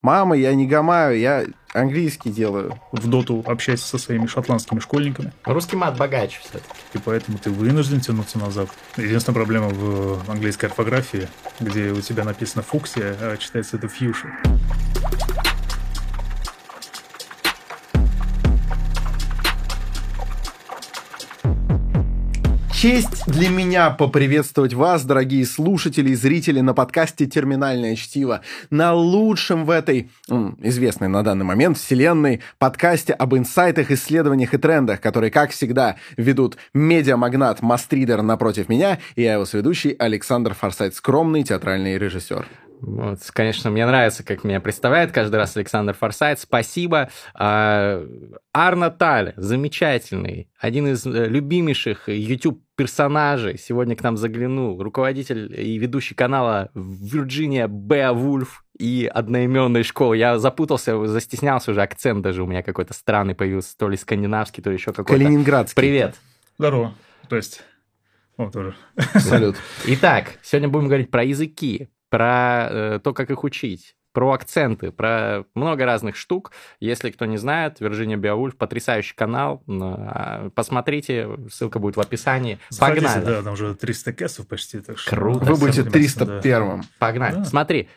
Мама, 0.00 0.36
я 0.36 0.54
не 0.54 0.64
гамаю, 0.64 1.18
я 1.18 1.44
английский 1.74 2.30
делаю. 2.30 2.78
В 2.92 3.08
доту 3.08 3.42
общайся 3.44 3.84
со 3.84 3.98
своими 3.98 4.26
шотландскими 4.26 4.78
школьниками. 4.78 5.32
Русский 5.44 5.74
мат 5.74 5.98
богаче 5.98 6.38
все-таки. 6.38 6.64
И 6.94 6.98
поэтому 6.98 7.36
ты 7.38 7.50
вынужден 7.50 8.00
тянуться 8.00 8.38
назад. 8.38 8.68
Единственная 8.96 9.34
проблема 9.34 9.70
в 9.70 10.30
английской 10.30 10.66
орфографии, 10.66 11.26
где 11.58 11.90
у 11.90 12.00
тебя 12.00 12.22
написано 12.22 12.62
фуксия, 12.62 13.16
а 13.20 13.36
читается 13.38 13.76
это 13.76 13.88
фьюша. 13.88 14.28
Честь 22.80 23.26
для 23.26 23.48
меня 23.48 23.90
поприветствовать 23.90 24.72
вас, 24.72 25.04
дорогие 25.04 25.44
слушатели 25.46 26.10
и 26.10 26.14
зрители 26.14 26.60
на 26.60 26.74
подкасте 26.74 27.26
«Терминальное 27.26 27.96
чтиво», 27.96 28.42
на 28.70 28.94
лучшем 28.94 29.64
в 29.64 29.70
этой, 29.70 30.12
известной 30.28 31.08
на 31.08 31.24
данный 31.24 31.44
момент, 31.44 31.76
вселенной, 31.76 32.40
подкасте 32.58 33.14
об 33.14 33.34
инсайтах, 33.34 33.90
исследованиях 33.90 34.54
и 34.54 34.58
трендах, 34.58 35.00
которые, 35.00 35.32
как 35.32 35.50
всегда, 35.50 35.96
ведут 36.16 36.56
медиамагнат 36.72 37.62
Мастридер 37.62 38.22
напротив 38.22 38.68
меня 38.68 39.00
и 39.16 39.22
я 39.22 39.32
его 39.32 39.44
сведущий 39.44 39.90
Александр 39.90 40.54
Форсайт, 40.54 40.94
скромный 40.94 41.42
театральный 41.42 41.98
режиссер. 41.98 42.46
Вот, 42.80 43.18
конечно, 43.32 43.70
мне 43.70 43.84
нравится, 43.86 44.22
как 44.22 44.44
меня 44.44 44.60
представляет 44.60 45.10
каждый 45.10 45.34
раз 45.34 45.56
Александр 45.56 45.94
Форсайт. 45.94 46.38
Спасибо. 46.38 47.10
А, 47.34 48.06
Арна 48.52 48.90
Таль, 48.90 49.32
замечательный, 49.36 50.48
один 50.60 50.86
из 50.86 51.04
э, 51.04 51.26
любимейших 51.26 52.08
YouTube 52.08 52.62
персонажей, 52.78 53.58
сегодня 53.58 53.96
к 53.96 54.02
нам 54.04 54.16
заглянул, 54.16 54.80
руководитель 54.80 55.52
и 55.60 55.76
ведущий 55.78 56.14
канала 56.14 56.70
Вирджиния 56.74 57.66
Беовульф 57.66 58.64
и 58.78 59.10
одноименной 59.12 59.82
школы. 59.82 60.16
Я 60.16 60.38
запутался, 60.38 61.04
застеснялся 61.08 61.72
уже, 61.72 61.82
акцент 61.82 62.22
даже 62.22 62.44
у 62.44 62.46
меня 62.46 62.62
какой-то 62.62 62.94
странный 62.94 63.34
появился, 63.34 63.76
то 63.76 63.88
ли 63.88 63.96
скандинавский, 63.96 64.62
то 64.62 64.70
ли 64.70 64.76
еще 64.76 64.92
какой-то. 64.92 65.12
Калининградский. 65.12 65.74
Привет. 65.74 66.14
Здорово. 66.56 66.94
То 67.28 67.34
есть, 67.34 67.62
о, 68.36 68.48
тоже. 68.48 68.76
Салют. 69.16 69.56
Итак, 69.86 70.38
сегодня 70.42 70.68
будем 70.68 70.86
говорить 70.86 71.10
про 71.10 71.24
языки 71.24 71.88
про 72.10 72.68
э, 72.70 73.00
то, 73.02 73.12
как 73.12 73.30
их 73.30 73.44
учить, 73.44 73.96
про 74.12 74.32
акценты, 74.32 74.90
про 74.90 75.44
много 75.54 75.84
разных 75.84 76.16
штук. 76.16 76.52
Если 76.80 77.10
кто 77.10 77.26
не 77.26 77.36
знает, 77.36 77.80
Вирджиния 77.80 78.16
Биовульф, 78.16 78.56
потрясающий 78.56 79.14
канал. 79.14 79.62
А, 79.68 80.50
посмотрите, 80.54 81.28
ссылка 81.50 81.78
будет 81.78 81.96
в 81.96 82.00
описании. 82.00 82.58
Заходите, 82.70 83.06
Погнали. 83.06 83.24
Да, 83.24 83.42
там 83.42 83.52
уже 83.52 83.74
300 83.74 84.12
кэсов 84.12 84.48
почти. 84.48 84.80
Так 84.80 84.98
что 84.98 85.10
Круто. 85.10 85.44
Вы 85.44 85.56
будете 85.56 85.84
Прекрасно, 85.84 86.40
301-м. 86.42 86.82
Погнали. 86.98 87.34
Да. 87.36 87.44
Смотри, 87.44 87.88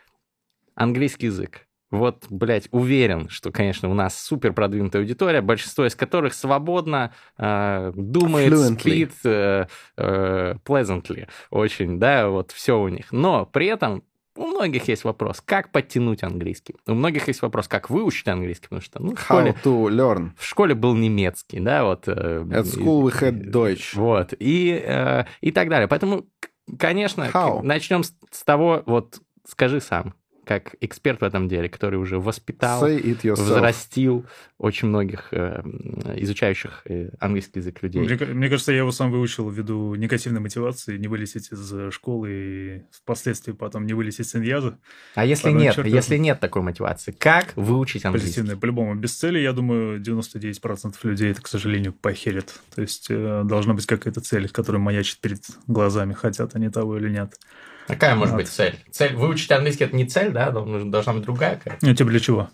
английский 0.76 1.28
язык. 1.28 1.68
Вот, 1.92 2.26
блядь, 2.30 2.70
уверен, 2.72 3.28
что, 3.28 3.52
конечно, 3.52 3.90
у 3.90 3.94
нас 3.94 4.18
супер 4.18 4.54
продвинутая 4.54 5.02
аудитория, 5.02 5.42
большинство 5.42 5.86
из 5.86 5.94
которых 5.94 6.34
свободно 6.34 7.14
э, 7.38 7.92
думает, 7.94 8.54
Fluently. 8.54 8.80
спит 8.80 9.12
э, 9.26 9.66
э, 9.98 10.56
pleasantly, 10.66 11.28
очень, 11.50 12.00
да, 12.00 12.30
вот 12.30 12.52
все 12.52 12.80
у 12.80 12.88
них. 12.88 13.12
Но 13.12 13.46
при 13.46 13.68
этом 13.68 14.04
у 14.36 14.46
многих 14.48 14.88
есть 14.88 15.04
вопрос, 15.04 15.42
как 15.44 15.72
подтянуть 15.72 16.24
английский. 16.24 16.76
У 16.88 16.94
многих 16.94 17.28
есть 17.28 17.42
вопрос, 17.42 17.68
как 17.68 17.90
выучить 17.90 18.28
английский, 18.28 18.66
потому 18.66 18.82
что 18.82 19.02
ну, 19.02 19.16
в, 19.16 19.22
школе, 19.22 19.56
How 19.64 19.64
to 19.64 19.90
learn. 19.90 20.32
в 20.38 20.46
школе 20.46 20.76
был 20.76 20.96
немецкий, 20.96 21.60
да, 21.60 21.84
вот. 21.84 22.08
э, 22.08 22.12
At 22.12 22.64
school 22.64 23.04
we 23.04 23.12
had 23.12 23.52
Deutsch. 23.52 23.96
Вот, 23.96 24.34
и, 24.40 24.82
э, 24.86 25.26
и 25.42 25.52
так 25.52 25.70
далее. 25.70 25.88
Поэтому, 25.88 26.26
конечно, 26.80 27.30
How? 27.34 27.62
начнем 27.62 28.04
с 28.04 28.44
того, 28.44 28.84
вот 28.86 29.20
скажи 29.48 29.82
сам, 29.82 30.14
как 30.52 30.76
эксперт 30.82 31.22
в 31.22 31.24
этом 31.24 31.48
деле, 31.48 31.70
который 31.70 31.96
уже 31.96 32.20
воспитал, 32.20 32.86
взрастил 32.86 34.26
очень 34.58 34.90
многих 34.90 35.30
э, 35.32 35.62
изучающих 36.18 36.82
э, 36.86 37.10
английский 37.20 37.60
язык 37.60 37.82
людей. 37.82 38.02
Мне, 38.02 38.18
мне 38.18 38.50
кажется, 38.50 38.74
я 38.74 38.80
его 38.80 38.92
сам 38.92 39.12
выучил 39.12 39.50
ввиду 39.50 39.96
негативной 39.96 40.42
мотивации, 40.42 40.98
не 40.98 41.08
вылезть 41.08 41.38
из 41.38 41.74
э, 41.74 41.90
школы 41.92 42.30
и 42.32 42.82
впоследствии 42.92 43.54
потом 43.54 43.86
не 43.86 43.94
вылезть 43.94 44.20
из 44.20 44.36
Иньяза. 44.36 44.78
А 45.16 45.26
если 45.26 45.44
Порой 45.44 45.62
нет, 45.64 45.76
черт 45.76 45.88
если 45.88 46.18
нет 46.18 46.42
такой 46.42 46.64
мотивации, 46.64 47.12
как 47.12 47.56
выучить 47.56 48.04
английский? 48.04 48.28
Позитивное, 48.28 48.58
по-любому. 48.58 48.96
Без 48.96 49.16
цели, 49.16 49.40
я 49.40 49.54
думаю, 49.54 50.02
99% 50.02 50.96
людей 51.04 51.32
это, 51.32 51.42
к 51.42 51.48
сожалению, 51.48 51.94
похерят. 51.94 52.60
То 52.76 52.82
есть 52.82 53.08
э, 53.10 53.44
должна 53.46 53.74
быть 53.74 53.86
какая-то 53.86 54.20
цель, 54.20 54.50
которая 54.50 54.82
маячит 54.82 55.22
перед 55.22 55.44
глазами, 55.68 56.12
хотят 56.12 56.56
они 56.56 56.70
того 56.70 56.98
или 56.98 57.10
нет. 57.10 57.40
Какая 57.92 58.16
может 58.16 58.34
Вот. 58.34 58.42
быть 58.42 58.48
цель? 58.50 58.76
Цель 58.92 59.16
выучить 59.16 59.52
английский 59.52 59.84
это 59.84 59.96
не 59.96 60.06
цель, 60.06 60.32
да? 60.32 60.52
Должна 60.52 60.86
должна 60.86 61.14
быть 61.14 61.24
другая 61.24 61.58
какая 61.58 61.78
Ну, 61.82 61.94
тебе 61.94 62.10
для 62.10 62.20
чего? 62.20 62.50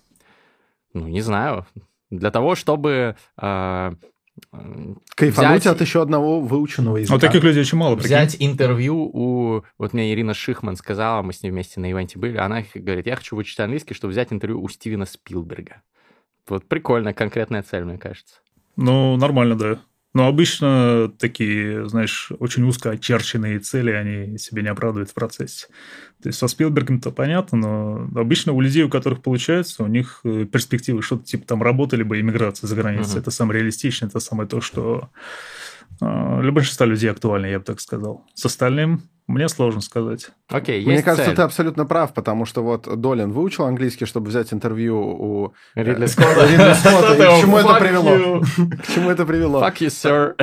Ну, 0.93 1.07
не 1.07 1.21
знаю. 1.21 1.65
Для 2.09 2.31
того, 2.31 2.55
чтобы 2.55 3.15
э, 3.41 3.91
э, 4.53 4.93
Кайфануть 5.15 5.61
взять- 5.61 5.67
от 5.75 5.81
еще 5.81 6.01
одного 6.01 6.39
выученного 6.41 6.97
языка. 6.97 7.13
Вот 7.15 7.21
таких 7.21 7.43
людей 7.43 7.61
очень 7.61 7.77
мало, 7.77 7.95
прикинь. 7.95 8.07
взять 8.07 8.37
интервью 8.39 9.09
у... 9.13 9.63
Вот 9.77 9.93
мне 9.93 10.11
Ирина 10.13 10.33
Шихман 10.33 10.75
сказала, 10.75 11.21
мы 11.21 11.33
с 11.33 11.43
ней 11.43 11.51
вместе 11.51 11.79
на 11.79 11.91
ивенте 11.91 12.17
были, 12.17 12.37
она 12.37 12.63
говорит, 12.73 13.05
я 13.07 13.15
хочу 13.15 13.35
выучить 13.35 13.59
английский, 13.59 13.93
чтобы 13.93 14.11
взять 14.11 14.31
интервью 14.31 14.61
у 14.61 14.69
Стивена 14.69 15.05
Спилберга. 15.05 15.81
Вот 16.47 16.65
прикольная, 16.67 17.13
конкретная 17.13 17.61
цель, 17.63 17.83
мне 17.83 17.97
кажется. 17.97 18.35
Ну, 18.77 19.17
нормально, 19.17 19.55
да. 19.55 19.79
Но 20.17 20.25
обычно 20.25 21.11
такие, 21.19 21.87
знаешь, 21.87 22.31
очень 22.39 22.63
узко 22.63 22.89
очерченные 22.89 23.59
цели, 23.59 23.91
они 23.91 24.39
себе 24.39 24.63
не 24.63 24.69
оправдывают 24.69 25.11
в 25.11 25.13
процессе. 25.13 25.67
То 26.23 26.29
есть 26.29 26.39
со 26.39 26.47
Спилбергом-то 26.47 27.11
понятно, 27.11 27.59
но 27.59 28.19
обычно 28.19 28.53
у 28.53 28.59
людей, 28.59 28.81
у 28.81 28.89
которых 28.89 29.21
получается, 29.21 29.83
у 29.83 29.87
них 29.87 30.21
э, 30.23 30.45
перспективы 30.45 31.03
что-то 31.03 31.23
типа 31.25 31.45
там 31.45 31.61
работа, 31.61 31.97
либо 31.97 32.19
иммиграция 32.19 32.67
за 32.67 32.75
границей. 32.75 33.11
Мгм. 33.11 33.19
Это 33.19 33.29
самое 33.29 33.59
реалистичное, 33.59 34.09
это 34.09 34.19
самое 34.19 34.49
то, 34.49 34.59
что 34.59 35.11
э, 36.01 36.39
для 36.41 36.51
большинства 36.51 36.87
людей 36.87 37.11
актуально, 37.11 37.45
я 37.45 37.59
бы 37.59 37.65
так 37.65 37.79
сказал. 37.79 38.25
С 38.33 38.43
остальным 38.43 39.03
мне 39.27 39.49
сложно 39.49 39.81
сказать. 39.81 40.29
Окей, 40.47 40.85
Мне 40.85 40.93
есть 40.93 41.03
кажется, 41.03 41.25
цель. 41.25 41.35
ты 41.35 41.41
абсолютно 41.41 41.85
прав, 41.85 42.13
потому 42.13 42.45
что 42.45 42.63
вот 42.63 42.87
Долин 43.01 43.33
выучил 43.33 43.65
английский, 43.65 44.05
чтобы 44.05 44.29
взять 44.29 44.53
интервью 44.53 44.97
у 44.97 45.53
Ридли 45.75 46.05
э, 46.05 46.07
Скотта. 46.07 46.47
Ридли 46.47 46.73
Скотта. 46.73 47.15
К 47.37 47.41
чему 47.41 47.57
это 47.57 47.73
привело? 47.75 48.39
К 48.83 48.87
чему 48.87 49.09
это 49.09 49.25
привело? 49.25 49.61
Fuck 49.61 49.79
you, 49.79 49.87
sir. 49.87 50.35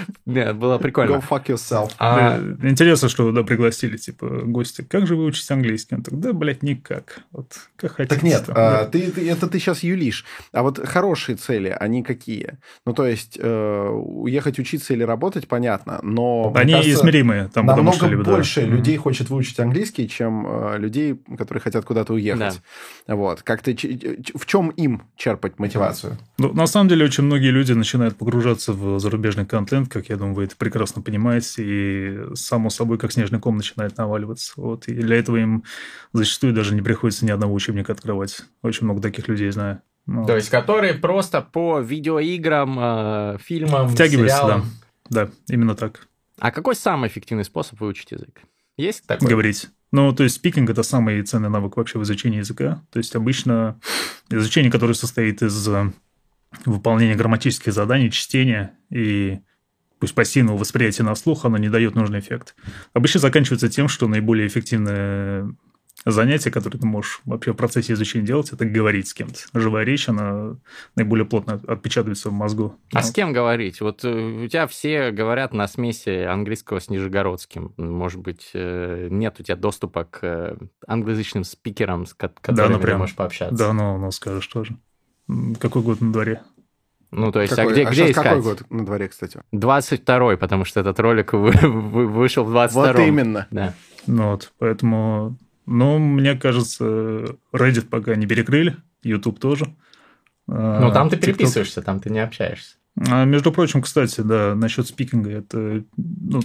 Нет, 0.24 0.56
было 0.56 0.78
Go 0.78 0.82
прикольно. 0.82 1.16
fuck 1.16 1.44
yourself. 1.48 1.90
А, 1.98 2.38
Интересно, 2.62 3.10
что 3.10 3.26
туда 3.26 3.42
пригласили, 3.42 3.98
типа, 3.98 4.26
гости. 4.44 4.82
Как 4.88 5.06
же 5.06 5.16
вы 5.16 5.24
учите 5.26 5.52
английский? 5.52 5.96
Он 5.96 6.02
так, 6.02 6.18
да, 6.18 6.32
блядь, 6.32 6.62
никак. 6.62 7.20
Вот, 7.32 7.52
как 7.76 7.96
хотите. 7.96 8.14
Так 8.14 8.22
нет, 8.22 8.44
а, 8.48 8.88
это 8.90 9.48
ты 9.48 9.58
сейчас 9.58 9.82
юлишь. 9.82 10.24
А 10.52 10.62
вот 10.62 10.78
хорошие 10.86 11.36
цели, 11.36 11.76
они 11.78 12.02
какие? 12.02 12.58
Ну, 12.86 12.94
то 12.94 13.06
есть, 13.06 13.38
э, 13.38 13.88
уехать 13.90 14.58
учиться 14.58 14.94
или 14.94 15.02
работать, 15.02 15.46
понятно, 15.48 16.00
но... 16.02 16.50
мне 16.50 16.76
Они 16.76 16.90
измеримые, 16.90 17.50
там, 17.52 17.66
потому 17.66 17.92
что 17.92 18.06
либо. 18.06 18.29
Больше 18.30 18.60
людей 18.62 18.96
хочет 18.96 19.30
выучить 19.30 19.58
английский, 19.60 20.08
чем 20.08 20.46
э, 20.46 20.78
людей, 20.78 21.20
которые 21.38 21.60
хотят 21.62 21.84
куда-то 21.84 22.12
уехать. 22.14 22.60
Вот. 23.06 23.42
Как 23.42 23.62
ты, 23.62 23.74
ч- 23.74 23.98
ч- 23.98 24.32
в 24.36 24.46
чем 24.46 24.70
им 24.70 25.02
черпать 25.16 25.58
мотивацию? 25.58 26.16
Ну, 26.38 26.52
на 26.52 26.66
самом 26.66 26.88
деле, 26.88 27.04
очень 27.04 27.24
многие 27.24 27.50
люди 27.50 27.72
начинают 27.72 28.16
погружаться 28.16 28.72
в 28.72 28.98
зарубежный 29.00 29.46
контент, 29.46 29.88
как 29.88 30.08
я 30.08 30.16
думаю, 30.16 30.34
вы 30.34 30.44
это 30.44 30.56
прекрасно 30.56 31.02
понимаете, 31.02 31.62
и 31.64 32.34
само 32.34 32.70
собой, 32.70 32.98
как 32.98 33.12
снежный 33.12 33.38
ком, 33.40 33.56
начинает 33.56 33.96
наваливаться. 33.98 34.52
Вот. 34.56 34.88
И 34.88 34.94
для 34.94 35.16
этого 35.16 35.36
им 35.36 35.64
зачастую 36.12 36.52
даже 36.52 36.74
не 36.74 36.82
приходится 36.82 37.24
ни 37.26 37.30
одного 37.30 37.54
учебника 37.54 37.92
открывать. 37.92 38.42
Очень 38.62 38.84
много 38.84 39.00
таких 39.00 39.28
людей 39.28 39.50
знаю. 39.50 39.80
Ну, 40.06 40.24
То 40.26 40.34
есть, 40.34 40.48
которые 40.48 40.94
просто 40.94 41.40
по 41.42 41.78
видеоиграм, 41.80 42.78
э, 42.80 43.38
фильмам, 43.42 43.88
Втягиваются, 43.88 44.36
сериалам. 44.38 44.64
да. 45.08 45.26
Да, 45.26 45.30
именно 45.48 45.74
так. 45.74 46.06
А 46.40 46.50
какой 46.50 46.74
самый 46.74 47.08
эффективный 47.08 47.44
способ 47.44 47.80
выучить 47.80 48.10
язык? 48.10 48.40
Есть 48.76 49.06
такой? 49.06 49.28
Говорить. 49.28 49.68
Ну, 49.92 50.12
то 50.12 50.22
есть 50.22 50.36
спикинг– 50.36 50.70
это 50.70 50.82
самый 50.82 51.22
ценный 51.22 51.50
навык 51.50 51.76
вообще 51.76 51.98
в 51.98 52.02
изучении 52.02 52.38
языка. 52.38 52.82
То 52.90 52.98
есть 52.98 53.14
обычно 53.14 53.80
изучение, 54.30 54.70
которое 54.70 54.94
состоит 54.94 55.42
из 55.42 55.68
э, 55.68 55.92
выполнения 56.64 57.16
грамматических 57.16 57.72
заданий, 57.72 58.10
чтения 58.10 58.78
и 58.90 59.40
пусть 59.98 60.14
пассивного 60.14 60.56
восприятия 60.56 61.02
на 61.02 61.14
слух, 61.14 61.44
оно 61.44 61.58
не 61.58 61.68
дает 61.68 61.94
нужный 61.94 62.20
эффект. 62.20 62.54
Обычно 62.94 63.20
заканчивается 63.20 63.68
тем, 63.68 63.88
что 63.88 64.08
наиболее 64.08 64.46
эффективное 64.46 65.54
занятие, 66.06 66.50
которое 66.50 66.78
ты 66.78 66.86
можешь 66.86 67.20
вообще 67.24 67.52
в 67.52 67.56
процессе 67.56 67.92
изучения 67.92 68.24
делать, 68.26 68.52
это 68.52 68.64
говорить 68.64 69.08
с 69.08 69.14
кем-то. 69.14 69.38
Живая 69.52 69.84
речь, 69.84 70.08
она 70.08 70.56
наиболее 70.96 71.26
плотно 71.26 71.60
отпечатывается 71.66 72.30
в 72.30 72.32
мозгу. 72.32 72.76
А 72.94 73.00
Ну, 73.00 73.02
с 73.04 73.10
кем 73.12 73.32
говорить? 73.32 73.80
Вот 73.80 74.04
э, 74.04 74.44
у 74.44 74.48
тебя 74.48 74.66
все 74.66 75.10
говорят 75.10 75.52
на 75.52 75.68
смеси 75.68 76.24
английского 76.24 76.78
с 76.80 76.88
нижегородским. 76.88 77.74
Может 77.76 78.20
быть, 78.20 78.50
э, 78.54 79.08
нет 79.10 79.38
у 79.38 79.42
тебя 79.42 79.56
доступа 79.56 80.04
к 80.04 80.18
э, 80.22 80.56
англоязычным 80.86 81.44
спикерам, 81.44 82.06
с 82.06 82.14
ко- 82.14 82.32
которыми 82.40 82.68
ты 82.68 82.78
напрямую. 82.78 83.00
можешь 83.00 83.16
пообщаться? 83.16 83.56
Да, 83.56 83.72
ну, 83.72 83.98
ну 83.98 84.10
скажешь 84.10 84.46
тоже. 84.46 84.76
Какой 85.60 85.82
год 85.82 86.00
на 86.00 86.12
дворе? 86.12 86.42
Ну, 87.12 87.32
то 87.32 87.40
есть, 87.40 87.54
Какой- 87.54 87.72
а 87.72 87.74
где, 87.74 87.86
а 87.86 87.90
где 87.90 88.10
искать? 88.10 88.24
какой 88.24 88.42
год 88.42 88.62
на 88.70 88.86
дворе, 88.86 89.08
кстати? 89.08 89.40
22-й, 89.52 90.36
потому 90.38 90.64
что 90.64 90.80
этот 90.80 90.98
ролик 91.00 91.32
вы- 91.32 91.50
вы- 91.50 92.06
вышел 92.06 92.44
в 92.44 92.50
22-м. 92.54 92.96
Вот 92.96 92.98
именно. 93.00 93.46
Да. 93.50 93.74
Ну 94.06 94.30
вот, 94.30 94.52
поэтому 94.58 95.36
Но 95.70 96.00
мне 96.00 96.34
кажется, 96.34 96.84
Reddit 97.52 97.88
пока 97.88 98.16
не 98.16 98.26
перекрыли, 98.26 98.76
YouTube 99.04 99.38
тоже. 99.38 99.66
Ну, 100.48 100.90
там 100.92 101.08
ты 101.08 101.14
TikTok... 101.14 101.20
переписываешься, 101.20 101.80
там 101.80 102.00
ты 102.00 102.10
не 102.10 102.18
общаешься. 102.18 102.74
А, 103.08 103.24
между 103.24 103.52
прочим, 103.52 103.80
кстати, 103.80 104.20
да, 104.20 104.56
насчет 104.56 104.88
спикинга, 104.88 105.30
это 105.30 105.84
ну, 105.96 106.40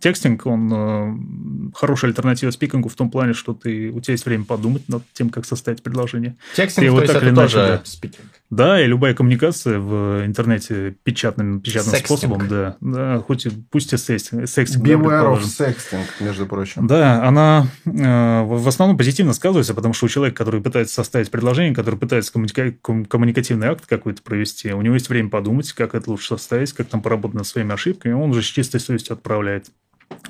текстинг, 0.00 0.44
он 0.44 0.70
э, 0.70 1.72
хорошая 1.74 2.10
альтернатива 2.10 2.50
спикингу 2.50 2.90
в 2.90 2.94
том 2.94 3.10
плане, 3.10 3.32
что 3.32 3.54
ты, 3.54 3.88
у 3.88 4.00
тебя 4.00 4.12
есть 4.12 4.26
время 4.26 4.44
подумать 4.44 4.86
над 4.86 5.02
тем, 5.14 5.30
как 5.30 5.46
составить 5.46 5.82
предложение. 5.82 6.36
Текстинг, 6.54 6.86
ты 6.86 6.92
то 6.92 7.00
есть 7.00 7.12
так 7.14 7.22
это 7.22 7.34
тоже 7.34 7.56
да. 7.56 7.80
спикинг? 7.84 8.37
Да, 8.50 8.82
и 8.82 8.86
любая 8.86 9.12
коммуникация 9.12 9.78
в 9.78 10.24
интернете 10.24 10.96
печатным, 11.02 11.60
печатным 11.60 11.96
способом, 11.96 12.48
да, 12.48 12.76
да, 12.80 13.18
хоть 13.18 13.44
и, 13.44 13.50
пусть 13.50 13.92
и 13.92 13.98
секстинг. 13.98 14.48
секстинг 14.48 14.86
Beware 14.86 15.36
of 15.36 15.42
sexting, 15.42 16.04
между 16.20 16.46
прочим. 16.46 16.86
Да, 16.86 17.26
она 17.26 17.66
э, 17.84 18.42
в 18.42 18.66
основном 18.66 18.96
позитивно 18.96 19.34
сказывается, 19.34 19.74
потому 19.74 19.92
что 19.92 20.06
у 20.06 20.08
человека, 20.08 20.38
который 20.38 20.62
пытается 20.62 20.94
составить 20.94 21.30
предложение, 21.30 21.74
который 21.74 21.98
пытается 21.98 22.32
коммуника- 22.32 23.04
коммуникативный 23.06 23.68
акт 23.68 23.84
какой-то 23.84 24.22
провести, 24.22 24.72
у 24.72 24.80
него 24.80 24.94
есть 24.94 25.10
время 25.10 25.28
подумать, 25.28 25.70
как 25.72 25.94
это 25.94 26.10
лучше 26.10 26.28
составить, 26.28 26.72
как 26.72 26.88
там 26.88 27.02
поработать 27.02 27.36
над 27.36 27.46
своими 27.46 27.74
ошибками, 27.74 28.14
он 28.14 28.30
уже 28.30 28.42
с 28.42 28.46
чистой 28.46 28.80
совестью 28.80 29.12
отправляет. 29.12 29.66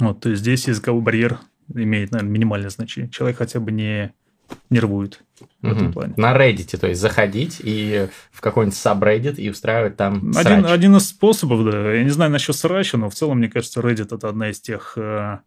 Вот, 0.00 0.20
то 0.20 0.30
есть 0.30 0.42
здесь 0.42 0.66
языковой 0.66 1.02
барьер 1.02 1.38
имеет, 1.72 2.10
наверное, 2.10 2.32
минимальное 2.32 2.70
значение. 2.70 3.10
Человек 3.10 3.38
хотя 3.38 3.60
бы 3.60 3.70
не 3.70 4.12
нервует 4.70 5.22
в 5.62 5.66
этом 5.66 5.92
плане. 5.92 6.14
На 6.16 6.36
Reddit, 6.36 6.76
то 6.78 6.86
есть 6.86 7.00
заходить 7.00 7.60
и 7.62 8.08
в 8.30 8.40
какой-нибудь 8.40 8.78
subreddit 8.78 9.36
и 9.36 9.50
устраивать 9.50 9.96
там 9.96 10.32
один, 10.36 10.66
один 10.66 10.96
из 10.96 11.08
способов, 11.08 11.64
да. 11.64 11.92
Я 11.92 12.04
не 12.04 12.10
знаю 12.10 12.30
насчет 12.30 12.56
срача, 12.56 12.96
но 12.96 13.10
в 13.10 13.14
целом, 13.14 13.38
мне 13.38 13.48
кажется, 13.48 13.80
Reddit 13.80 14.14
это 14.14 14.28
одна 14.28 14.50
из 14.50 14.60
тех... 14.60 14.96
Э, 14.96 15.38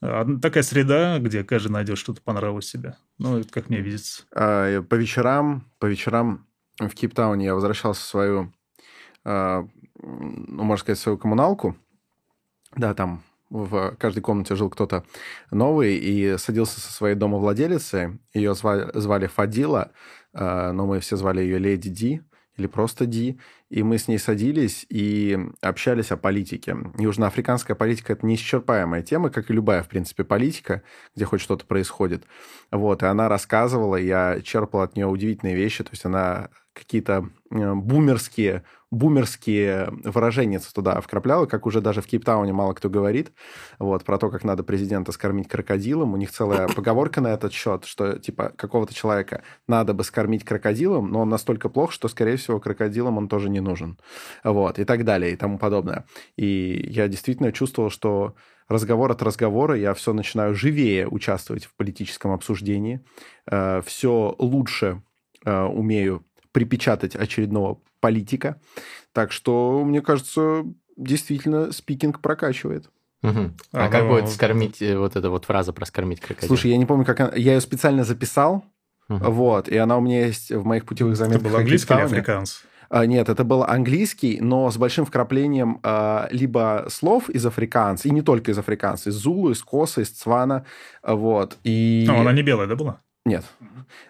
такая 0.00 0.62
среда, 0.62 1.18
где 1.18 1.44
каждый 1.44 1.72
найдет 1.72 1.98
что-то 1.98 2.22
понравилось 2.22 2.68
себе. 2.68 2.96
Ну, 3.18 3.38
это 3.38 3.50
как 3.50 3.68
мне 3.68 3.80
видится. 3.80 4.22
А, 4.34 4.82
по 4.82 4.94
вечерам, 4.94 5.66
по 5.78 5.86
вечерам 5.86 6.46
в 6.78 6.90
Кейптауне 6.90 7.46
я 7.46 7.54
возвращался 7.54 8.02
в 8.02 8.04
свою, 8.04 8.52
а, 9.24 9.66
ну, 10.00 10.62
можно 10.62 10.82
сказать, 10.82 10.98
свою 10.98 11.18
коммуналку. 11.18 11.76
Да, 12.76 12.94
там 12.94 13.22
в 13.50 13.96
каждой 13.98 14.20
комнате 14.20 14.54
жил 14.54 14.70
кто-то 14.70 15.04
новый 15.50 15.96
и 15.96 16.36
садился 16.38 16.80
со 16.80 16.92
своей 16.92 17.14
домовладелицей. 17.14 18.18
Ее 18.34 18.54
звали, 18.54 18.90
звали 18.94 19.26
Фадила, 19.26 19.92
э, 20.34 20.72
но 20.72 20.86
мы 20.86 21.00
все 21.00 21.16
звали 21.16 21.40
ее 21.40 21.58
Леди 21.58 21.90
Ди 21.90 22.22
или 22.56 22.66
просто 22.66 23.06
Ди. 23.06 23.38
И 23.70 23.82
мы 23.82 23.98
с 23.98 24.08
ней 24.08 24.18
садились 24.18 24.86
и 24.88 25.38
общались 25.60 26.10
о 26.10 26.16
политике. 26.16 26.76
Южноафриканская 26.98 27.76
политика– 27.76 28.12
это 28.14 28.26
неисчерпаемая 28.26 29.02
тема, 29.02 29.30
как 29.30 29.50
и 29.50 29.54
любая, 29.54 29.82
в 29.82 29.88
принципе, 29.88 30.24
политика, 30.24 30.82
где 31.14 31.24
хоть 31.24 31.40
что-то 31.40 31.66
происходит. 31.66 32.24
Вот, 32.70 33.02
и 33.02 33.06
она 33.06 33.28
рассказывала, 33.28 33.96
я 33.96 34.40
черпал 34.42 34.80
от 34.80 34.96
нее 34.96 35.06
удивительные 35.06 35.54
вещи, 35.54 35.84
то 35.84 35.90
есть 35.92 36.04
она 36.04 36.48
какие-то 36.72 37.28
э, 37.50 37.74
бумерские 37.74 38.64
бумерские 38.90 39.90
выражения 40.04 40.60
туда 40.74 41.00
вкрапляла, 41.00 41.46
как 41.46 41.66
уже 41.66 41.80
даже 41.80 42.00
в 42.00 42.06
Кейптауне 42.06 42.52
мало 42.52 42.72
кто 42.72 42.88
говорит, 42.88 43.32
вот, 43.78 44.04
про 44.04 44.18
то, 44.18 44.30
как 44.30 44.44
надо 44.44 44.62
президента 44.62 45.12
скормить 45.12 45.48
крокодилом. 45.48 46.14
У 46.14 46.16
них 46.16 46.30
целая 46.30 46.68
поговорка 46.76 47.20
на 47.20 47.28
этот 47.28 47.52
счет, 47.52 47.84
что, 47.84 48.18
типа, 48.18 48.52
какого-то 48.56 48.94
человека 48.94 49.42
надо 49.66 49.94
бы 49.94 50.04
скормить 50.04 50.44
крокодилом, 50.44 51.10
но 51.10 51.20
он 51.20 51.28
настолько 51.28 51.68
плох, 51.68 51.92
что, 51.92 52.08
скорее 52.08 52.36
всего, 52.36 52.60
крокодилом 52.60 53.18
он 53.18 53.28
тоже 53.28 53.50
не 53.50 53.60
нужен. 53.60 53.98
Вот, 54.42 54.78
и 54.78 54.84
так 54.84 55.04
далее, 55.04 55.32
и 55.32 55.36
тому 55.36 55.58
подобное. 55.58 56.06
И 56.36 56.86
я 56.88 57.08
действительно 57.08 57.52
чувствовал, 57.52 57.90
что 57.90 58.34
разговор 58.68 59.10
от 59.10 59.22
разговора 59.22 59.76
я 59.76 59.92
все 59.94 60.12
начинаю 60.12 60.54
живее 60.54 61.08
участвовать 61.08 61.64
в 61.64 61.74
политическом 61.74 62.32
обсуждении, 62.32 63.04
э, 63.50 63.82
все 63.84 64.34
лучше 64.38 65.02
э, 65.44 65.62
умею 65.62 66.24
припечатать 66.52 67.16
очередного 67.16 67.80
политика. 68.00 68.60
Так 69.12 69.32
что, 69.32 69.84
мне 69.84 70.00
кажется, 70.00 70.64
действительно 70.96 71.72
спикинг 71.72 72.20
прокачивает. 72.20 72.90
Угу. 73.22 73.50
А, 73.72 73.86
а 73.86 73.88
как 73.88 74.06
будет 74.06 74.28
скормить 74.28 74.80
э, 74.80 74.96
вот 74.96 75.16
эта 75.16 75.28
вот 75.28 75.44
фраза 75.44 75.72
про 75.72 75.84
скормить 75.86 76.20
крокодила? 76.20 76.48
Слушай, 76.48 76.70
я 76.70 76.76
не 76.76 76.86
помню, 76.86 77.04
как 77.04 77.20
она... 77.20 77.32
Я 77.34 77.54
ее 77.54 77.60
специально 77.60 78.04
записал, 78.04 78.64
угу. 79.08 79.30
вот, 79.30 79.68
и 79.68 79.76
она 79.76 79.96
у 79.98 80.00
меня 80.00 80.26
есть 80.26 80.52
в 80.52 80.64
моих 80.64 80.84
путевых 80.84 81.16
заметках. 81.16 81.42
Это 81.42 81.50
был 81.50 81.58
английский 81.58 81.94
или 81.94 82.00
африканс? 82.02 82.62
А, 82.90 83.04
нет, 83.04 83.28
это 83.28 83.44
был 83.44 83.64
английский, 83.64 84.40
но 84.40 84.70
с 84.70 84.78
большим 84.78 85.04
вкраплением 85.04 85.80
а, 85.82 86.28
либо 86.30 86.86
слов 86.88 87.28
из 87.28 87.44
африканс, 87.44 88.06
и 88.06 88.10
не 88.10 88.22
только 88.22 88.50
из 88.50 88.58
африканс, 88.58 89.06
из 89.06 89.14
Зулу, 89.14 89.50
из 89.50 89.62
Коса, 89.62 90.00
из 90.00 90.10
Цвана, 90.10 90.64
вот. 91.02 91.58
И... 91.64 92.06
А, 92.08 92.20
она 92.20 92.32
не 92.32 92.42
белая, 92.42 92.66
да, 92.66 92.76
была? 92.76 93.00
Нет. 93.28 93.44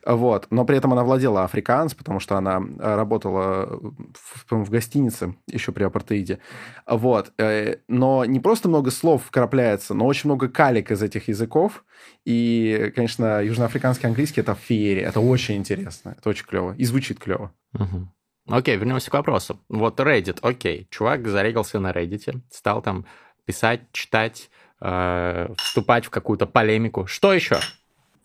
Вот. 0.06 0.46
Но 0.50 0.64
при 0.64 0.76
этом 0.76 0.92
она 0.92 1.02
владела 1.02 1.44
африканс, 1.44 1.94
потому 1.94 2.20
что 2.20 2.36
она 2.36 2.60
э, 2.60 2.94
работала 2.94 3.66
в, 4.14 4.50
в 4.50 4.70
гостинице 4.70 5.34
еще 5.46 5.72
при 5.72 5.84
апартеиде. 5.84 6.38
Вот. 6.86 7.32
Э, 7.38 7.76
но 7.88 8.24
не 8.24 8.40
просто 8.40 8.68
много 8.68 8.90
слов 8.90 9.24
вкрапляется, 9.24 9.94
но 9.94 10.06
очень 10.06 10.28
много 10.28 10.48
калик 10.48 10.90
из 10.90 11.02
этих 11.02 11.28
языков. 11.28 11.84
И, 12.24 12.92
конечно, 12.94 13.42
южноафриканский 13.42 14.08
английский– 14.08 14.40
это 14.42 14.54
феерия. 14.54 15.08
Это 15.08 15.20
очень 15.20 15.56
интересно. 15.56 16.14
Это 16.18 16.28
очень 16.28 16.46
клево. 16.46 16.74
И 16.78 16.84
звучит 16.84 17.18
клево. 17.18 17.52
Угу. 17.74 18.08
Окей, 18.50 18.76
вернемся 18.76 19.10
к 19.10 19.14
вопросу. 19.14 19.60
Вот 19.68 20.00
Reddit, 20.00 20.38
окей. 20.42 20.86
Чувак 20.90 21.26
зарегался 21.26 21.80
на 21.80 21.90
Reddit, 21.90 22.40
стал 22.50 22.82
там 22.82 23.04
писать, 23.44 23.82
читать, 23.92 24.48
э, 24.80 25.48
вступать 25.56 26.06
в 26.06 26.10
какую-то 26.10 26.46
полемику. 26.46 27.06
Что 27.06 27.32
еще? 27.32 27.58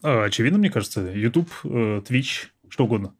А, 0.03 0.25
очевидно, 0.25 0.59
мне 0.59 0.69
кажется, 0.69 1.01
YouTube, 1.01 1.49
э, 1.63 2.01
Twitch, 2.07 2.47
что 2.69 2.83
угодно. 2.85 3.15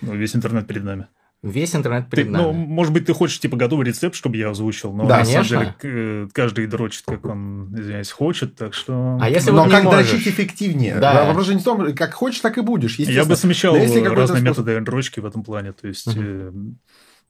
Ну, 0.00 0.14
весь 0.14 0.36
интернет 0.36 0.66
перед 0.66 0.84
нами. 0.84 1.08
Весь 1.42 1.76
интернет 1.76 2.08
перед 2.08 2.26
ты, 2.26 2.32
нами. 2.32 2.42
Ну, 2.44 2.52
может 2.52 2.92
быть, 2.92 3.06
ты 3.06 3.12
хочешь, 3.12 3.38
типа, 3.38 3.56
готовый 3.56 3.86
рецепт, 3.86 4.16
чтобы 4.16 4.36
я 4.36 4.50
озвучил, 4.50 4.92
но 4.92 5.06
да, 5.06 5.18
на 5.18 5.24
конечно. 5.24 5.44
самом 5.44 5.74
деле 5.82 6.28
каждый 6.32 6.66
дрочит, 6.66 7.04
как 7.06 7.24
он, 7.26 7.74
извиняюсь, 7.78 8.10
хочет, 8.10 8.56
так 8.56 8.72
что... 8.74 9.18
А 9.20 9.28
если 9.28 9.50
но 9.50 9.62
вот 9.64 9.70
как 9.70 9.84
можешь? 9.84 10.10
дрочить 10.10 10.28
эффективнее? 10.28 10.96
Да. 10.96 11.26
Вопрос 11.26 11.46
же 11.46 11.54
не 11.54 11.60
в 11.60 11.64
том, 11.64 11.94
как 11.94 12.14
хочешь, 12.14 12.40
так 12.40 12.56
и 12.58 12.62
будешь, 12.62 12.98
Я 12.98 13.24
бы 13.24 13.36
совмещал 13.36 13.74
разные 13.74 14.02
способ... 14.02 14.40
методы 14.40 14.80
дрочки 14.80 15.20
в 15.20 15.26
этом 15.26 15.44
плане, 15.44 15.72
то 15.72 15.86
есть 15.86 16.08
угу. 16.08 16.20
э, 16.20 16.52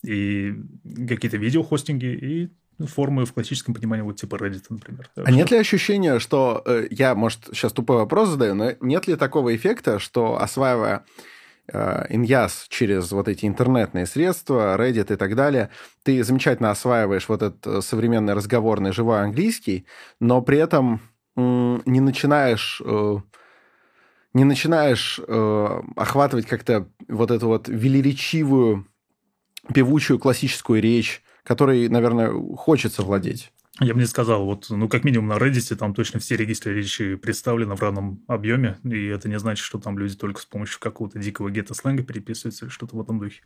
и 0.04 0.54
какие-то 1.08 1.36
видеохостинги, 1.36 2.06
и 2.06 2.50
формы 2.84 3.24
в 3.24 3.32
классическом 3.32 3.74
понимании, 3.74 4.02
вот 4.02 4.16
типа 4.16 4.36
Reddit, 4.36 4.64
например. 4.68 5.08
А 5.16 5.30
нет 5.30 5.50
ли 5.50 5.56
ощущения, 5.56 6.18
что 6.18 6.62
э, 6.66 6.86
я, 6.90 7.14
может, 7.14 7.46
сейчас 7.52 7.72
тупой 7.72 7.96
вопрос 7.96 8.28
задаю, 8.28 8.54
но 8.54 8.72
нет 8.80 9.06
ли 9.06 9.16
такого 9.16 9.54
эффекта, 9.56 9.98
что 9.98 10.40
осваивая 10.40 11.04
э, 11.72 12.06
иньяс 12.10 12.66
через 12.68 13.10
вот 13.12 13.28
эти 13.28 13.46
интернетные 13.46 14.04
средства, 14.04 14.76
Reddit 14.76 15.12
и 15.12 15.16
так 15.16 15.34
далее, 15.34 15.70
ты 16.02 16.22
замечательно 16.22 16.70
осваиваешь 16.70 17.28
вот 17.28 17.42
этот 17.42 17.66
э, 17.66 17.80
современный 17.80 18.34
разговорный 18.34 18.92
живой 18.92 19.22
английский, 19.22 19.86
но 20.20 20.42
при 20.42 20.58
этом 20.58 21.00
не 21.36 22.00
начинаешь... 22.00 22.82
Не 24.34 24.44
начинаешь 24.44 25.18
охватывать 25.18 26.44
как-то 26.44 26.90
вот 27.08 27.30
эту 27.30 27.46
вот 27.46 27.68
велеречивую, 27.68 28.86
певучую 29.72 30.18
классическую 30.18 30.82
речь, 30.82 31.22
которой, 31.46 31.88
наверное, 31.88 32.32
хочется 32.56 33.02
владеть. 33.02 33.52
Я 33.78 33.92
бы 33.92 34.00
не 34.00 34.06
сказал, 34.06 34.46
вот, 34.46 34.66
ну, 34.70 34.88
как 34.88 35.04
минимум 35.04 35.28
на 35.28 35.34
Reddit 35.34 35.74
там 35.76 35.94
точно 35.94 36.18
все 36.18 36.34
регистры 36.34 36.74
речи 36.74 37.14
представлены 37.14 37.74
в 37.74 37.82
равном 37.82 38.24
объеме, 38.26 38.78
и 38.84 39.06
это 39.06 39.28
не 39.28 39.38
значит, 39.38 39.62
что 39.62 39.78
там 39.78 39.98
люди 39.98 40.16
только 40.16 40.40
с 40.40 40.46
помощью 40.46 40.80
какого-то 40.80 41.18
дикого 41.18 41.50
гетто-сленга 41.50 42.02
переписываются 42.02 42.64
или 42.64 42.72
что-то 42.72 42.96
в 42.96 43.00
этом 43.02 43.18
духе. 43.20 43.42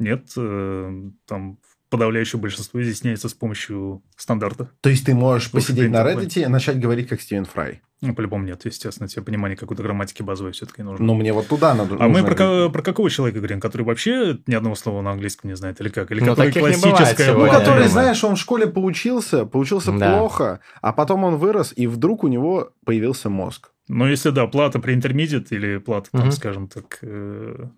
Нет, 0.00 0.32
э, 0.36 1.10
там 1.26 1.58
подавляющее 1.92 2.40
большинство 2.40 2.82
изъясняется 2.82 3.28
с 3.28 3.34
помощью 3.34 4.02
стандарта. 4.16 4.70
То 4.80 4.88
есть 4.90 5.04
ты 5.04 5.14
можешь 5.14 5.50
посидеть 5.50 5.90
на 5.90 6.02
Reddit 6.02 6.42
и 6.42 6.46
начать 6.46 6.80
говорить 6.80 7.08
как 7.08 7.20
Стивен 7.20 7.44
Фрай? 7.44 7.82
Ну, 8.00 8.16
по-любому 8.16 8.44
нет, 8.44 8.64
естественно, 8.64 9.08
тебе 9.08 9.22
понимание 9.22 9.56
какой-то 9.56 9.84
грамматики 9.84 10.22
базовой 10.22 10.50
все-таки 10.52 10.82
нужно. 10.82 11.06
Ну, 11.06 11.14
мне 11.14 11.32
вот 11.32 11.46
туда 11.46 11.72
надо. 11.72 11.96
А 12.00 12.08
мы 12.08 12.24
про, 12.24 12.68
про 12.68 12.82
какого 12.82 13.08
человека 13.08 13.38
говорим, 13.38 13.60
который 13.60 13.82
вообще 13.82 14.38
ни 14.48 14.54
одного 14.56 14.74
слова 14.74 15.02
на 15.02 15.12
английском 15.12 15.50
не 15.50 15.54
знает, 15.54 15.80
или 15.80 15.88
как? 15.88 16.10
Или 16.10 16.18
ну, 16.18 16.26
который 16.34 16.52
классическое... 16.52 17.32
Ну, 17.32 17.48
который, 17.48 17.86
знаешь, 17.86 18.24
он 18.24 18.34
в 18.34 18.40
школе 18.40 18.66
поучился, 18.66 19.46
поучился 19.46 19.92
да. 19.92 20.18
плохо, 20.18 20.58
а 20.80 20.92
потом 20.92 21.22
он 21.22 21.36
вырос, 21.36 21.72
и 21.76 21.86
вдруг 21.86 22.24
у 22.24 22.28
него 22.28 22.72
появился 22.84 23.30
мозг. 23.30 23.70
Ну, 23.86 24.08
если 24.08 24.30
да, 24.30 24.48
плата 24.48 24.80
при 24.80 24.94
интермедиат 24.94 25.52
или 25.52 25.78
плата, 25.78 26.08
там, 26.10 26.22
угу. 26.22 26.32
скажем 26.32 26.66
так, 26.66 26.98
э, 27.02 27.68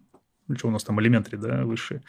что 0.56 0.68
у 0.68 0.70
нас 0.70 0.84
там, 0.84 1.00
элементари, 1.02 1.36
да, 1.36 1.64
высшие, 1.64 2.02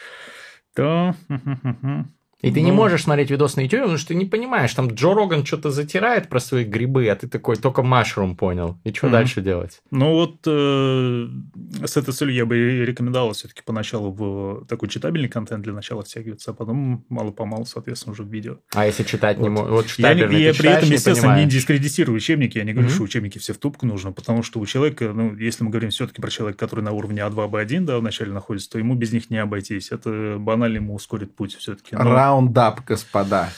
то... 0.76 1.16
И 2.42 2.52
ты 2.52 2.62
не 2.62 2.72
можешь 2.72 3.04
смотреть 3.04 3.32
видос 3.32 3.56
на 3.56 3.62
YouTube, 3.62 3.80
потому 3.82 3.98
что 3.98 4.10
ты 4.10 4.16
не 4.16 4.26
понимаешь, 4.26 4.74
там 4.74 4.88
Джо 4.90 5.14
Роган 5.16 5.46
что-то 5.46 5.72
затирает 5.72 6.30
про 6.30 6.40
свои 6.40 6.64
грибы, 6.64 7.08
а 7.08 7.16
ты 7.16 7.28
такой 7.28 7.56
только 7.56 7.82
машрум 7.82 8.36
понял. 8.36 8.78
И 8.84 8.94
что 8.94 9.08
Мгм. 9.08 9.14
дальше 9.14 9.42
делать? 9.42 9.82
Ну 9.90 10.12
вот 10.14 10.40
э, 10.46 11.28
с 11.86 11.98
этой 11.98 12.14
целью 12.14 12.36
я 12.36 12.46
бы 12.46 12.86
рекомендовал 12.86 13.32
все-таки 13.34 13.62
поначалу 13.66 14.12
в 14.12 14.66
такой 14.68 14.90
читабельный 14.90 15.30
контент 15.30 15.64
для 15.64 15.74
начала 15.74 16.04
втягиваться, 16.04 16.52
а 16.52 16.54
потом 16.54 17.04
мало-помалу, 17.10 17.66
соответственно, 17.66 18.14
уже 18.14 18.24
в 18.24 18.28
видео. 18.32 18.58
А 18.74 18.86
если 18.86 19.04
читать 19.04 19.38
не 19.40 19.50
Вот. 19.50 19.62
можешь? 19.62 19.72
Вот 19.72 19.86
Я, 19.98 20.14
не- 20.14 20.22
я 20.22 20.54
при 20.54 20.70
этом, 20.70 20.90
не 20.90 20.96
естественно, 20.96 21.16
не 21.16 21.22
понимаешь. 21.22 21.54
дискредитирую 21.54 22.18
учебники, 22.18 22.58
я 22.58 22.64
не 22.64 22.74
говорю, 22.74 22.90
Мгм. 22.90 22.96
что 22.96 23.04
учебники 23.06 23.40
все 23.40 23.54
в 23.54 23.58
тупку 23.58 23.86
нужно, 23.88 24.12
потому 24.12 24.44
что 24.44 24.60
у 24.60 24.66
человека, 24.66 25.12
ну, 25.14 25.36
если 25.36 25.64
мы 25.64 25.72
говорим 25.72 25.90
все-таки 25.90 26.22
про 26.22 26.30
человека, 26.30 26.60
который 26.60 26.82
на 26.82 26.92
уровне 26.92 27.22
А2, 27.22 27.50
Б1, 27.50 27.86
да, 27.86 27.98
вначале 27.98 28.32
находится, 28.34 28.70
то 28.72 28.78
ему 28.78 28.94
без 28.96 29.12
них 29.14 29.30
не 29.30 29.38
обойтись. 29.38 29.92
Это 29.92 30.36
банально 30.40 30.76
ему 30.76 30.94
ускорит 30.96 31.36
путь 31.36 31.56
все-таки. 31.56 31.96
Раундап, 32.26 32.84
господа. 32.86 33.52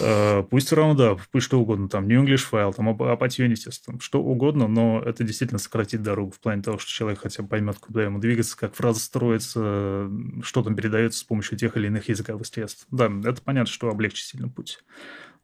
Э, 0.00 0.42
пусть 0.50 0.72
раундап, 0.72 1.20
пусть 1.30 1.46
что 1.46 1.60
угодно, 1.60 1.88
там, 1.88 2.08
New 2.08 2.24
English 2.24 2.38
файл, 2.38 2.72
там, 2.72 2.88
Apatune, 2.88 3.50
естественно, 3.50 4.00
что 4.00 4.20
угодно, 4.20 4.66
но 4.66 5.00
это 5.00 5.22
действительно 5.22 5.60
сократит 5.60 6.02
дорогу 6.02 6.32
в 6.32 6.40
плане 6.40 6.62
того, 6.62 6.78
что 6.78 6.90
человек 6.90 7.20
хотя 7.20 7.44
бы 7.44 7.48
поймет, 7.48 7.76
куда 7.78 8.02
ему 8.02 8.18
двигаться, 8.18 8.56
как 8.56 8.74
фраза 8.74 8.98
строится, 8.98 10.10
что 10.42 10.62
там 10.64 10.74
передается 10.74 11.20
с 11.20 11.22
помощью 11.22 11.56
тех 11.56 11.76
или 11.76 11.86
иных 11.86 12.08
языковых 12.08 12.44
средств. 12.44 12.86
Да, 12.90 13.08
это 13.24 13.40
понятно, 13.40 13.72
что 13.72 13.88
облегчит 13.88 14.26
сильно 14.26 14.48
путь. 14.48 14.80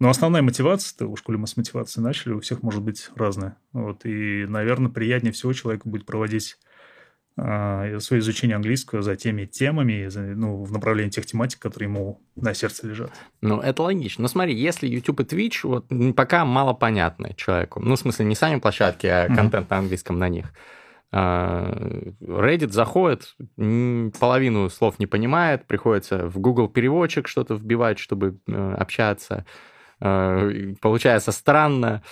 Но 0.00 0.08
основная 0.08 0.42
мотивация, 0.42 1.06
у 1.06 1.14
школе 1.14 1.38
мы 1.38 1.46
с 1.46 1.56
мотивацией 1.56 2.02
начали, 2.02 2.32
у 2.32 2.40
всех 2.40 2.62
может 2.64 2.82
быть 2.82 3.10
разная. 3.14 3.56
Вот, 3.72 4.04
и, 4.04 4.46
наверное, 4.48 4.90
приятнее 4.90 5.32
всего 5.32 5.52
человеку 5.52 5.88
будет 5.88 6.06
проводить 6.06 6.56
свое 7.38 8.20
изучение 8.20 8.56
английского 8.56 9.02
за 9.02 9.14
теми 9.16 9.44
темами, 9.44 10.08
за- 10.08 10.20
ну, 10.20 10.64
в 10.64 10.72
направлении 10.72 11.10
тех 11.10 11.24
тематик, 11.24 11.60
которые 11.60 11.88
ему 11.88 12.20
на 12.34 12.52
сердце 12.54 12.88
лежат. 12.88 13.12
Ну, 13.40 13.60
это 13.60 13.82
логично. 13.82 14.22
Но 14.22 14.28
смотри, 14.28 14.54
если 14.54 14.88
YouTube 14.88 15.20
и 15.20 15.22
Twitch, 15.22 15.60
вот 15.62 15.86
пока 16.16 16.44
мало 16.44 16.74
понятно 16.74 17.34
человеку. 17.34 17.80
Ну, 17.80 17.94
в 17.94 17.98
смысле, 17.98 18.24
не 18.24 18.34
сами 18.34 18.58
площадки, 18.58 19.06
а 19.06 19.28
контент 19.28 19.70
на 19.70 19.78
английском 19.78 20.18
на 20.18 20.28
них. 20.28 20.52
А, 21.10 21.72
Reddit 22.20 22.70
заходит, 22.70 23.36
половину 23.56 24.68
слов 24.68 24.98
не 24.98 25.06
понимает, 25.06 25.66
приходится 25.66 26.28
в 26.28 26.38
Google 26.38 26.68
переводчик 26.68 27.28
что-то 27.28 27.54
вбивать, 27.54 27.98
чтобы 27.98 28.38
э, 28.46 28.74
общаться. 28.74 29.46
И 30.00 30.76
Получается 30.80 31.32
странно. 31.32 32.02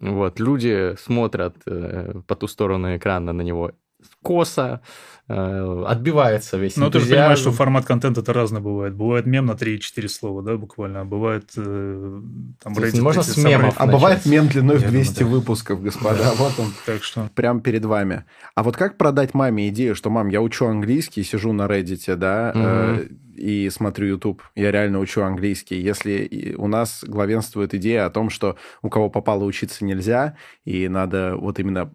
Вот, 0.00 0.40
люди 0.40 0.96
смотрят 0.96 1.56
э, 1.66 2.20
по 2.26 2.34
ту 2.34 2.48
сторону 2.48 2.96
экрана 2.96 3.32
на 3.32 3.42
него 3.42 3.72
косо, 4.22 4.80
э, 5.28 5.84
отбивается 5.86 6.56
весь 6.56 6.76
Но 6.76 6.86
Ну, 6.86 6.90
ты 6.90 7.00
же 7.00 7.06
понимаешь, 7.06 7.38
что 7.38 7.52
формат 7.52 7.84
контента 7.84 8.20
это 8.20 8.32
разный 8.32 8.60
бывает. 8.60 8.94
Бывает 8.94 9.26
мем 9.26 9.46
на 9.46 9.52
3-4 9.52 10.08
слова, 10.08 10.42
да, 10.42 10.56
буквально. 10.56 11.02
А 11.02 11.04
бывает 11.04 11.50
э, 11.56 12.20
там 12.62 12.72
Reddit 12.72 13.00
можно 13.00 13.22
с 13.22 13.36
мемов 13.36 13.74
А 13.76 13.86
бывает 13.86 14.26
мем 14.26 14.48
длиной 14.48 14.78
в 14.78 14.82
Я 14.82 14.88
200 14.88 15.18
думаю, 15.20 15.30
да. 15.30 15.38
выпусков, 15.38 15.82
господа. 15.82 16.32
Вот 16.36 16.52
он, 16.58 16.72
Так 16.84 17.02
что... 17.02 17.30
прямо 17.34 17.60
перед 17.60 17.84
вами. 17.84 18.24
А 18.54 18.62
вот 18.62 18.76
как 18.76 18.96
продать 18.96 19.34
маме 19.34 19.68
идею, 19.68 19.94
что, 19.94 20.10
мам, 20.10 20.28
я 20.28 20.40
учу 20.40 20.66
английский, 20.66 21.22
сижу 21.22 21.52
на 21.52 21.66
Reddit, 21.66 22.16
да, 22.16 22.52
э, 22.54 23.06
и 23.36 23.68
смотрю 23.70 24.08
YouTube, 24.08 24.42
я 24.54 24.70
реально 24.70 24.98
учу 24.98 25.22
английский. 25.22 25.80
Если 25.80 26.54
у 26.56 26.68
нас 26.68 27.04
главенствует 27.06 27.74
идея 27.74 28.06
о 28.06 28.10
том, 28.10 28.30
что 28.30 28.56
у 28.82 28.88
кого 28.88 29.10
попало 29.10 29.44
учиться 29.44 29.84
нельзя, 29.84 30.36
и 30.64 30.88
надо 30.88 31.36
вот 31.36 31.58
именно... 31.58 31.92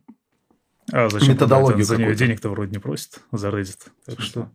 А 0.92 1.10
зачем 1.10 1.34
Методологию? 1.34 1.84
За 1.86 1.98
нее 1.98 2.16
денег-то 2.16 2.50
вроде 2.50 2.72
не 2.72 2.80
просит 2.80 3.20
за 3.32 3.50
Reddit. 3.50 3.80
Так 4.06 4.20
что... 4.22 4.50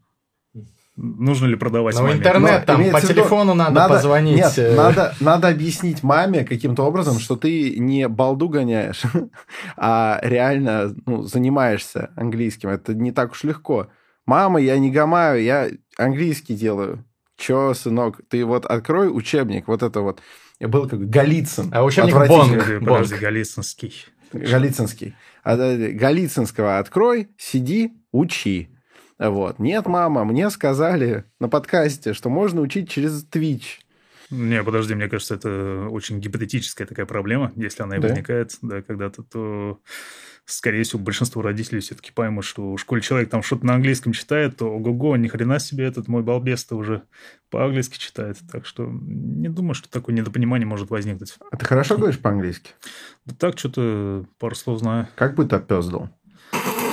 Нужно 0.96 1.44
ли 1.44 1.56
продавать 1.56 1.94
Ну, 1.94 2.04
маме? 2.04 2.14
интернет 2.14 2.60
Но 2.60 2.66
там, 2.66 2.90
по 2.90 2.96
виду, 2.96 3.06
телефону 3.08 3.52
надо, 3.52 3.86
позвонить. 3.86 4.36
Нет, 4.36 4.54
э, 4.56 4.74
надо, 4.74 5.14
надо 5.20 5.48
объяснить 5.48 6.02
маме 6.02 6.42
каким-то 6.42 6.84
образом, 6.84 7.18
что 7.18 7.36
ты 7.36 7.78
не 7.78 8.08
балду 8.08 8.48
гоняешь, 8.48 9.02
а 9.76 10.18
реально 10.22 10.94
ну, 11.04 11.22
занимаешься 11.22 12.12
английским. 12.16 12.70
Это 12.70 12.94
не 12.94 13.12
так 13.12 13.32
уж 13.32 13.44
легко. 13.44 13.88
Мама, 14.24 14.58
я 14.58 14.78
не 14.78 14.90
гамаю, 14.90 15.42
я 15.42 15.68
английский 15.98 16.54
делаю. 16.54 17.04
Че, 17.36 17.74
сынок, 17.74 18.22
ты 18.30 18.46
вот 18.46 18.64
открой 18.64 19.14
учебник, 19.14 19.68
вот 19.68 19.82
это 19.82 20.00
вот. 20.00 20.20
Я 20.58 20.68
был 20.68 20.88
как 20.88 21.10
Голицын. 21.10 21.70
А 21.74 21.84
учебник. 21.84 22.14
Бонг. 22.14 22.52
Подожди, 22.52 22.78
Бонг. 22.78 22.88
подожди, 22.88 23.16
Голицынский. 23.16 24.06
Голицынский. 24.32 25.14
Э, 25.46 25.90
Голицынского 25.92 26.78
открой, 26.78 27.28
сиди, 27.38 27.92
учи. 28.10 28.68
Вот. 29.18 29.60
Нет, 29.60 29.86
мама, 29.86 30.24
мне 30.24 30.50
сказали 30.50 31.24
на 31.38 31.48
подкасте, 31.48 32.14
что 32.14 32.28
можно 32.28 32.60
учить 32.60 32.90
через 32.90 33.24
Twitch. 33.24 33.78
Не, 34.30 34.64
подожди, 34.64 34.94
мне 34.96 35.08
кажется, 35.08 35.36
это 35.36 35.86
очень 35.88 36.18
гипотетическая 36.18 36.84
такая 36.86 37.06
проблема. 37.06 37.52
Если 37.54 37.82
она 37.84 37.96
и 37.96 38.00
Да? 38.00 38.08
возникает 38.08 38.58
да, 38.60 38.82
когда-то, 38.82 39.22
то, 39.22 39.80
скорее 40.46 40.84
всего, 40.84 41.02
большинство 41.02 41.42
родителей 41.42 41.80
все-таки 41.80 42.12
поймут, 42.12 42.44
что 42.44 42.76
в 42.76 42.80
школе 42.80 43.02
человек 43.02 43.28
там 43.30 43.42
что-то 43.42 43.66
на 43.66 43.74
английском 43.74 44.12
читает, 44.12 44.56
то 44.56 44.66
ого-го, 44.66 45.16
ни 45.16 45.28
хрена 45.28 45.58
себе, 45.58 45.84
этот 45.84 46.08
мой 46.08 46.22
балбес-то 46.22 46.76
уже 46.76 47.02
по-английски 47.50 47.98
читает. 47.98 48.38
Так 48.50 48.64
что 48.64 48.88
не 48.90 49.48
думаю, 49.48 49.74
что 49.74 49.90
такое 49.90 50.14
недопонимание 50.14 50.66
может 50.66 50.88
возникнуть. 50.90 51.36
А 51.50 51.56
ты 51.56 51.66
хорошо 51.66 51.96
говоришь 51.98 52.18
по-английски? 52.20 52.70
Да 53.24 53.34
так, 53.36 53.58
что-то 53.58 54.24
пару 54.38 54.54
слов 54.54 54.78
знаю. 54.78 55.08
Как 55.16 55.34
бы 55.34 55.44
ты 55.44 55.56
опездал? 55.56 56.08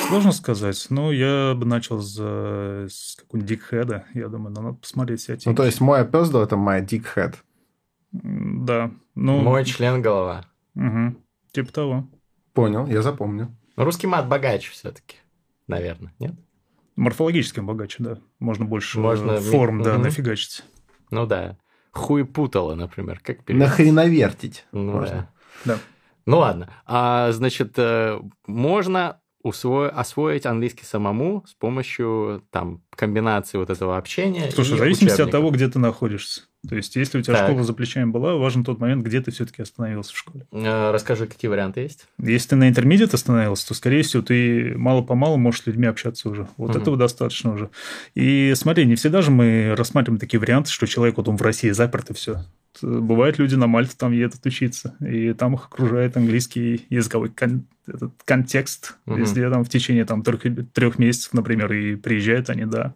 Сложно 0.07 0.31
сказать, 0.31 0.85
но 0.89 1.11
я 1.11 1.53
бы 1.55 1.65
начал 1.65 2.01
с, 2.01 2.17
с 2.17 3.15
какого-нибудь 3.17 3.49
дикхеда. 3.49 4.05
Я 4.13 4.27
думаю, 4.27 4.53
ну, 4.53 4.61
надо 4.61 4.77
посмотреть 4.77 5.21
все 5.21 5.37
Ну, 5.45 5.55
то 5.55 5.63
есть 5.63 5.79
мой 5.79 6.01
опездал– 6.01 6.43
это 6.43 6.55
my 6.55 6.85
dick 6.85 7.05
head. 7.15 7.35
М, 8.21 8.65
Да. 8.65 8.91
Ну, 9.15 9.39
Мой 9.41 9.63
член 9.63 10.01
голова. 10.01 10.45
мгм, 10.73 11.17
типа 11.51 11.71
того. 11.71 12.07
Понял, 12.53 12.85
я 12.87 13.01
запомню. 13.01 13.55
Русский 13.75 14.07
мат 14.07 14.27
богаче 14.27 14.71
все-таки, 14.71 15.17
наверное, 15.67 16.13
нет? 16.19 16.33
Морфологически 16.95 17.59
богаче, 17.59 17.97
да. 17.99 18.17
Можно 18.39 18.65
больше 18.65 18.99
Можно 18.99 19.31
э, 19.33 19.39
форм, 19.39 19.81
да, 19.81 19.93
мгм. 19.95 20.03
нафигачить. 20.03 20.63
Ну 21.09 21.25
да. 21.25 21.57
Хуй 21.91 22.25
путало, 22.25 22.75
например. 22.75 23.19
Как 23.23 23.43
перевести? 23.43 23.67
Нахреновертить. 23.67 24.65
Ну, 24.71 24.91
можно. 24.93 25.29
да. 25.65 25.73
Да. 25.75 25.79
Ну 26.25 26.37
ладно. 26.39 26.69
А, 26.85 27.31
значит, 27.31 27.73
э, 27.77 28.19
можно 28.47 29.19
усво- 29.45 29.89
освоить 29.89 30.45
английский 30.45 30.85
самому 30.85 31.43
с 31.47 31.53
помощью 31.53 32.43
там 32.51 32.81
комбинации 32.95 33.57
вот 33.57 33.69
этого 33.71 33.97
общения. 33.97 34.49
Слушай, 34.51 34.75
в 34.75 34.79
зависимости 34.79 35.15
от 35.15 35.27
учебников. 35.27 35.31
того, 35.31 35.49
где 35.51 35.67
ты 35.67 35.79
находишься. 35.79 36.41
То 36.67 36.75
есть, 36.77 36.95
если 36.95 37.19
у 37.19 37.21
тебя 37.21 37.33
Так. 37.35 37.47
школа 37.49 37.63
за 37.63 37.73
плечами 37.73 38.09
была, 38.09 38.35
важен 38.35 38.63
тот 38.63 38.79
момент, 38.79 39.03
где 39.03 39.19
ты 39.21 39.31
все-таки 39.31 39.61
остановился 39.61 40.13
в 40.13 40.17
школе. 40.17 40.45
Э, 40.53 40.91
Расскажи, 40.91 41.27
какие 41.27 41.49
варианты 41.49 41.81
есть? 41.81 42.07
Если 42.19 42.49
ты 42.49 42.55
на 42.55 42.69
интермедиат 42.69 43.13
остановился, 43.13 43.67
то, 43.67 43.73
скорее 43.73 44.01
всего, 44.03 44.23
ты 44.23 44.73
мало-помалу 44.77 45.35
можешь 45.37 45.61
с 45.63 45.65
людьми 45.67 45.87
общаться 45.87 46.29
уже. 46.29 46.47
Вот 46.55 46.69
Мгм. 46.71 46.81
этого 46.81 46.95
достаточно 46.97 47.53
уже. 47.53 47.69
И 48.15 48.53
смотри, 48.55 48.85
не 48.85 48.95
всегда 48.95 49.21
же 49.21 49.29
мы 49.31 49.75
рассматриваем 49.77 50.19
такие 50.19 50.39
варианты, 50.39 50.71
что 50.71 50.87
человек 50.87 51.17
вот 51.17 51.27
он 51.27 51.35
в 51.35 51.41
России 51.41 51.69
заперт 51.71 52.11
и 52.11 52.13
все. 52.13 52.45
Бывают 52.81 53.37
люди 53.39 53.55
на 53.55 53.67
Мальту 53.67 53.95
там 53.97 54.13
едут 54.13 54.45
учиться, 54.45 54.95
и 54.99 55.33
там 55.33 55.53
их 55.55 55.65
окружает 55.65 56.15
английский 56.17 56.85
языковой 56.89 57.29
кон- 57.29 57.65
этот 57.85 58.13
контекст 58.25 58.95
Мгм. 59.05 59.19
везде 59.19 59.49
там 59.49 59.63
в 59.65 59.69
течение 59.69 60.05
там 60.05 60.23
трех, 60.23 60.41
трех 60.73 60.97
месяцев, 60.97 61.33
например, 61.33 61.71
и 61.73 61.95
приезжают 61.97 62.49
они, 62.49 62.65
да, 62.65 62.93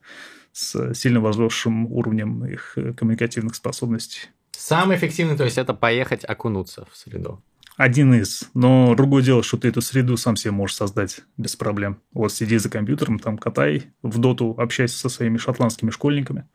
с 0.57 0.93
сильно 0.95 1.21
возросшим 1.21 1.85
уровнем 1.91 2.43
их 2.45 2.73
э, 2.77 2.93
коммуникативных 2.93 3.55
способностей. 3.55 4.29
Самый 4.51 4.97
эффективный, 4.97 5.37
то 5.37 5.43
есть, 5.43 5.59
это 5.59 5.75
поехать 5.75 6.25
окунуться 6.25 6.87
в 6.91 6.97
среду. 6.97 7.43
Один 7.75 8.11
из. 8.15 8.49
Но 8.55 8.95
другое 8.95 9.21
дело, 9.21 9.43
что 9.43 9.57
ты 9.57 9.67
эту 9.67 9.81
среду 9.81 10.17
сам 10.17 10.35
себе 10.35 10.49
можешь 10.49 10.75
создать 10.75 11.21
без 11.37 11.55
проблем. 11.55 12.01
Вот 12.11 12.33
сиди 12.33 12.57
за 12.57 12.71
компьютером, 12.71 13.19
там 13.19 13.37
катай, 13.37 13.91
в 14.01 14.17
доту 14.17 14.55
общайся 14.57 14.97
со 14.97 15.09
своими 15.09 15.37
шотландскими 15.37 15.91
школьниками 15.91 16.47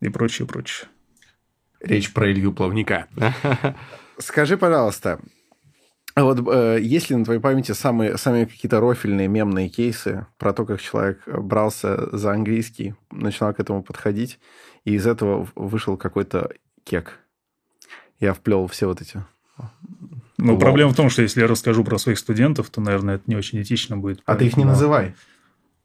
и 0.00 0.08
прочее, 0.08 0.48
прочее. 0.48 0.88
Речь 1.80 2.12
про 2.12 2.32
Илью 2.32 2.52
Плавника. 2.52 3.06
Скажи, 4.18 4.58
пожалуйста, 4.58 5.20
а 6.18 6.24
вот 6.24 6.40
э, 6.52 6.78
есть 6.82 7.10
ли 7.10 7.16
на 7.16 7.24
твоей 7.24 7.38
памяти 7.38 7.70
самые, 7.70 8.18
самые 8.18 8.46
какие-то 8.46 8.80
рофильные 8.80 9.28
мемные 9.28 9.68
кейсы 9.68 10.26
про 10.36 10.52
то, 10.52 10.66
как 10.66 10.80
человек 10.80 11.22
брался 11.28 12.08
за 12.16 12.32
английский, 12.32 12.96
начинал 13.12 13.54
к 13.54 13.60
этому 13.60 13.84
подходить, 13.84 14.40
и 14.84 14.94
из 14.94 15.06
этого 15.06 15.48
вышел 15.54 15.96
какой-то 15.96 16.50
кек? 16.82 17.20
Я 18.18 18.34
вплел 18.34 18.66
все 18.66 18.86
вот 18.86 19.00
эти... 19.00 19.24
Но 20.38 20.52
Лол. 20.54 20.60
проблема 20.60 20.90
в 20.90 20.96
том, 20.96 21.08
что 21.08 21.22
если 21.22 21.40
я 21.40 21.46
расскажу 21.46 21.84
про 21.84 21.98
своих 21.98 22.18
студентов, 22.18 22.68
то, 22.68 22.80
наверное, 22.80 23.16
это 23.16 23.24
не 23.28 23.36
очень 23.36 23.62
этично 23.62 23.96
будет. 23.96 24.20
А 24.24 24.34
ты 24.34 24.46
их 24.46 24.56
не 24.56 24.64
называй. 24.64 25.14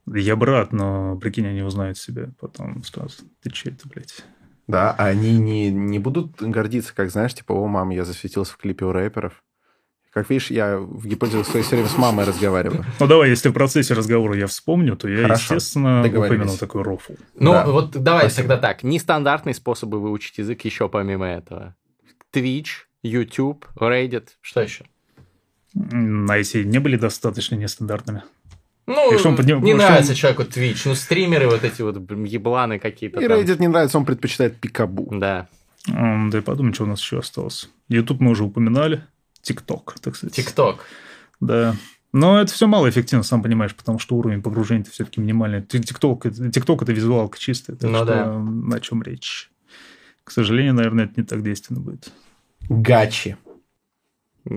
Я 0.07 0.35
брат, 0.35 0.71
но, 0.73 1.15
прикинь, 1.17 1.47
они 1.47 1.61
узнают 1.61 1.99
себя 1.99 2.31
потом 2.39 2.83
сразу. 2.83 3.17
Ты 3.43 3.51
че 3.51 3.69
это, 3.69 3.87
блядь? 3.87 4.25
Да, 4.65 4.95
а 4.97 5.05
они 5.05 5.37
не, 5.37 5.69
не 5.69 5.99
будут 5.99 6.41
гордиться, 6.41 6.95
как, 6.95 7.11
знаешь, 7.11 7.35
типа, 7.35 7.53
о, 7.53 7.67
мам, 7.67 7.91
я 7.91 8.03
засветился 8.03 8.53
в 8.53 8.57
клипе 8.57 8.85
у 8.85 8.91
рэперов. 8.91 9.43
Как 10.13 10.29
видишь, 10.29 10.51
я 10.51 10.77
в 10.77 11.07
гипотезе 11.07 11.43
своей 11.43 11.65
все 11.65 11.75
время 11.75 11.89
с 11.89 11.97
мамой 11.97 12.25
разговариваю. 12.25 12.85
Ну 12.99 13.07
давай, 13.07 13.29
если 13.31 13.49
в 13.49 13.53
процессе 13.53 13.95
разговора 13.95 14.37
я 14.37 14.45
вспомню, 14.45 14.95
то 14.95 15.07
я, 15.09 15.23
Хорошо, 15.23 15.55
естественно, 15.55 16.01
упомяну 16.07 16.55
такой 16.55 16.83
рофл. 16.83 17.13
Ну, 17.39 17.51
Да. 17.53 17.65
вот 17.65 17.91
давай 17.91 18.29
Спасибо. 18.29 18.49
тогда 18.49 18.57
так. 18.67 18.83
Нестандартные 18.83 19.55
способы 19.55 19.99
выучить 19.99 20.37
язык 20.37 20.61
еще 20.65 20.87
помимо 20.87 21.25
этого. 21.25 21.75
Twitch, 22.31 22.85
YouTube, 23.01 23.65
Reddit. 23.75 24.27
Что 24.41 24.61
еще? 24.61 24.85
М, 25.75 26.29
А 26.29 26.37
эти 26.37 26.57
не 26.57 26.77
были 26.79 26.95
достаточно 26.95 27.55
нестандартными? 27.55 28.21
Ну, 28.85 29.15
И 29.15 29.17
что 29.17 29.29
он 29.29 29.35
под 29.35 29.45
ним- 29.47 29.63
не 29.63 29.71
что 29.73 29.77
нравится 29.81 30.11
он- 30.11 30.15
человеку 30.15 30.43
Twitch. 30.43 30.81
Ну, 30.85 30.93
стримеры 30.93 31.47
вот 31.47 31.63
эти 31.63 31.81
вот 31.81 31.95
ебланы 32.27 32.77
какие-то 32.79 33.19
И 33.19 33.27
там. 33.27 33.39
Reddit 33.39 33.59
не 33.59 33.67
нравится, 33.67 33.97
он 33.97 34.05
предпочитает 34.05 34.59
пикабу. 34.59 35.07
Да. 35.11 35.47
М, 35.87 36.29
Да 36.29 36.37
и 36.37 36.41
подумай, 36.41 36.73
что 36.73 36.83
у 36.83 36.87
нас 36.87 36.99
еще 37.01 37.17
осталось. 37.19 37.69
YouTube 37.89 38.19
мы 38.21 38.31
уже 38.31 38.43
упоминали. 38.43 39.03
TikTok, 39.43 39.95
так 40.01 40.15
сказать. 40.15 40.35
ТикТок. 40.35 40.85
Да. 41.39 41.75
Но 42.11 42.39
это 42.39 42.51
все 42.53 42.67
малоэффективно, 42.67 43.23
сам 43.23 43.41
понимаешь, 43.41 43.75
потому 43.75 43.97
что 43.99 44.15
уровень 44.15 44.41
погружения 44.41 44.83
все-таки 44.85 45.19
минимальный. 45.19 45.59
Это- 45.59 45.77
TikTok 45.77 46.83
это 46.83 46.91
визуалка 46.93 47.39
чистая, 47.39 47.75
так 47.75 47.89
Ну 47.89 47.97
что 47.97 48.05
да. 48.05 48.75
о 48.75 48.79
чем 48.79 49.01
речь? 49.03 49.49
К 50.23 50.31
сожалению, 50.31 50.73
наверное, 50.75 51.05
это 51.05 51.13
не 51.17 51.23
так 51.25 51.43
действенно 51.43 51.79
будет. 51.81 52.11
Гачи. 52.69 53.35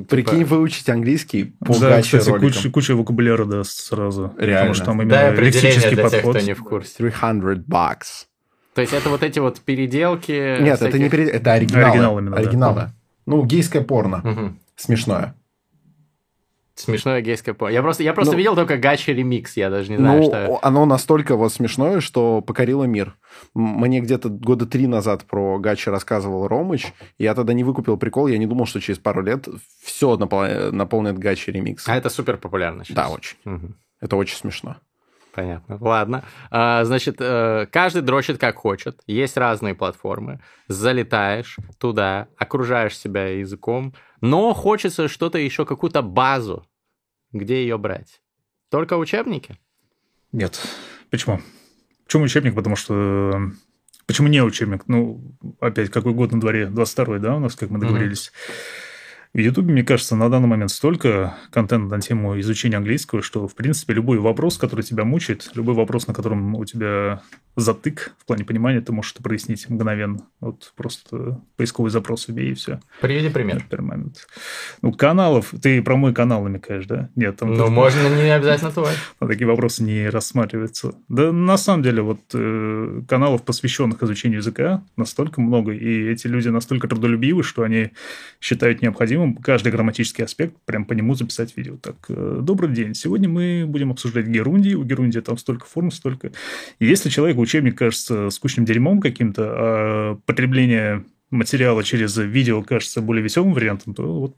Прикинь, 0.08 0.40
Типа, 0.40 0.56
выучить 0.56 0.88
английский 0.88 1.54
по 1.60 1.78
да, 1.78 1.90
гачи 1.90 2.18
кстати, 2.18 2.28
роликам. 2.28 2.48
куча, 2.52 2.70
куча 2.70 2.94
вокабуляра 2.96 3.44
даст 3.44 3.78
сразу. 3.84 4.34
Реально. 4.36 4.58
Потому 4.58 4.74
что 4.74 4.84
там 4.84 5.02
именно 5.02 5.28
определение 5.28 5.62
лексический 5.62 5.90
для 5.96 6.02
тех, 6.08 6.12
подход. 6.22 6.36
кто 6.36 6.46
не 6.46 6.54
в 6.54 6.62
курсе. 6.64 6.94
300 6.98 7.64
bucks. 7.68 8.26
То 8.74 8.80
есть 8.80 8.92
это 8.92 9.08
вот 9.10 9.22
эти 9.22 9.38
вот 9.38 9.60
переделки. 9.60 10.60
Нет, 10.60 10.82
это 10.82 10.98
не 10.98 11.08
всяких- 11.08 11.10
перед... 11.10 11.28
Это 11.28 11.52
оригиналы. 11.52 11.84
Оригинал 11.86 12.18
именно, 12.18 12.36
да. 12.36 12.42
Оригиналы. 12.42 12.90
Ну, 13.26 13.44
гейское 13.44 13.82
порно. 13.82 14.20
Мгм. 14.24 14.58
Смешное. 14.76 15.34
Смешное 16.74 17.22
гейское 17.22 17.54
порно. 17.54 17.72
Я 17.72 17.80
просто, 17.80 18.02
я 18.02 18.12
просто 18.12 18.32
Ну- 18.32 18.38
видел 18.38 18.54
только 18.54 18.76
гачи 18.76 19.10
ремикс, 19.10 19.56
я 19.56 19.70
даже 19.70 19.90
не 19.90 19.96
знаю, 19.96 20.20
Ну, 20.20 20.26
что... 20.26 20.58
оно 20.60 20.84
настолько 20.84 21.34
вот 21.34 21.50
смешное, 21.50 22.00
что 22.00 22.42
покорило 22.42 22.84
мир. 22.84 23.16
Мне 23.54 24.00
где-то 24.00 24.28
года 24.28 24.66
три 24.66 24.86
назад 24.86 25.24
про 25.24 25.58
гачи 25.58 25.88
рассказывал 25.88 26.46
Ромыч. 26.48 26.92
Я 27.16 27.34
тогда 27.34 27.54
не 27.54 27.64
выкупил 27.64 27.96
прикол. 27.96 28.26
Я 28.26 28.36
не 28.36 28.46
думал, 28.46 28.66
что 28.66 28.80
через 28.80 28.98
пару 28.98 29.22
лет 29.22 29.48
все 29.82 30.18
наполнит 30.18 31.18
гачи 31.18 31.50
ремикс. 31.50 31.88
А 31.88 31.96
это 31.96 32.10
супер 32.10 32.36
популярно 32.36 32.84
сейчас. 32.84 32.94
Да, 32.94 33.08
очень. 33.08 33.38
Мгм. 33.44 33.76
Это 34.02 34.16
очень 34.16 34.36
смешно. 34.36 34.76
Понятно. 35.36 35.76
Ладно. 35.82 36.24
А, 36.50 36.82
значит, 36.84 37.16
э, 37.18 37.66
каждый 37.70 38.00
дрочит 38.00 38.38
как 38.38 38.56
хочет. 38.56 39.02
Есть 39.06 39.36
разные 39.36 39.74
платформы. 39.74 40.40
Залетаешь 40.66 41.58
туда, 41.78 42.28
окружаешь 42.38 42.96
себя 42.96 43.28
языком, 43.28 43.94
но 44.22 44.54
хочется 44.54 45.08
что-то 45.08 45.36
еще, 45.36 45.66
какую-то 45.66 46.00
базу. 46.00 46.66
Где 47.32 47.60
ее 47.60 47.76
брать? 47.76 48.22
Только 48.70 48.96
учебники? 48.96 49.58
Нет. 50.32 50.58
Почему? 51.10 51.42
Почему 52.06 52.24
учебник? 52.24 52.54
Потому 52.54 52.74
что... 52.76 53.50
Почему 54.06 54.28
не 54.28 54.42
учебник? 54.42 54.84
Ну, 54.86 55.36
опять, 55.60 55.90
какой 55.90 56.14
год 56.14 56.32
на 56.32 56.40
дворе? 56.40 56.68
22-й, 56.68 57.18
да, 57.18 57.36
у 57.36 57.40
нас, 57.40 57.56
как 57.56 57.68
мы 57.68 57.78
договорились. 57.78 58.32
В 59.36 59.38
Ютубе, 59.38 59.70
мне 59.70 59.84
кажется, 59.84 60.16
на 60.16 60.30
данный 60.30 60.48
момент 60.48 60.70
столько 60.70 61.36
контента 61.50 61.94
на 61.94 62.00
тему 62.00 62.40
изучения 62.40 62.78
английского, 62.78 63.20
что, 63.20 63.46
в 63.46 63.54
принципе, 63.54 63.92
любой 63.92 64.18
вопрос, 64.18 64.56
который 64.56 64.80
тебя 64.80 65.04
мучает, 65.04 65.50
любой 65.52 65.74
вопрос, 65.74 66.06
на 66.06 66.14
котором 66.14 66.54
у 66.54 66.64
тебя 66.64 67.20
затык 67.54 68.12
в 68.18 68.24
плане 68.24 68.44
понимания, 68.44 68.80
ты 68.80 68.92
можешь 68.92 69.12
это 69.12 69.22
прояснить 69.22 69.68
мгновенно. 69.68 70.20
Вот 70.40 70.72
просто 70.74 71.42
поисковый 71.56 71.90
запрос 71.90 72.28
вбей, 72.28 72.52
и 72.52 72.54
все. 72.54 72.80
Приведи 73.02 73.28
пример. 73.28 73.66
Первый 73.68 73.86
момент. 73.86 74.26
Ну, 74.80 74.92
каналов... 74.92 75.52
Ты 75.62 75.82
про 75.82 75.96
мой 75.96 76.14
канал 76.14 76.42
намекаешь, 76.44 76.86
да? 76.86 77.10
Нет, 77.14 77.36
там... 77.36 77.52
Ну, 77.52 77.68
можно 77.68 78.08
не 78.08 78.30
обязательно 78.30 78.70
твой. 78.70 78.92
Такие 79.20 79.46
вопросы 79.46 79.82
не 79.82 80.08
рассматриваются. 80.08 80.94
Да, 81.08 81.32
на 81.32 81.58
самом 81.58 81.82
деле, 81.82 82.00
вот 82.00 82.20
э, 82.32 83.02
каналов, 83.08 83.42
посвященных 83.42 84.02
изучению 84.02 84.38
языка, 84.38 84.82
настолько 84.96 85.42
много, 85.42 85.72
и 85.72 86.08
эти 86.08 86.26
люди 86.26 86.48
настолько 86.48 86.88
трудолюбивы, 86.88 87.42
что 87.42 87.62
они 87.64 87.90
считают 88.40 88.80
необходимым 88.80 89.25
каждый 89.34 89.72
грамматический 89.72 90.24
аспект 90.24 90.56
прям 90.64 90.84
по 90.84 90.92
нему 90.92 91.14
записать 91.14 91.56
видео. 91.56 91.76
Так, 91.76 91.96
э, 92.08 92.40
добрый 92.42 92.74
день. 92.74 92.94
Сегодня 92.94 93.28
мы 93.28 93.64
будем 93.66 93.90
обсуждать 93.90 94.26
герундий. 94.26 94.74
У 94.74 94.84
герундия 94.84 95.22
там 95.22 95.38
столько 95.38 95.66
форм, 95.66 95.90
столько. 95.90 96.32
И 96.78 96.86
если 96.86 97.08
человеку 97.08 97.40
учебник 97.40 97.78
кажется 97.78 98.30
скучным 98.30 98.64
дерьмом 98.64 99.00
каким-то, 99.00 99.42
а 99.46 100.18
потребление 100.26 101.04
материала 101.30 101.82
через 101.82 102.16
видео 102.16 102.62
кажется 102.62 103.00
более 103.00 103.22
веселым 103.22 103.52
вариантом, 103.52 103.94
то 103.94 104.20
вот, 104.20 104.36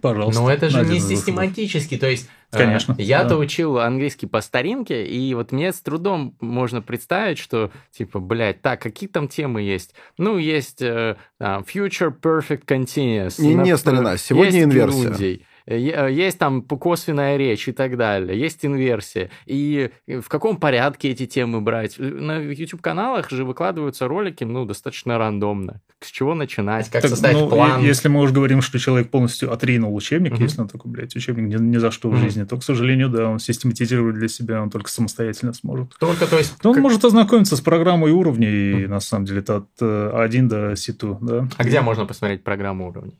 пожалуйста. 0.00 0.40
Но 0.42 0.50
это 0.50 0.68
же 0.70 0.84
не 0.84 1.00
систематически, 1.00 1.96
то 1.96 2.08
есть... 2.08 2.28
э, 2.52 2.56
Конечно, 2.58 2.94
Я-то 2.98 3.30
да. 3.30 3.36
учил 3.38 3.78
английский 3.78 4.26
по 4.26 4.40
старинке, 4.40 5.06
и 5.06 5.34
вот 5.34 5.52
мне 5.52 5.72
с 5.72 5.80
трудом 5.80 6.36
можно 6.40 6.82
представить, 6.82 7.38
что, 7.38 7.70
типа, 7.90 8.18
блядь, 8.18 8.62
так, 8.62 8.80
какие 8.80 9.08
там 9.08 9.28
темы 9.28 9.62
есть? 9.62 9.94
Ну, 10.18 10.38
есть 10.38 10.82
э, 10.82 11.16
там, 11.38 11.62
future 11.62 12.12
perfect 12.20 12.64
continuous. 12.66 13.34
Не- 13.40 13.48
не, 13.48 13.54
например, 13.56 13.78
старина, 13.78 14.16
сегодня 14.16 14.52
есть 14.54 14.64
инверсия. 14.66 15.14
е- 15.14 15.40
Есть 15.66 16.38
там 16.38 16.62
косвенная 16.62 17.36
речь 17.36 17.66
и 17.68 17.72
так 17.72 17.96
далее, 17.96 18.38
есть 18.38 18.64
инверсия. 18.64 19.30
И 19.46 19.90
в 20.06 20.28
каком 20.28 20.58
порядке 20.58 21.10
эти 21.10 21.26
темы 21.26 21.60
брать? 21.60 21.98
На 21.98 22.38
YouTube-каналах 22.38 23.30
же 23.30 23.44
выкладываются 23.44 24.06
ролики, 24.06 24.44
ну, 24.44 24.64
достаточно 24.64 25.18
рандомно. 25.18 25.80
С 26.00 26.10
чего 26.10 26.34
начинать, 26.34 26.88
как 26.90 27.02
Так, 27.02 27.10
составить 27.10 27.38
ну, 27.38 27.48
план. 27.48 27.82
Если 27.82 28.08
мы 28.08 28.20
уже 28.20 28.32
говорим, 28.32 28.60
что 28.62 28.78
человек 28.78 29.10
полностью 29.10 29.50
отринул 29.52 29.94
учебник, 29.96 30.32
Мгм. 30.34 30.42
если 30.42 30.60
он 30.60 30.68
такой, 30.68 30.90
блядь, 30.92 31.16
учебник 31.16 31.48
ни, 31.48 31.60
ни 31.62 31.78
за 31.78 31.90
что 31.90 32.10
в 32.10 32.12
Мгм. 32.12 32.22
жизни, 32.22 32.44
то, 32.44 32.56
к 32.58 32.62
сожалению, 32.62 33.08
да, 33.08 33.28
он 33.30 33.38
систематизировать 33.40 34.14
для 34.14 34.28
себя, 34.28 34.62
он 34.62 34.70
только 34.70 34.88
самостоятельно 34.90 35.52
сможет. 35.52 35.94
Только, 35.98 36.26
то 36.26 36.38
есть... 36.38 36.54
Но 36.62 36.70
он 36.70 36.74
как- 36.76 36.82
может 36.82 37.04
ознакомиться 37.04 37.56
с 37.56 37.60
программой 37.60 38.12
уровней, 38.12 38.82
и, 38.82 38.86
на 38.86 39.00
самом 39.00 39.24
деле, 39.24 39.40
это 39.40 39.56
от 39.56 39.68
э, 39.80 40.10
А1 40.14 40.42
до 40.48 40.72
C2, 40.72 41.18
да. 41.22 41.48
А 41.56 41.64
где 41.64 41.80
можно 41.80 42.04
посмотреть 42.06 42.44
программу 42.44 42.88
уровней? 42.88 43.18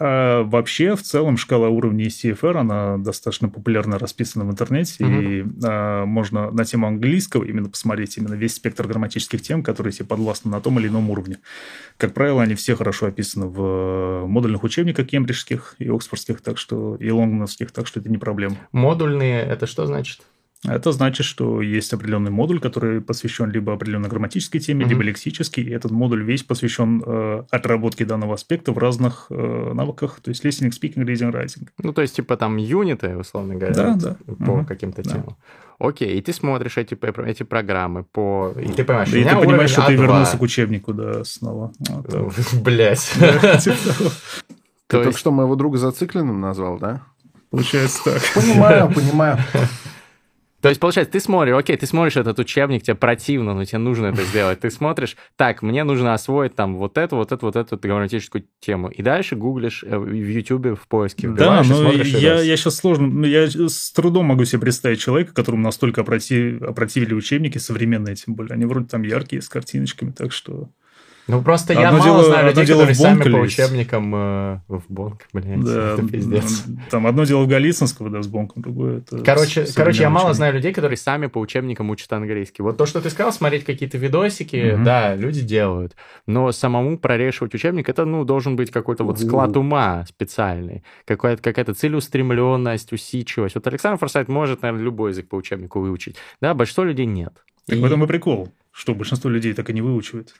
А 0.00 0.42
вообще, 0.44 0.94
в 0.94 1.02
целом, 1.02 1.36
шкала 1.36 1.68
уровней 1.68 2.06
CFR, 2.06 2.58
она 2.58 2.98
достаточно 2.98 3.48
популярно 3.48 3.98
расписана 3.98 4.44
в 4.44 4.50
интернете, 4.50 5.04
Мгм. 5.04 5.20
и 5.20 5.44
а, 5.64 6.04
можно 6.06 6.50
на 6.50 6.64
тему 6.64 6.86
английского 6.86 7.44
именно 7.44 7.68
посмотреть 7.68 8.16
именно 8.16 8.34
весь 8.34 8.54
спектр 8.54 8.86
грамматических 8.86 9.42
тем, 9.42 9.62
которые 9.62 9.92
тебе 9.92 10.06
подвластны 10.06 10.50
на 10.50 10.60
том 10.60 10.78
или 10.78 10.88
ином 10.88 11.10
уровне. 11.10 11.38
Как 11.96 12.14
правило, 12.14 12.42
они 12.42 12.54
все 12.54 12.76
хорошо 12.76 13.06
описаны 13.06 13.46
в 13.46 13.60
э, 13.60 14.26
модульных 14.26 14.62
учебниках 14.62 15.06
кембриджских 15.08 15.74
и 15.78 15.88
оксфордских, 15.88 16.40
так 16.42 16.58
что 16.58 16.96
и 16.96 17.10
лонгмановских, 17.10 17.72
так 17.72 17.86
что 17.86 17.98
это 18.00 18.08
не 18.08 18.18
проблема. 18.18 18.56
Модульные, 18.72 19.42
это 19.42 19.66
что 19.66 19.86
значит? 19.86 20.20
Это 20.66 20.90
значит, 20.90 21.24
что 21.24 21.62
есть 21.62 21.92
определенный 21.92 22.32
модуль, 22.32 22.58
который 22.58 23.00
посвящен 23.00 23.48
либо 23.50 23.72
определенной 23.72 24.08
грамматической 24.08 24.60
теме, 24.60 24.80
Мгм. 24.84 24.90
либо 24.90 25.02
лексической, 25.04 25.62
и 25.62 25.70
этот 25.70 25.92
модуль 25.92 26.24
весь 26.24 26.42
посвящен 26.42 27.00
э, 27.06 27.44
отработке 27.50 28.04
данного 28.04 28.34
аспекта 28.34 28.72
в 28.72 28.78
разных 28.78 29.26
э, 29.30 29.72
навыках, 29.72 30.18
то 30.20 30.30
есть 30.30 30.44
listening, 30.44 30.70
speaking, 30.70 31.04
reading, 31.06 31.32
writing. 31.32 31.68
Ну, 31.78 31.92
то 31.92 32.02
есть, 32.02 32.16
типа, 32.16 32.36
там 32.36 32.56
юниты, 32.56 33.16
условно 33.16 33.54
говоря, 33.54 33.74
Да, 33.74 33.94
да. 33.94 34.16
по 34.44 34.56
Мгм. 34.56 34.66
каким-то 34.66 35.02
Да. 35.04 35.10
темам. 35.10 35.36
Окей, 35.78 36.18
и 36.18 36.20
ты 36.20 36.32
смотришь 36.32 36.76
эти, 36.76 36.98
эти 37.28 37.44
программы 37.44 38.02
по... 38.02 38.52
И 38.60 38.72
ты 38.72 38.82
понимаешь, 38.82 39.12
и 39.14 39.22
ты 39.22 39.36
понимаешь, 39.36 39.70
что 39.70 39.82
уровень 39.82 39.96
ты 39.96 40.02
А2. 40.02 40.06
вернулся 40.06 40.38
к 40.38 40.42
учебнику, 40.42 40.92
да, 40.92 41.22
снова. 41.22 41.72
Так. 41.86 42.32
Блять. 42.64 43.12
Ты 44.88 44.96
То 44.96 44.96
только 44.96 45.08
есть, 45.10 45.18
что 45.18 45.30
моего 45.30 45.54
друга 45.54 45.76
зацикленным 45.78 46.40
назвал, 46.40 46.78
да? 46.78 47.02
Получается 47.50 48.02
так. 48.04 48.22
Понимаю, 48.34 48.90
понимаю. 48.92 49.38
То 50.60 50.68
есть, 50.68 50.80
получается, 50.80 51.12
ты 51.12 51.20
смотришь, 51.20 51.54
окей, 51.54 51.76
ты 51.76 51.86
смотришь 51.86 52.16
этот 52.16 52.38
учебник, 52.38 52.82
тебе 52.82 52.96
противно, 52.96 53.54
но 53.54 53.64
тебе 53.64 53.78
нужно 53.78 54.06
это 54.06 54.24
сделать. 54.24 54.60
Ты 54.60 54.70
смотришь, 54.70 55.16
так, 55.36 55.62
мне 55.62 55.84
нужно 55.84 56.14
освоить 56.14 56.56
там 56.56 56.76
вот 56.76 56.98
эту, 56.98 57.16
вот 57.16 57.30
эту, 57.30 57.46
вот 57.46 57.56
эту 57.56 57.78
грамматическую 57.78 58.44
тему. 58.60 58.88
И 58.88 59.02
дальше 59.02 59.36
гуглишь 59.36 59.84
э, 59.86 59.96
в 59.96 60.12
Ютубе 60.12 60.74
в 60.74 60.88
поиске. 60.88 61.28
Да, 61.28 61.62
но 61.62 61.76
смотришь 61.76 62.08
я, 62.08 62.40
я 62.40 62.56
сейчас 62.56 62.76
сложно, 62.76 63.06
ну, 63.06 63.24
я 63.24 63.46
с 63.46 63.92
трудом 63.92 64.26
могу 64.26 64.44
себе 64.44 64.60
представить 64.60 65.00
человека, 65.00 65.32
которому 65.32 65.62
настолько 65.62 66.00
опроти- 66.00 66.62
опротивили 66.64 67.14
учебники 67.14 67.58
современные, 67.58 68.16
тем 68.16 68.34
более. 68.34 68.54
Они 68.54 68.64
вроде 68.64 68.86
там 68.86 69.02
яркие, 69.02 69.42
с 69.42 69.48
картиночками, 69.48 70.10
так 70.10 70.32
что... 70.32 70.70
Ну, 71.28 71.42
просто 71.42 71.74
я 71.74 71.88
Одно 71.90 71.98
мало 72.00 72.04
дело- 72.22 72.24
знаю 72.24 72.46
людей, 72.48 72.64
дело 72.64 72.78
которые 72.80 72.94
сами 72.96 73.22
по 73.22 73.36
учебникам 73.36 74.14
э, 74.14 74.60
в 74.66 74.82
Бонк, 74.88 75.26
блядь, 75.34 75.60
Да, 75.62 75.92
это 75.98 76.08
пиздец. 76.08 76.64
там 76.90 77.06
одно 77.06 77.24
дело 77.24 77.44
в 77.44 77.48
Голицынского, 77.48 78.08
да, 78.08 78.22
с 78.22 78.26
Бонком, 78.26 78.62
другое 78.62 78.98
это... 78.98 79.18
Короче, 79.22 79.66
с- 79.66 79.74
короче, 79.74 80.02
я 80.02 80.10
мало 80.10 80.32
знаю 80.32 80.54
людей, 80.54 80.72
которые 80.72 80.96
сами 80.96 81.26
по 81.26 81.38
учебникам 81.38 81.90
учат 81.90 82.10
английский. 82.14 82.62
Вот 82.62 82.78
то, 82.78 82.86
что 82.86 83.00
ты 83.02 83.10
сказал, 83.10 83.32
смотреть 83.32 83.64
какие-то 83.64 83.98
видосики, 83.98 84.72
Мгм. 84.74 84.84
да, 84.84 85.14
люди 85.14 85.42
делают. 85.42 85.94
Но 86.26 86.50
самому 86.50 86.98
прорешивать 86.98 87.54
учебник, 87.54 87.88
это, 87.90 88.06
ну, 88.06 88.24
должен 88.24 88.56
быть 88.56 88.70
какой-то 88.70 89.04
вот 89.04 89.20
склад 89.20 89.54
ума 89.56 90.06
специальный. 90.08 90.82
Какая-то, 91.04 91.42
какая-то 91.42 91.74
целеустремленность, 91.74 92.92
усидчивость. 92.92 93.54
Вот 93.54 93.66
Александр 93.66 93.98
Форсайт 93.98 94.28
может, 94.28 94.62
наверное, 94.62 94.84
любой 94.84 95.10
язык 95.10 95.28
по 95.28 95.36
учебнику 95.36 95.80
выучить. 95.80 96.16
Да, 96.40 96.54
большинство 96.54 96.84
людей 96.84 97.06
нет. 97.06 97.34
Так 97.66 97.76
И- 97.76 97.80
в 97.80 97.84
этом 97.84 98.02
и 98.02 98.06
прикол, 98.06 98.48
что 98.72 98.94
большинство 98.94 99.28
людей 99.28 99.52
так 99.52 99.68
и 99.68 99.74
не 99.74 99.82
выучивает. 99.82 100.34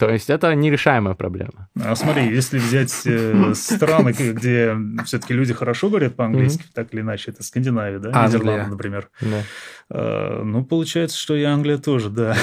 То 0.00 0.10
есть 0.10 0.30
это 0.30 0.54
нерешаемая 0.54 1.14
проблема. 1.14 1.68
А 1.80 1.94
смотри, 1.94 2.28
если 2.34 2.58
взять 2.58 3.02
э, 3.04 3.52
страны, 3.54 4.12
где 4.18 4.74
все-таки 5.04 5.34
люди 5.34 5.52
хорошо 5.52 5.88
говорят 5.90 6.16
по-английски, 6.16 6.62
Мгм. 6.62 6.70
так 6.74 6.94
или 6.94 7.02
иначе, 7.02 7.30
это 7.30 7.42
Скандинавия, 7.44 7.98
да, 7.98 8.08
Англия. 8.14 8.40
Нидерланды, 8.40 8.70
например. 8.70 9.10
Да. 9.20 9.42
Э, 9.90 10.42
ну, 10.42 10.64
получается, 10.64 11.18
что 11.18 11.36
и 11.36 11.42
Англия 11.42 11.76
тоже, 11.76 12.08
да. 12.10 12.34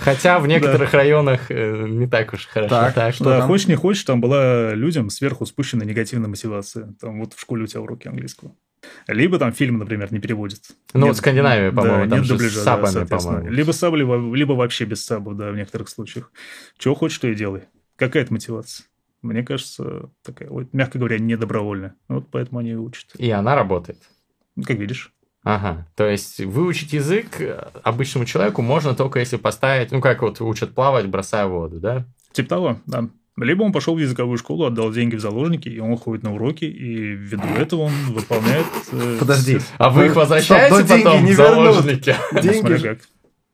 Хотя 0.00 0.40
в 0.40 0.48
некоторых 0.48 0.92
районах 0.92 1.50
э, 1.50 1.86
не 1.88 2.08
так 2.08 2.32
уж 2.32 2.46
хорошо. 2.46 2.68
Так, 2.68 2.94
Так, 2.94 3.14
что 3.14 3.24
да, 3.24 3.38
там? 3.38 3.46
хочешь 3.48 3.68
не 3.68 3.76
хочешь, 3.76 4.02
там 4.02 4.20
была 4.20 4.74
людям 4.74 5.08
сверху 5.08 5.46
спущена 5.46 5.84
негативная 5.84 6.28
мотивация. 6.28 6.94
Там 7.00 7.20
вот 7.20 7.34
в 7.34 7.40
школе 7.40 7.64
у 7.64 7.66
тебя 7.68 7.80
уроки 7.80 8.08
английского. 8.08 8.52
Либо 9.06 9.38
там 9.38 9.52
фильм, 9.52 9.78
например, 9.78 10.12
не 10.12 10.18
переводят. 10.18 10.60
Ну, 10.92 11.08
вот 11.08 11.16
Скандинавия, 11.16 11.70
да, 11.70 11.82
по-моему, 11.82 12.10
там 12.10 12.18
нет 12.20 12.28
дубляжа, 12.28 12.60
с 12.60 12.64
да, 12.64 12.64
сабами, 12.64 12.92
соответственно. 12.92 13.36
по-моему. 13.36 13.56
Либо 13.56 13.72
саб, 13.72 13.94
либо, 13.94 14.34
либо 14.34 14.52
вообще 14.52 14.84
без 14.84 15.04
сабов, 15.04 15.36
да, 15.36 15.50
в 15.50 15.56
некоторых 15.56 15.88
случаях. 15.88 16.30
Чего 16.78 16.94
хочешь, 16.94 17.18
то 17.18 17.28
и 17.28 17.34
делай. 17.34 17.62
Какая 17.96 18.22
это 18.22 18.32
мотивация? 18.32 18.86
Мне 19.22 19.42
кажется, 19.42 20.10
такая, 20.22 20.48
вот, 20.48 20.72
мягко 20.72 20.98
говоря, 20.98 21.18
недобровольная. 21.18 21.94
Вот 22.08 22.28
поэтому 22.30 22.60
они 22.60 22.72
и 22.72 22.74
учат. 22.74 23.14
И 23.16 23.30
она 23.30 23.54
работает. 23.54 23.98
Ну, 24.56 24.64
Как 24.64 24.78
видишь. 24.78 25.12
Ага, 25.44 25.86
то 25.94 26.08
есть 26.08 26.40
выучить 26.40 26.94
язык 26.94 27.26
обычному 27.82 28.24
человеку 28.24 28.62
можно 28.62 28.94
только 28.94 29.18
если 29.18 29.36
поставить, 29.36 29.92
ну 29.92 30.00
как 30.00 30.22
вот 30.22 30.40
учат 30.40 30.74
плавать, 30.74 31.06
бросая 31.06 31.46
воду, 31.46 31.80
да? 31.80 32.06
Типа 32.32 32.48
того, 32.48 32.80
да. 32.86 33.10
Либо 33.36 33.62
он 33.64 33.72
пошел 33.72 33.96
в 33.96 33.98
языковую 33.98 34.38
школу, 34.38 34.64
отдал 34.64 34.92
деньги 34.92 35.16
в 35.16 35.20
заложники, 35.20 35.68
и 35.68 35.80
он 35.80 35.96
ходит 35.96 36.22
на 36.22 36.32
уроки, 36.34 36.64
и 36.66 36.94
ввиду 37.14 37.48
этого 37.48 37.82
он 37.82 37.92
выполняет... 38.10 38.66
э, 38.92 39.16
Подожди. 39.18 39.58
А 39.78 39.90
вы 39.90 40.04
их 40.06 40.12
Стоп, 40.12 40.22
возвращаете 40.22 40.70
но 40.74 40.82
деньги 40.82 41.02
потом 41.04 41.24
не 41.24 41.32
в 41.32 41.36
заложники? 41.36 42.14
Ну, 42.32 42.40
Деньги. 42.40 42.82
как. 42.82 42.98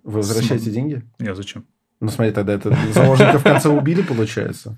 Вы 0.05 0.13
возвращаете 0.19 0.71
деньги? 0.71 1.03
Не, 1.19 1.35
зачем? 1.35 1.65
Ну, 2.01 2.09
смотри, 2.09 2.33
тогда 2.33 2.55
это 2.55 2.77
заложника 2.93 3.39
в 3.39 3.43
конце 3.43 3.69
убили, 3.71 4.03
получается. 4.03 4.77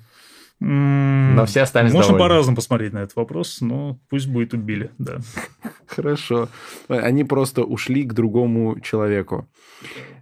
Но 0.60 1.44
все 1.46 1.62
остались 1.62 1.92
Можно 1.92 2.16
по-разному 2.16 2.54
посмотреть 2.54 2.92
на 2.92 2.98
этот 2.98 3.16
вопрос, 3.16 3.60
но 3.60 3.98
пусть 4.08 4.28
будет 4.28 4.54
убили, 4.54 4.90
да. 4.98 5.18
Хорошо. 5.86 6.48
Они 6.88 7.24
просто 7.24 7.64
ушли 7.64 8.04
к 8.04 8.12
другому 8.12 8.78
человеку. 8.80 9.48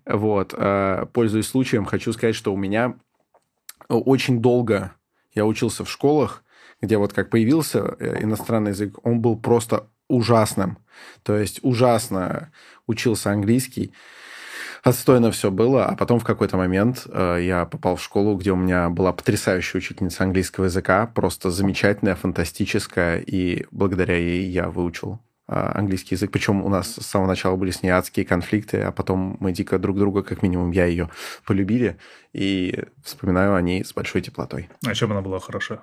Вот. 0.06 0.54
э, 0.56 1.04
Пользуясь 1.12 1.46
случаем, 1.46 1.84
хочу 1.84 2.12
сказать, 2.14 2.34
что 2.34 2.54
у 2.54 2.56
меня 2.56 2.94
очень 3.98 4.40
долго 4.40 4.94
я 5.34 5.46
учился 5.46 5.84
в 5.84 5.90
школах, 5.90 6.44
где 6.80 6.96
вот 6.96 7.12
как 7.12 7.30
появился 7.30 7.96
э, 7.98 8.22
иностранный 8.22 8.70
язык, 8.70 8.98
он 9.02 9.20
был 9.20 9.36
просто 9.36 9.86
ужасным. 10.08 10.78
То 11.22 11.36
есть 11.36 11.60
ужасно 11.62 12.50
учился 12.86 13.30
английский. 13.30 13.92
Отстойно 14.82 15.30
все 15.30 15.50
было, 15.50 15.86
а 15.86 15.94
потом 15.94 16.18
в 16.18 16.24
какой-то 16.24 16.56
момент 16.56 17.06
э, 17.06 17.40
я 17.42 17.66
попал 17.66 17.96
в 17.96 18.02
школу, 18.02 18.34
где 18.36 18.50
у 18.50 18.56
меня 18.56 18.88
была 18.88 19.12
потрясающая 19.12 19.78
учительница 19.78 20.24
английского 20.24 20.64
языка, 20.64 21.06
просто 21.06 21.50
замечательная, 21.50 22.14
фантастическая, 22.14 23.18
и 23.18 23.66
благодаря 23.70 24.16
ей 24.16 24.44
я 24.44 24.70
выучил 24.70 25.20
английский 25.50 26.14
язык. 26.14 26.30
Причем 26.30 26.64
у 26.64 26.68
нас 26.68 26.94
с 26.94 27.06
самого 27.06 27.28
начала 27.28 27.56
были 27.56 27.70
с 27.70 27.82
ней 27.82 27.90
адские 27.90 28.24
конфликты, 28.24 28.82
а 28.82 28.92
потом 28.92 29.36
мы 29.40 29.52
дико 29.52 29.78
друг 29.78 29.98
друга, 29.98 30.22
как 30.22 30.42
минимум 30.42 30.70
я 30.70 30.86
ее, 30.86 31.10
полюбили, 31.44 31.96
и 32.32 32.84
вспоминаю 33.02 33.54
о 33.54 33.60
ней 33.60 33.84
с 33.84 33.92
большой 33.92 34.22
теплотой. 34.22 34.68
А 34.86 34.94
чем 34.94 35.10
она 35.10 35.20
была 35.20 35.40
хороша? 35.40 35.80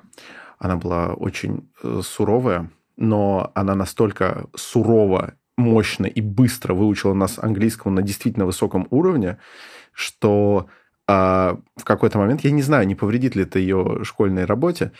Она 0.57 0.77
была 0.77 1.13
очень 1.13 1.69
э, 1.83 2.01
суровая, 2.03 2.71
но 2.95 3.51
она 3.55 3.75
настолько 3.75 4.47
сурова, 4.55 5.33
мощно 5.57 6.05
и 6.05 6.21
быстро 6.21 6.73
выучила 6.73 7.13
нас 7.13 7.39
английскому 7.39 7.93
на 7.93 8.01
действительно 8.01 8.45
высоком 8.45 8.87
уровне, 8.91 9.37
что 9.91 10.67
а, 11.07 11.57
в 11.75 11.83
какой-то 11.83 12.19
момент, 12.19 12.41
я 12.41 12.51
не 12.51 12.61
знаю, 12.61 12.85
не 12.85 12.95
повредит 12.95 13.35
ли 13.35 13.43
это 13.43 13.59
ее 13.59 13.99
школьной 14.03 14.45
работе, 14.45 14.91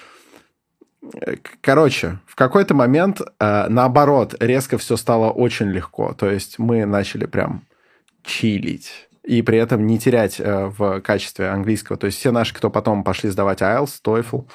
Короче, 1.62 2.20
в 2.26 2.36
какой-то 2.36 2.74
момент, 2.74 3.22
э, 3.22 3.68
наоборот, 3.70 4.36
резко 4.40 4.78
все 4.78 4.98
стало 4.98 5.32
очень 5.32 5.68
легко. 5.68 6.14
То 6.14 6.30
есть 6.30 6.60
мы 6.60 6.86
начали 6.86 7.26
прям 7.26 7.66
чилить. 8.24 9.10
И 9.28 9.42
при 9.42 9.58
этом 9.58 9.86
не 9.86 10.00
терять 10.00 10.40
э, 10.40 10.72
в 10.78 11.02
качестве 11.02 11.50
английского. 11.50 11.98
То 11.98 12.06
есть 12.06 12.18
все 12.18 12.32
наши, 12.32 12.54
кто 12.54 12.70
потом 12.70 13.04
пошли 13.04 13.30
сдавать 13.30 13.62
IELTS, 13.62 14.00
TOEFL, 14.02 14.46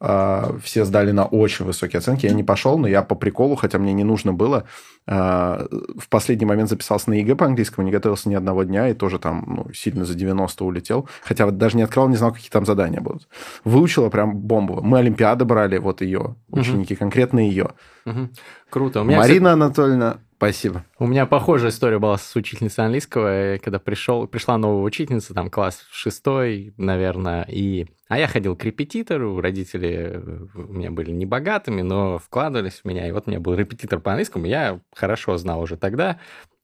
э, 0.00 0.58
все 0.62 0.84
сдали 0.84 1.10
на 1.10 1.24
очень 1.24 1.64
высокие 1.64 1.98
оценки. 1.98 2.26
Я 2.26 2.32
не 2.32 2.44
пошел, 2.44 2.78
но 2.78 2.86
я 2.86 3.02
по 3.02 3.16
приколу, 3.16 3.56
хотя 3.56 3.78
мне 3.78 3.92
не 3.92 4.04
нужно 4.04 4.32
было, 4.32 4.66
э, 5.08 5.12
в 5.12 6.08
последний 6.08 6.46
момент 6.46 6.68
записался 6.68 7.10
на 7.10 7.14
ЕГЭ 7.14 7.34
по 7.34 7.44
английскому, 7.44 7.84
не 7.84 7.90
готовился 7.90 8.28
ни 8.28 8.36
одного 8.36 8.62
дня 8.62 8.88
и 8.88 8.94
тоже 8.94 9.18
там 9.18 9.44
ну, 9.48 9.72
сильно 9.72 10.04
за 10.04 10.14
90 10.14 10.64
улетел. 10.64 11.08
Хотя 11.24 11.44
вот 11.44 11.58
даже 11.58 11.76
не 11.76 11.82
открывал, 11.82 12.08
не 12.08 12.16
знал, 12.16 12.32
какие 12.32 12.50
там 12.50 12.64
задания 12.64 13.00
будут. 13.00 13.26
Выучила 13.64 14.10
прям 14.10 14.36
бомбу. 14.36 14.80
Мы 14.80 15.00
Олимпиады 15.00 15.44
брали, 15.44 15.78
вот 15.78 16.02
ее, 16.02 16.36
ученики, 16.50 16.94
конкретно 16.94 17.40
ее. 17.40 17.70
Мгм. 18.04 18.30
Круто. 18.70 19.00
У 19.00 19.04
меня, 19.04 19.18
Марина 19.18 19.54
Анатольевна, 19.54 20.18
спасибо. 20.40 20.86
У 20.98 21.06
меня 21.06 21.26
похожая 21.26 21.70
история 21.70 21.98
была 21.98 22.16
с 22.16 22.34
учительницей 22.34 22.82
английского, 22.82 23.28
э, 23.28 23.58
когда 23.58 23.78
пришел, 23.78 24.26
пришла 24.26 24.56
новая 24.56 24.84
учительница, 24.84 25.34
там 25.34 25.50
класс 25.50 25.84
шестой, 25.92 26.72
наверное, 26.78 27.42
и... 27.42 27.86
А 28.08 28.18
я 28.18 28.26
ходил 28.26 28.56
к 28.56 28.64
репетитору, 28.64 29.38
родители 29.38 30.12
э, 30.14 30.46
у 30.54 30.72
меня 30.72 30.90
были 30.90 31.10
не 31.10 31.26
богатыми, 31.26 31.82
но 31.82 32.16
вкладывались 32.18 32.80
в 32.80 32.86
меня, 32.86 33.06
и 33.06 33.12
вот 33.12 33.24
у 33.26 33.30
меня 33.30 33.38
был 33.38 33.52
репетитор 33.52 34.00
по 34.00 34.12
английскому, 34.12 34.46
я 34.46 34.80
хорошо 34.94 35.36
знал 35.36 35.60
уже 35.60 35.76
тогда, 35.76 36.18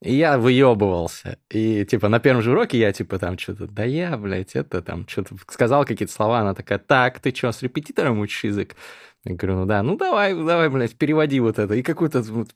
и 0.07 0.15
я 0.15 0.39
выебывался. 0.39 1.39
И, 1.51 1.85
типа, 1.85 2.09
на 2.09 2.21
первом 2.21 2.43
же 2.43 2.53
уроке 2.53 2.79
я, 2.79 2.93
типа, 2.93 3.19
там 3.19 3.39
что-то, 3.39 3.67
да 3.67 3.85
я, 3.85 4.17
блядь, 4.17 4.55
это 4.55 4.83
там, 4.83 5.07
что-то 5.09 5.37
сказал 5.49 5.85
какие-то 5.85 6.13
слова, 6.13 6.41
она 6.41 6.55
такая, 6.55 6.79
так, 6.79 7.19
ты 7.21 7.35
что, 7.35 7.53
с 7.53 7.63
репетитором 7.63 8.21
учишь 8.21 8.45
язык? 8.45 8.77
Я 9.25 9.35
говорю, 9.35 9.59
ну 9.61 9.67
да, 9.67 9.83
ну 9.83 9.97
давай, 9.97 10.35
давай, 10.35 10.69
блядь, 10.69 10.97
переводи 10.97 11.41
вот 11.41 11.59
это. 11.59 11.75
И 11.75 11.83
какую-то, 11.83 12.23
вот, 12.23 12.55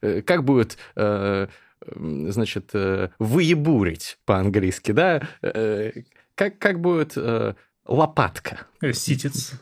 э, 0.00 0.22
как 0.22 0.44
будет, 0.44 0.78
э, 0.94 1.48
значит, 1.84 2.70
э, 2.74 3.08
выебурить 3.18 4.18
по-английски, 4.24 4.92
да? 4.92 5.22
Э, 5.42 5.92
Как, 6.36 6.58
как 6.58 6.80
будет 6.80 7.14
э, 7.16 7.54
лопатка? 7.86 8.66
Э, 8.80 8.92
Ситец. 8.92 9.52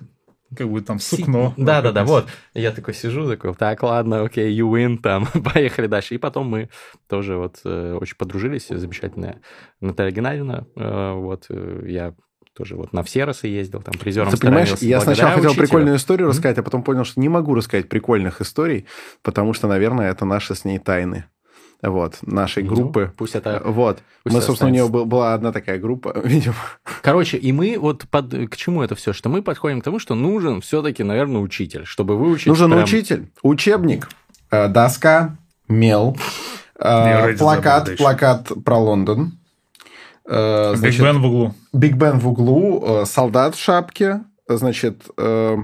Как 0.56 0.68
будет 0.68 0.86
там 0.86 0.98
сукно. 0.98 1.54
Да-да-да, 1.56 2.04
вот. 2.04 2.26
Я 2.54 2.70
такой 2.72 2.94
сижу, 2.94 3.28
такой, 3.28 3.54
так, 3.54 3.82
ладно, 3.82 4.22
окей, 4.22 4.56
you 4.58 4.70
win, 4.70 4.98
там, 4.98 5.26
поехали 5.54 5.86
дальше. 5.86 6.14
И 6.14 6.18
потом 6.18 6.48
мы 6.48 6.68
тоже 7.08 7.36
вот 7.36 7.60
э, 7.64 7.96
очень 8.00 8.16
подружились, 8.16 8.68
замечательная 8.68 9.40
Наталья 9.80 10.10
Геннадьевна, 10.10 10.66
э, 10.76 11.12
вот, 11.14 11.46
э, 11.50 11.84
я 11.86 12.14
тоже 12.54 12.76
вот 12.76 12.92
на 12.92 13.02
все 13.02 13.24
расы 13.24 13.48
ездил, 13.48 13.82
там, 13.82 13.94
призером 13.98 14.30
Ты 14.30 14.38
понимаешь, 14.38 14.74
я 14.80 15.00
сначала 15.00 15.32
хотел 15.32 15.50
учителю. 15.50 15.66
прикольную 15.66 15.96
историю 15.96 16.26
Мгм. 16.28 16.30
рассказать, 16.36 16.58
а 16.58 16.62
потом 16.62 16.82
понял, 16.84 17.04
что 17.04 17.18
не 17.20 17.28
могу 17.28 17.54
рассказать 17.54 17.88
прикольных 17.88 18.40
историй, 18.40 18.86
потому 19.22 19.54
что, 19.54 19.66
наверное, 19.66 20.10
это 20.10 20.24
наши 20.24 20.54
с 20.54 20.64
ней 20.64 20.78
тайны. 20.78 21.24
Вот, 21.86 22.18
нашей 22.22 22.62
Ну, 22.62 22.74
группы. 22.74 23.12
Пусть 23.16 23.34
это... 23.34 23.60
Вот. 23.64 23.98
пусть 24.22 24.32
Мы, 24.32 24.38
это 24.38 24.46
собственно, 24.46 24.70
у 24.70 24.72
нее 24.72 24.82
останется. 24.84 25.04
был- 25.04 25.10
была 25.10 25.34
одна 25.34 25.52
такая 25.52 25.78
группа, 25.78 26.18
видимо. 26.24 26.54
Короче, 27.02 27.36
и 27.36 27.52
мы 27.52 27.76
вот 27.78 28.06
под... 28.10 28.32
к 28.50 28.56
чему 28.56 28.82
это 28.82 28.94
все? 28.94 29.12
Что 29.12 29.28
мы 29.28 29.42
подходим 29.42 29.80
к 29.80 29.84
тому, 29.84 29.98
что 29.98 30.14
нужен 30.14 30.60
все-таки, 30.62 31.02
наверное, 31.02 31.40
учитель, 31.42 31.84
чтобы 31.84 32.16
выучить... 32.16 32.46
Нужен 32.46 32.70
прям- 32.70 32.84
учитель, 32.84 33.30
учебник, 33.42 34.08
э, 34.50 34.68
доска, 34.68 35.36
мел, 35.68 36.16
э, 36.78 37.24
ради 37.26 37.38
плакат, 37.38 37.84
забыл, 37.86 37.96
плакат 37.98 38.52
про 38.64 38.78
Лондон. 38.78 39.32
э, 40.26 40.70
Биг 40.72 40.78
значит, 40.78 41.00
Бен 41.02 41.20
в 41.20 41.26
углу. 41.26 41.54
Биг 41.72 41.94
Бен 41.96 42.18
в 42.18 42.28
углу, 42.28 43.02
э, 43.02 43.04
солдат 43.06 43.54
в 43.56 43.60
шапке, 43.62 44.20
значит, 44.48 45.02
э, 45.18 45.56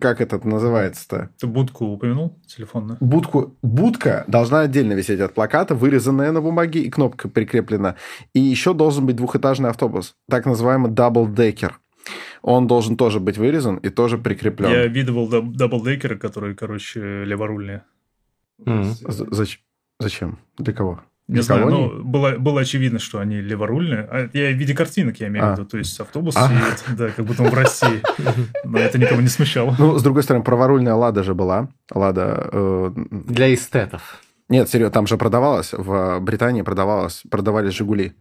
как 0.00 0.20
это 0.20 0.38
называется-то? 0.46 1.30
Ты 1.38 1.46
будку 1.46 1.86
упомянул 1.86 2.38
телефонную? 2.46 2.98
Будку, 3.00 3.56
будка 3.62 4.24
должна 4.28 4.60
отдельно 4.60 4.92
висеть 4.94 5.20
от 5.20 5.34
плаката, 5.34 5.74
вырезанная 5.74 6.32
на 6.32 6.40
бумаге, 6.40 6.80
и 6.82 6.90
кнопка 6.90 7.28
прикреплена. 7.28 7.94
И 8.34 8.40
еще 8.40 8.74
должен 8.74 9.06
быть 9.06 9.16
двухэтажный 9.16 9.70
автобус, 9.70 10.14
так 10.28 10.46
называемый 10.46 10.90
double-decker. 10.90 11.78
Он 12.42 12.66
должен 12.66 12.96
тоже 12.96 13.18
быть 13.20 13.36
вырезан 13.38 13.76
и 13.76 13.88
тоже 13.88 14.16
прикреплен. 14.18 14.70
Я 14.70 14.86
видывал 14.86 15.28
doub- 15.28 15.56
double-decker 15.56 16.08
ы, 16.08 16.16
которые, 16.18 16.54
короче, 16.54 17.24
леворульные. 17.24 17.82
Мгм. 18.58 18.84
З- 18.84 19.24
зач- 19.30 19.58
Зачем? 20.00 20.38
Для 20.58 20.72
кого? 20.72 21.00
Не 21.28 21.42
знаю, 21.42 21.68
но 21.68 21.88
было, 21.88 22.36
было 22.38 22.62
очевидно, 22.62 22.98
что 22.98 23.18
они 23.18 23.40
леворульные. 23.40 24.08
А 24.10 24.28
я 24.32 24.50
в 24.50 24.54
виде 24.54 24.74
картинок, 24.74 25.20
я 25.20 25.28
имею 25.28 25.44
А. 25.44 25.48
в 25.50 25.58
виду. 25.58 25.68
То 25.68 25.76
есть 25.76 26.00
автобус 26.00 26.34
А. 26.36 26.50
едет, 26.50 26.84
да, 26.96 27.10
как 27.10 27.24
будто 27.26 27.42
он 27.42 27.50
в 27.50 27.54
России. 27.54 28.02
Но 28.64 28.78
это 28.78 28.98
никого 28.98 29.20
не 29.20 29.28
смущало. 29.28 29.76
Ну, 29.78 29.98
с 29.98 30.02
другой 30.02 30.22
стороны, 30.22 30.42
праворульная 30.42 30.94
«Лада» 30.94 31.22
же 31.22 31.34
была. 31.34 31.68
«Лада» 31.94 32.48
э, 32.50 32.90
Для 33.10 33.52
эстетов. 33.54 34.20
Нет, 34.48 34.70
серьезно, 34.70 34.92
там 34.92 35.06
же 35.06 35.18
продавалось, 35.18 35.74
в 35.74 36.18
Британии 36.20 36.62
продавалось, 36.62 37.22
продавались 37.30 37.74
«Жигули». 37.74 38.14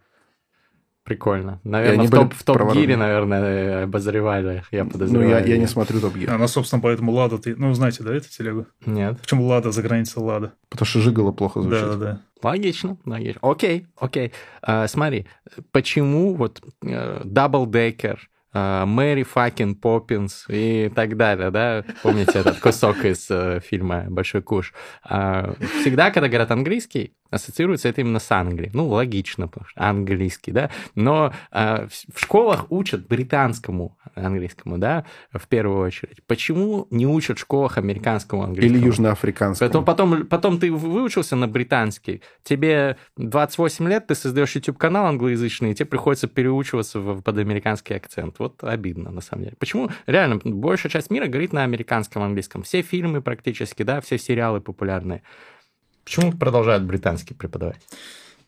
Прикольно. 1.07 1.61
они 1.63 1.71
Наверное, 1.71 2.05
в, 2.07 2.11
топ, 2.11 2.33
в 2.33 2.43
топ-гире, 2.43 2.65
праворульные. 2.65 2.97
наверное, 2.97 3.83
обозревали, 3.85 4.63
я 4.71 4.83
Ну, 4.83 4.89
подозреваю. 4.89 5.29
я, 5.29 5.39
я 5.39 5.57
не 5.57 5.65
смотрю 5.65 6.01
«Топ 6.01 6.17
Гир», 6.17 6.29
Она, 6.29 6.49
собственно, 6.49 6.81
поэтому 6.81 7.13
Лада... 7.13 7.37
Ты... 7.37 7.55
Ну, 7.55 7.73
знаете, 7.73 8.03
да, 8.03 8.13
эту 8.13 8.29
телегу? 8.29 8.65
Нет. 8.85 9.17
Почему 9.21 9.45
Лада 9.47 9.71
за 9.71 9.81
границей 9.81 10.21
Лада? 10.21 10.51
потому 10.69 10.85
что 10.85 10.99
«Жигало» 10.99 11.31
плохо 11.31 11.61
звучит. 11.61 11.81
Да-да-да. 11.81 12.21
Логично, 12.43 12.97
логично. 13.05 13.39
Окей, 13.41 13.87
окей. 13.95 14.33
А, 14.61 14.87
смотри, 14.87 15.27
почему 15.71 16.35
вот 16.35 16.61
double-decker, 17.23 18.19
э, 18.19 18.36
Мэри 18.53 19.23
fucking 19.23 19.75
Поппинс 19.75 20.45
и 20.49 20.91
так 20.95 21.17
далее, 21.17 21.51
да? 21.51 21.83
Помните 22.01 22.39
этот 22.39 22.59
кусок 22.59 23.03
из 23.05 23.29
э, 23.29 23.59
фильма 23.59 24.05
«Большой 24.09 24.41
куш»? 24.41 24.73
А, 25.03 25.53
всегда, 25.81 26.11
когда 26.11 26.27
говорят 26.27 26.51
английский, 26.51 27.13
ассоциируется 27.29 27.89
это 27.89 28.01
именно 28.01 28.19
с 28.19 28.31
Англией. 28.31 28.71
Ну, 28.73 28.87
логично, 28.87 29.47
потому 29.47 29.67
что 29.67 29.81
английский, 29.81 30.51
да. 30.51 30.69
Но 30.95 31.33
э, 31.51 31.87
в 32.13 32.19
школах 32.19 32.71
учат 32.71 33.07
британскому 33.07 33.97
английскому, 34.15 34.77
да, 34.77 35.05
в 35.31 35.47
первую 35.47 35.79
очередь. 35.79 36.23
Почему 36.25 36.87
не 36.89 37.05
учат 37.05 37.37
в 37.37 37.41
школах 37.41 37.77
американскому 37.77 38.43
английскому? 38.43 38.79
Или 38.79 38.85
южноафриканскому. 38.85 39.69
Потом, 39.69 39.85
потом, 39.85 40.27
потом 40.27 40.59
ты 40.59 40.71
выучился 40.71 41.35
на 41.35 41.47
британский, 41.47 42.21
тебе 42.43 42.97
28 43.17 43.87
лет, 43.89 44.07
ты 44.07 44.15
создаешь 44.15 44.55
YouTube-канал 44.55 45.07
англоязычный, 45.07 45.71
и 45.71 45.75
тебе 45.75 45.85
приходится 45.85 46.27
переучиваться 46.27 46.99
в, 46.99 47.21
под 47.21 47.37
американский 47.37 47.93
акцент. 47.93 48.36
Вот 48.39 48.63
обидно, 48.63 49.11
на 49.11 49.21
самом 49.21 49.43
деле. 49.43 49.55
Почему? 49.59 49.89
Реально, 50.05 50.39
большая 50.43 50.91
часть 50.91 51.09
мира 51.09 51.27
говорит 51.27 51.53
на 51.53 51.63
американском 51.63 52.21
английском. 52.21 52.63
Все 52.63 52.81
фильмы 52.81 53.21
практически, 53.21 53.83
да, 53.83 54.01
все 54.01 54.17
сериалы 54.17 54.61
популярные. 54.61 55.23
Почему 56.03 56.31
продолжают 56.31 56.83
британский 56.83 57.33
преподавать? 57.33 57.81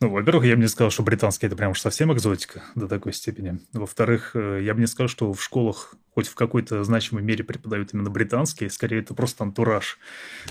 Ну, 0.01 0.09
во-первых, 0.11 0.45
я 0.45 0.55
бы 0.55 0.61
не 0.61 0.69
сказал, 0.69 0.91
что 0.91 1.03
британский 1.03 1.47
это 1.47 1.57
прям 1.57 1.71
уж 1.71 1.81
совсем 1.81 2.13
экзотика 2.13 2.63
до 2.73 2.87
такой 2.87 3.11
степени. 3.11 3.59
Во-вторых, 3.73 4.31
э, 4.33 4.61
я 4.63 4.73
бы 4.73 4.79
не 4.79 4.87
сказал, 4.87 5.09
что 5.09 5.33
в 5.33 5.43
школах 5.43 5.93
хоть 6.13 6.27
в 6.27 6.35
какой-то 6.35 6.83
значимой 6.85 7.21
мере 7.21 7.43
преподают 7.43 7.93
именно 7.93 8.09
британский, 8.09 8.69
скорее 8.69 8.99
это 8.99 9.13
просто 9.13 9.43
антураж. 9.43 9.99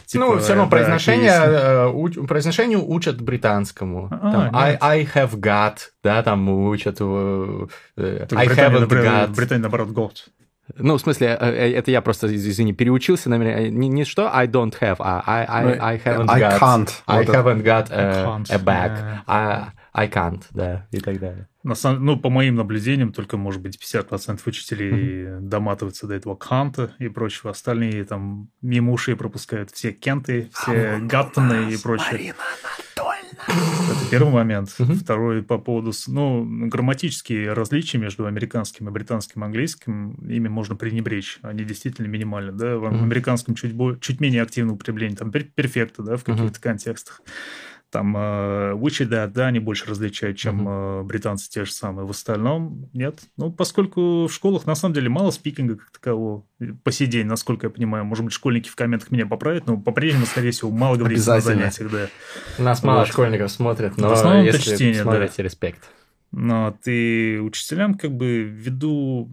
Типа, 0.04 0.24
ну, 0.24 0.38
все 0.38 0.50
равно 0.50 0.64
да, 0.64 0.70
произношение, 0.70 1.32
э, 1.32 1.88
у, 1.88 2.08
произношению 2.26 2.86
учат 2.86 3.22
британскому. 3.22 4.08
А, 4.10 4.32
там, 4.32 4.56
I, 4.56 4.78
I 4.80 5.04
have 5.14 5.32
got, 5.32 5.78
да, 6.02 6.22
там 6.22 6.48
учат 6.48 7.00
uh, 7.00 7.70
I 7.96 8.46
haven't 8.46 8.88
got. 8.88 9.34
Британия, 9.34 9.62
наоборот, 9.62 9.88
got. 9.88 10.28
Ну, 10.76 10.96
в 10.96 11.00
смысле, 11.00 11.36
э, 11.40 11.50
э, 11.50 11.72
это 11.74 11.90
я 11.90 12.00
просто, 12.02 12.34
извини, 12.34 12.72
переучился 12.72 13.30
на 13.30 13.38
меня. 13.38 13.68
Не, 13.68 13.88
не 13.88 14.04
что 14.04 14.30
I 14.32 14.46
don't 14.46 14.74
have, 14.80 14.96
а 14.98 15.22
I, 15.26 15.44
I, 15.44 15.94
I 15.94 15.98
haven't 15.98 16.28
I 16.28 16.40
got. 16.40 16.58
Can't. 16.58 16.90
I 17.06 17.24
haven't 17.24 17.62
got 17.62 17.90
a, 17.90 18.42
a 18.50 18.58
bag. 18.58 18.92
Yeah. 18.92 19.22
I, 19.26 19.72
I 19.94 20.08
can't, 20.08 20.42
да, 20.50 20.86
и 20.90 21.00
так 21.00 21.18
далее. 21.18 21.48
На 21.64 21.74
самом, 21.74 22.04
ну, 22.04 22.18
по 22.18 22.30
моим 22.30 22.54
наблюдениям, 22.54 23.12
только, 23.12 23.36
может 23.36 23.60
быть, 23.60 23.78
50% 23.82 24.40
учителей 24.46 24.92
mm-hmm. 24.92 25.40
доматываются 25.40 26.06
до 26.06 26.14
этого 26.14 26.34
канта 26.34 26.94
и 26.98 27.08
прочего. 27.08 27.50
Остальные 27.50 28.04
там 28.04 28.50
мимо 28.62 28.92
ушей 28.92 29.16
пропускают 29.16 29.70
все 29.70 29.92
кенты, 29.92 30.50
все 30.52 30.72
а 30.72 30.98
гаттоны 31.00 31.72
и 31.72 31.76
прочее. 31.76 32.06
Марина 32.12 32.34
Это 33.48 34.10
первый 34.10 34.32
момент. 34.32 34.70
Второй 34.70 35.42
по 35.42 35.58
поводу... 35.58 35.92
Ну, 36.06 36.68
грамматические 36.68 37.52
различия 37.52 37.98
между 37.98 38.26
американским 38.26 38.88
и 38.88 38.92
британским 38.92 39.44
английским, 39.44 40.12
ими 40.28 40.48
можно 40.48 40.76
пренебречь. 40.76 41.38
Они 41.42 41.64
действительно 41.64 42.06
минимальны. 42.06 42.52
Да? 42.52 42.76
В 42.76 42.86
американском 42.86 43.54
чуть, 43.54 43.74
чуть 44.00 44.20
менее 44.20 44.42
активное 44.42 44.74
употребление, 44.74 45.16
там 45.16 45.30
перфекта, 45.30 46.02
да, 46.02 46.16
в 46.16 46.24
каких-то 46.24 46.60
контекстах. 46.60 47.22
Там 47.90 48.14
э, 48.16 48.74
да, 49.06 49.26
да, 49.28 49.46
они 49.46 49.60
больше 49.60 49.86
различают, 49.86 50.36
чем 50.36 50.68
uh-huh. 50.68 51.04
британцы 51.04 51.48
те 51.48 51.64
же 51.64 51.72
самые. 51.72 52.06
В 52.06 52.10
остальном 52.10 52.90
нет. 52.92 53.20
Ну, 53.38 53.50
поскольку 53.50 54.26
в 54.26 54.30
школах 54.30 54.66
на 54.66 54.74
самом 54.74 54.94
деле 54.94 55.08
мало 55.08 55.30
спикинга 55.30 55.76
как 55.76 55.90
такового 55.90 56.44
по 56.84 56.92
сей 56.92 57.06
день, 57.06 57.26
насколько 57.26 57.68
я 57.68 57.70
понимаю. 57.70 58.04
Может 58.04 58.26
быть, 58.26 58.34
школьники 58.34 58.68
в 58.68 58.76
комментах 58.76 59.10
меня 59.10 59.26
поправят, 59.26 59.66
но 59.66 59.78
по-прежнему, 59.78 60.26
скорее 60.26 60.50
всего, 60.50 60.70
мало 60.70 60.96
говорится 60.96 61.34
на 61.34 61.40
занятиях, 61.40 61.90
да. 61.90 62.08
Нас 62.58 62.82
вот. 62.82 62.88
мало 62.88 63.06
школьников 63.06 63.50
смотрят, 63.50 63.96
но 63.96 64.10
в 64.10 64.12
основном 64.12 64.44
если 64.44 64.74
чтение, 64.74 65.02
смотрите, 65.02 65.34
да. 65.38 65.42
респект. 65.44 65.90
Но 66.30 66.76
ты 66.82 67.40
учителям 67.40 67.94
как 67.94 68.12
бы 68.12 68.42
ввиду 68.42 69.30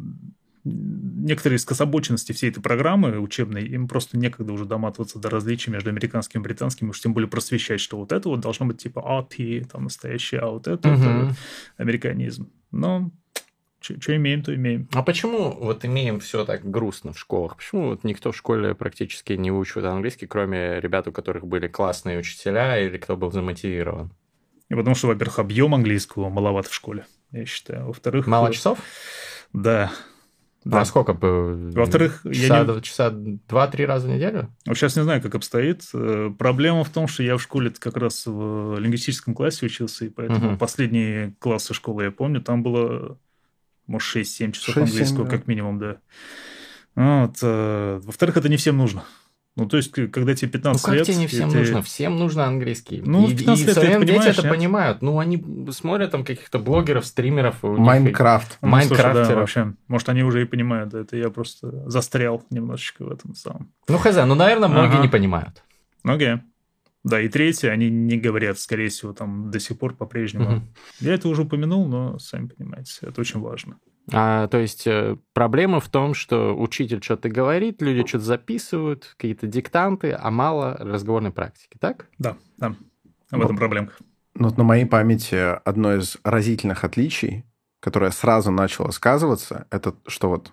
некоторые 0.66 1.60
скособоченности 1.60 2.32
всей 2.32 2.50
этой 2.50 2.62
программы 2.62 3.20
учебной, 3.20 3.66
им 3.66 3.88
просто 3.88 4.18
некогда 4.18 4.52
уже 4.52 4.66
доматываться 4.66 5.20
до 5.20 5.30
различий 5.30 5.72
между 5.72 5.92
американским 5.92 6.42
и 6.42 6.44
британским, 6.44 6.90
уж 6.90 7.00
тем 7.00 7.14
более 7.14 7.30
просвещать, 7.30 7.80
что 7.80 7.98
вот 7.98 8.12
это 8.12 8.28
вот 8.28 8.40
должно 8.40 8.66
быть 8.66 8.82
типа 8.82 9.00
RP, 9.00 9.68
там 9.72 9.84
настоящее, 9.84 10.42
а 10.42 10.48
вот 10.48 10.68
это, 10.68 10.92
угу. 10.92 11.02
это 11.02 11.36
американизм. 11.78 12.52
Но 12.72 13.12
что 13.80 14.16
имеем, 14.16 14.42
то 14.42 14.56
имеем. 14.56 14.90
А 14.94 15.04
почему 15.04 15.52
вот 15.52 15.86
имеем 15.86 16.20
все 16.20 16.44
так 16.44 16.70
грустно 16.70 17.14
в 17.14 17.20
школах? 17.20 17.58
Почему 17.58 17.90
вот 17.90 18.04
никто 18.04 18.32
в 18.32 18.38
школе 18.38 18.74
практически 18.74 19.34
не 19.34 19.52
учит 19.52 19.84
английский, 19.86 20.26
кроме 20.26 20.80
ребят, 20.80 21.08
у 21.08 21.12
которых 21.12 21.46
были 21.46 21.68
классные 21.68 22.18
учителя 22.18 22.80
или 22.80 22.98
кто 22.98 23.16
был 23.16 23.32
замотивирован? 23.32 24.12
И 24.70 24.74
потому 24.74 24.96
что, 24.96 25.08
во-первых, 25.08 25.38
объем 25.38 25.76
английского 25.76 26.30
маловат 26.30 26.66
в 26.66 26.74
школе, 26.74 27.06
я 27.32 27.46
считаю. 27.46 27.86
Во-вторых... 27.86 28.26
Мало 28.26 28.52
часов? 28.52 28.80
Да. 29.54 29.92
Да. 30.66 30.82
А 30.82 30.86
сколько? 30.86 31.14
Во-вторых, 31.14 32.24
часа, 32.24 32.64
не... 32.64 32.82
часа 32.82 33.12
два-три 33.12 33.86
раза 33.86 34.08
в 34.08 34.12
неделю? 34.12 34.50
Сейчас 34.66 34.96
не 34.96 35.04
знаю, 35.04 35.22
как 35.22 35.36
обстоит. 35.36 35.84
Э, 35.94 36.32
проблема 36.36 36.84
в 36.84 36.90
том, 36.90 37.08
что 37.08 37.22
я 37.22 37.38
в 37.38 37.42
школе 37.42 37.72
как 37.78 37.96
раз 37.98 38.26
в 38.26 38.80
лингвистическом 38.80 39.36
классе 39.36 39.68
учился, 39.68 40.06
и 40.06 40.10
поэтому 40.10 40.50
угу. 40.50 40.58
последние 40.58 41.36
классы 41.38 41.76
школы 41.76 42.06
я 42.06 42.12
помню, 42.12 42.42
там 42.42 42.64
было, 42.64 43.20
может, 43.86 44.16
6-7 44.16 44.54
часов 44.54 44.78
6-7, 44.78 44.82
английского, 44.82 45.26
да. 45.26 45.30
как 45.30 45.48
минимум, 45.48 45.78
да. 45.78 45.98
Вот. 46.96 47.38
Э, 47.44 48.00
во-вторых, 48.04 48.38
это 48.38 48.50
не 48.50 48.58
всем 48.58 48.78
нужно. 48.78 49.04
Ну, 49.58 49.68
то 49.68 49.78
есть, 49.78 49.92
когда 49.92 50.36
тебе 50.36 50.52
15 50.52 50.84
ну, 50.84 50.86
как 50.86 50.96
лет... 50.96 51.08
тебе 51.08 51.16
не 51.16 51.28
всем 51.28 51.50
ты... 51.50 51.60
нужно? 51.60 51.82
Всем 51.82 52.18
нужно 52.18 52.46
английский. 52.46 53.02
Ну, 53.06 53.26
и, 53.26 53.34
в 53.34 53.38
15 53.38 53.64
и 53.64 53.66
лет 53.68 53.76
современные 53.76 54.08
дети 54.08 54.28
это 54.28 54.42
нет? 54.42 54.52
понимают. 54.52 55.02
Ну, 55.02 55.18
они 55.18 55.44
смотрят 55.72 56.12
там 56.12 56.26
каких-то 56.26 56.60
блогеров, 56.60 57.06
стримеров. 57.06 57.64
Майнкрафт. 57.64 58.58
Ну, 58.62 58.68
Майнкрафтеров. 58.68 59.28
Да, 59.28 59.36
вообще. 59.36 59.74
Может, 59.88 60.10
они 60.10 60.24
уже 60.24 60.42
и 60.42 60.46
понимают. 60.46 60.94
Это 60.94 61.16
я 61.16 61.30
просто 61.30 61.90
застрял 61.90 62.44
немножечко 62.50 63.06
в 63.06 63.12
этом 63.12 63.34
самом. 63.34 63.72
Ну, 63.88 63.98
хз, 63.98 64.16
ну, 64.26 64.36
наверное, 64.36 64.68
многие 64.68 64.96
ага. 64.96 65.04
не 65.04 65.08
понимают. 65.08 65.64
Многие. 66.04 66.44
Да, 67.06 67.22
и 67.22 67.30
третье, 67.30 67.70
они 67.70 67.90
не 67.90 68.18
говорят, 68.18 68.60
скорее 68.60 68.90
всего, 68.90 69.14
там 69.14 69.52
до 69.52 69.60
сих 69.60 69.78
пор 69.78 69.96
по-прежнему. 69.96 70.58
Угу. 70.58 70.62
Я 71.02 71.14
это 71.14 71.30
уже 71.30 71.44
упомянул, 71.44 71.88
но 71.88 72.20
сами 72.20 72.48
понимаете, 72.48 72.92
это 73.04 73.22
очень 73.22 73.40
важно. 73.40 73.78
А, 74.12 74.48
то 74.48 74.58
есть 74.60 74.86
э, 74.86 75.18
проблема 75.34 75.80
в 75.80 75.90
том, 75.90 76.14
что 76.14 76.56
учитель 76.56 77.02
что-то 77.02 77.30
говорит, 77.30 77.82
люди 77.82 78.06
что-то 78.08 78.26
записывают, 78.26 79.16
какие-то 79.18 79.48
диктанты, 79.48 80.12
а 80.12 80.30
мало 80.30 80.78
разговорной 80.80 81.32
практики, 81.32 81.78
так? 81.80 82.08
Да, 82.20 82.38
да. 82.58 82.76
В 83.32 83.42
этом 83.42 83.58
проблемка. 83.58 83.94
Ну, 84.36 84.54
на 84.56 84.64
моей 84.64 84.86
памяти 84.86 85.58
одно 85.68 85.96
из 85.96 86.18
разительных 86.24 86.84
отличий, 86.84 87.46
которое 87.80 88.12
сразу 88.12 88.52
начало 88.52 88.92
сказываться, 88.92 89.66
это 89.72 89.96
что 90.08 90.30
вот 90.30 90.52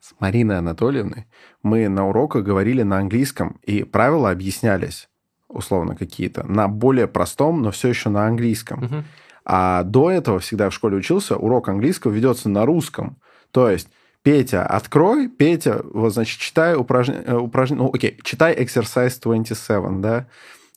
с 0.00 0.14
Мариной 0.20 0.58
Анатольевной 0.58 1.26
мы 1.62 1.88
на 1.88 2.08
уроках 2.08 2.44
говорили 2.44 2.82
на 2.82 2.98
английском, 2.98 3.58
и 3.62 3.84
правила 3.84 4.30
объяснялись, 4.30 5.08
условно, 5.48 5.96
какие-то, 5.96 6.44
на 6.44 6.68
более 6.68 7.06
простом, 7.06 7.62
но 7.62 7.70
все 7.70 7.88
еще 7.88 8.08
на 8.08 8.26
английском. 8.26 8.84
Угу. 8.84 9.04
А 9.44 9.82
до 9.82 10.10
этого 10.10 10.38
всегда 10.38 10.70
в 10.70 10.74
школе 10.74 10.96
учился, 10.96 11.36
урок 11.36 11.68
английского 11.68 12.12
ведется 12.12 12.48
на 12.48 12.64
русском. 12.64 13.16
То 13.50 13.68
есть 13.68 13.88
Петя, 14.22 14.64
открой, 14.64 15.28
Петя, 15.28 15.82
вот, 15.92 16.12
значит, 16.12 16.38
читай 16.38 16.76
упражнение, 16.76 17.24
э, 17.26 17.36
упражнение, 17.36 17.84
ну, 17.84 17.90
окей, 17.92 18.18
читай 18.22 18.54
exercise 18.54 19.18
27, 19.20 20.00
да, 20.00 20.26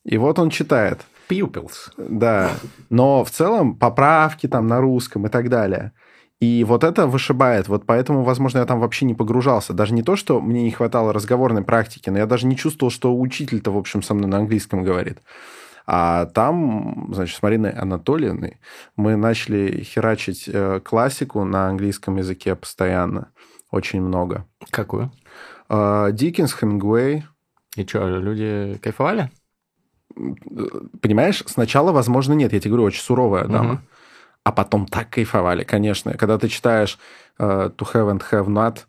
и 0.03 0.17
вот 0.17 0.39
он 0.39 0.49
читает. 0.49 1.01
Pupils. 1.29 1.91
Да, 1.97 2.51
но 2.89 3.23
в 3.23 3.31
целом 3.31 3.75
поправки 3.75 4.47
там 4.47 4.67
на 4.67 4.79
русском 4.79 5.25
и 5.25 5.29
так 5.29 5.49
далее. 5.49 5.91
И 6.39 6.63
вот 6.63 6.83
это 6.83 7.07
вышибает. 7.07 7.67
Вот 7.67 7.85
поэтому, 7.85 8.23
возможно, 8.23 8.59
я 8.59 8.65
там 8.65 8.79
вообще 8.79 9.05
не 9.05 9.13
погружался. 9.13 9.73
Даже 9.73 9.93
не 9.93 10.03
то, 10.03 10.15
что 10.15 10.41
мне 10.41 10.63
не 10.63 10.71
хватало 10.71 11.13
разговорной 11.13 11.63
практики, 11.63 12.09
но 12.09 12.19
я 12.19 12.25
даже 12.25 12.45
не 12.45 12.57
чувствовал, 12.57 12.91
что 12.91 13.17
учитель-то, 13.17 13.71
в 13.71 13.77
общем, 13.77 14.03
со 14.03 14.13
мной 14.13 14.29
на 14.29 14.37
английском 14.37 14.83
говорит. 14.83 15.19
А 15.87 16.25
там, 16.25 17.11
значит, 17.13 17.37
с 17.37 17.41
Мариной 17.41 17.71
Анатольевной 17.71 18.59
мы 18.95 19.15
начали 19.15 19.83
херачить 19.83 20.49
э, 20.51 20.79
классику 20.79 21.43
на 21.43 21.67
английском 21.69 22.17
языке 22.17 22.55
постоянно. 22.55 23.31
Очень 23.71 24.01
много. 24.01 24.45
Какую? 24.69 25.11
Диккенс, 25.69 26.53
Хемингуэй. 26.53 27.25
И 27.75 27.85
что, 27.85 28.07
люди 28.07 28.79
кайфовали? 28.81 29.31
Понимаешь, 31.01 31.43
сначала, 31.47 31.91
возможно, 31.91 32.33
нет. 32.33 32.53
Я 32.53 32.59
тебе 32.59 32.71
говорю, 32.71 32.85
очень 32.85 33.01
суровая 33.01 33.45
дама. 33.45 33.73
Угу. 33.73 33.81
А 34.45 34.51
потом 34.51 34.85
так 34.85 35.09
кайфовали, 35.09 35.63
конечно. 35.63 36.13
Когда 36.13 36.37
ты 36.37 36.47
читаешь 36.47 36.99
uh, 37.39 37.75
to 37.75 37.93
have 37.93 38.11
and 38.11 38.23
have 38.31 38.47
not, 38.47 38.85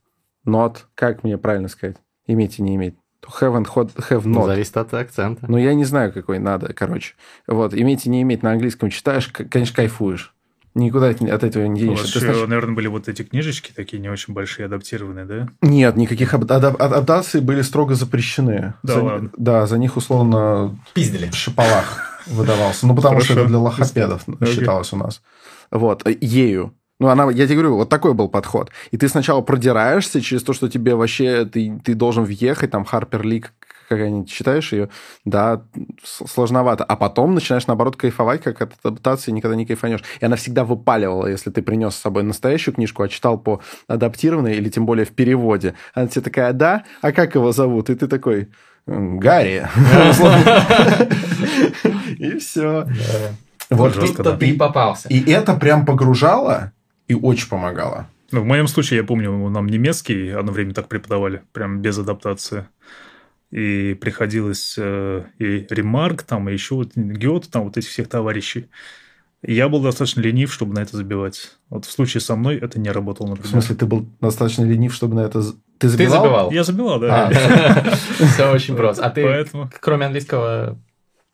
not, 0.46 0.85
как 0.94 1.24
мне 1.24 1.38
правильно 1.38 1.68
сказать? 1.68 1.96
Иметь 2.26 2.59
и 2.59 2.62
не 2.62 2.76
иметь 2.76 2.96
have 3.41 3.57
and 3.57 3.67
have 3.67 4.25
not. 4.25 4.47
Зависит 4.47 4.77
от 4.77 4.95
акцента. 4.95 5.47
Ну, 5.49 5.59
я 5.59 5.75
не 5.75 5.85
знаю, 5.85 6.12
какой 6.12 6.39
надо, 6.39 6.73
короче. 6.73 7.15
Вот, 7.47 7.75
иметь 7.75 8.07
и 8.07 8.09
не 8.09 8.23
иметь 8.23 8.43
на 8.43 8.53
английском 8.53 8.91
читаешь, 8.91 9.29
конечно, 9.29 9.75
кайфуешь. 9.75 10.33
Никуда 10.75 11.09
от 11.09 11.43
этого 11.43 11.65
не 11.65 11.81
денешься. 11.81 12.03
У 12.03 12.07
вас 12.07 12.15
еще, 12.15 12.21
знаешь... 12.21 12.49
наверное, 12.49 12.75
были 12.75 12.87
вот 12.89 13.09
эти 13.09 13.23
книжечки 13.23 13.73
такие 13.75 13.99
не 13.99 14.11
очень 14.11 14.35
большие, 14.35 14.67
адаптированные, 14.67 15.25
да? 15.25 15.49
Нет, 15.62 15.97
никаких 15.97 16.35
адаптаций 16.35 17.41
были 17.41 17.62
строго 17.62 17.95
запрещены. 17.95 18.75
Да 18.83 18.93
за, 18.93 19.03
ладно? 19.03 19.31
Да, 19.39 19.67
за 19.67 19.79
них 19.79 19.97
условно... 19.97 20.79
Пиздили. 20.93 21.31
Шапалах 21.33 22.23
выдавался. 22.27 22.87
Ну, 22.87 22.95
потому 22.95 23.15
Хорошо. 23.15 23.33
что 23.33 23.41
это 23.41 23.49
для 23.49 23.59
лохопедов 23.59 24.25
считалось 24.47 24.93
у 24.93 24.97
нас. 24.97 25.23
Вот, 25.71 26.07
ею. 26.07 26.75
Ну, 26.98 27.09
она, 27.09 27.30
я 27.30 27.46
тебе 27.46 27.56
говорю, 27.56 27.76
вот 27.76 27.90
такой 27.90 28.14
был 28.14 28.28
подход. 28.28 28.70
И 28.90 28.96
ты 28.96 29.09
сначала 29.09 29.42
продираешься 29.42 30.20
через 30.20 30.42
то, 30.42 30.54
что 30.54 30.68
тебе 30.68 30.94
вообще, 30.94 31.44
ты, 31.44 31.78
ты 31.85 31.94
должен 31.94 32.24
въехать, 32.24 32.70
там, 32.70 32.85
Харпер 32.85 33.22
Лик, 33.22 33.52
какая-нибудь 33.88 34.30
читаешь 34.30 34.72
ее, 34.72 34.88
да, 35.24 35.62
сложновато. 36.02 36.85
А 36.85 36.96
потом 36.96 37.35
начинаешь, 37.35 37.66
наоборот, 37.66 37.96
кайфовать, 37.96 38.42
как 38.42 38.62
от 38.62 38.72
адаптации 38.82 39.30
никогда 39.30 39.56
не 39.56 39.66
кайфанешь. 39.66 40.02
И 40.20 40.24
она 40.24 40.37
всегда 40.37 40.64
выпаливала, 40.64 41.26
если 41.26 41.50
ты 41.50 41.62
принес 41.62 41.94
с 41.94 42.00
собой 42.00 42.22
настоящую 42.22 42.74
книжку, 42.74 43.02
а 43.02 43.09
читал 43.09 43.38
по 43.38 43.61
адаптированной 43.88 44.56
или 44.56 44.70
тем 44.70 44.87
более 44.87 45.04
в 45.04 45.12
переводе. 45.12 45.74
Она 45.94 46.09
тебе 46.09 46.22
такая, 46.22 46.52
да, 46.52 46.85
а 47.02 47.12
как 47.12 47.35
его 47.35 47.52
зовут? 47.52 47.90
И 47.90 47.94
ты 47.94 48.09
такой, 48.09 48.48
Гарри. 48.87 49.68
И 52.18 52.38
все. 52.38 52.87
Вот 53.68 53.94
тут-то 53.94 54.37
ты 54.37 54.56
попался. 54.56 55.09
И 55.09 55.30
это 55.30 55.54
прям 55.54 55.85
погружало 55.85 56.72
и 57.09 57.14
очень 57.14 57.49
помогало. 57.49 58.09
Ну, 58.33 58.40
в 58.40 58.45
моем 58.45 58.66
случае, 58.66 58.99
я 58.99 59.05
помню, 59.05 59.49
нам 59.49 59.66
немецкий 59.66 60.31
одно 60.31 60.53
время 60.53 60.75
так 60.75 60.88
преподавали, 60.88 61.42
прям 61.53 61.81
без 61.81 61.99
адаптации. 61.99 62.66
И 63.53 63.95
приходилось 63.95 64.75
э, 64.77 65.25
и 65.38 65.66
Ремарк, 65.71 66.25
там, 66.25 66.49
и 66.49 66.53
еще 66.53 66.75
вот 66.75 66.97
Гет, 66.97 67.49
там, 67.51 67.64
вот 67.64 67.77
этих 67.77 67.88
всех 67.88 68.09
товарищей. 68.09 68.69
И 69.42 69.55
я 69.55 69.69
был 69.69 69.81
достаточно 69.81 70.21
ленив, 70.21 70.53
чтобы 70.53 70.75
на 70.75 70.81
это 70.81 70.97
забивать. 70.97 71.53
Вот 71.71 71.85
в 71.85 71.90
случае 71.90 72.21
со 72.21 72.35
мной 72.35 72.57
это 72.57 72.81
не 72.81 72.90
работало, 72.90 73.29
например. 73.29 73.47
В 73.47 73.51
смысле, 73.51 73.77
ты 73.77 73.87
был 73.87 74.09
достаточно 74.21 74.64
ленив, 74.64 74.92
чтобы 74.92 75.14
на 75.14 75.21
это... 75.21 75.42
Ты 75.79 75.88
забивал? 75.88 76.11
Ты 76.11 76.19
забивал? 76.19 76.51
Я 76.51 76.64
забивал, 76.64 76.99
да. 76.99 77.29
А. 77.29 77.95
Все 78.27 78.51
очень 78.51 78.75
просто. 78.75 79.05
А 79.05 79.11
ты, 79.11 79.47
кроме 79.81 80.07
английского, 80.07 80.77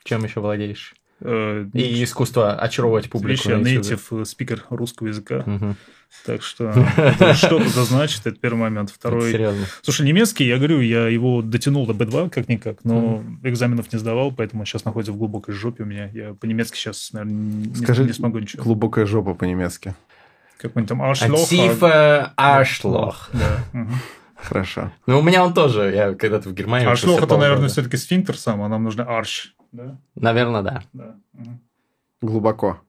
чем 0.05 0.25
еще 0.25 0.41
владеешь? 0.41 0.95
Э, 1.25 1.67
и 1.73 2.03
искусство 2.05 2.55
очаровывать 2.55 3.09
публику. 3.11 3.51
Я 3.51 3.57
native 3.57 4.25
спикер 4.25 4.65
русского 4.71 5.09
языка. 5.09 5.45
Так 6.27 6.43
что 6.43 6.73
что-то 7.35 7.85
значит, 7.85 8.27
это 8.27 8.39
первый 8.39 8.59
момент. 8.59 8.91
Второй... 8.91 9.33
Серьезно. 9.33 9.65
Слушай, 9.81 10.07
немецкий, 10.07 10.45
я 10.45 10.59
говорю, 10.59 10.81
я 10.81 11.09
его 11.09 11.41
дотянул 11.41 11.87
до 11.87 11.95
B2 11.95 12.29
как-никак, 12.29 12.85
но 12.85 13.23
экзаменов 13.43 13.93
не 13.93 13.99
сдавал, 13.99 14.31
поэтому 14.31 14.65
сейчас 14.67 14.85
находится 14.85 15.13
в 15.13 15.17
глубокой 15.17 15.55
жопе 15.55 15.85
у 15.85 15.87
меня. 15.87 16.11
Я 16.13 16.35
по-немецки 16.35 16.77
сейчас, 16.77 17.13
наверное, 17.13 17.35
не, 17.35 17.75
Скажи, 17.75 18.05
не 18.05 18.13
смогу 18.13 18.39
ничего. 18.39 18.63
глубокая 18.63 19.07
жопа 19.07 19.35
по-немецки. 19.35 19.95
Какой-нибудь 20.59 20.89
там 20.89 21.03
Arschloch. 21.03 21.49
Тифа 21.49 22.35
Arschloch. 22.37 23.15
Да. 23.33 23.87
Хорошо. 24.37 24.93
Ну, 25.07 25.21
у 25.21 25.23
меня 25.23 25.45
он 25.45 25.55
тоже, 25.55 25.93
я 25.95 26.15
когда-то 26.15 26.49
в 26.49 26.55
Германии... 26.55 26.89
Arschloch 26.89 27.23
это, 27.23 27.37
наверное, 27.37 27.69
все-таки 27.69 27.97
сфинктер 27.97 28.37
сам, 28.37 28.63
а 28.63 28.69
нам 28.69 28.85
нужно 28.85 29.05
арш. 29.05 29.55
Да? 29.73 29.99
Наверное, 30.15 30.63
да. 30.63 30.83
Да. 30.93 31.19
Глубоко. 32.21 32.81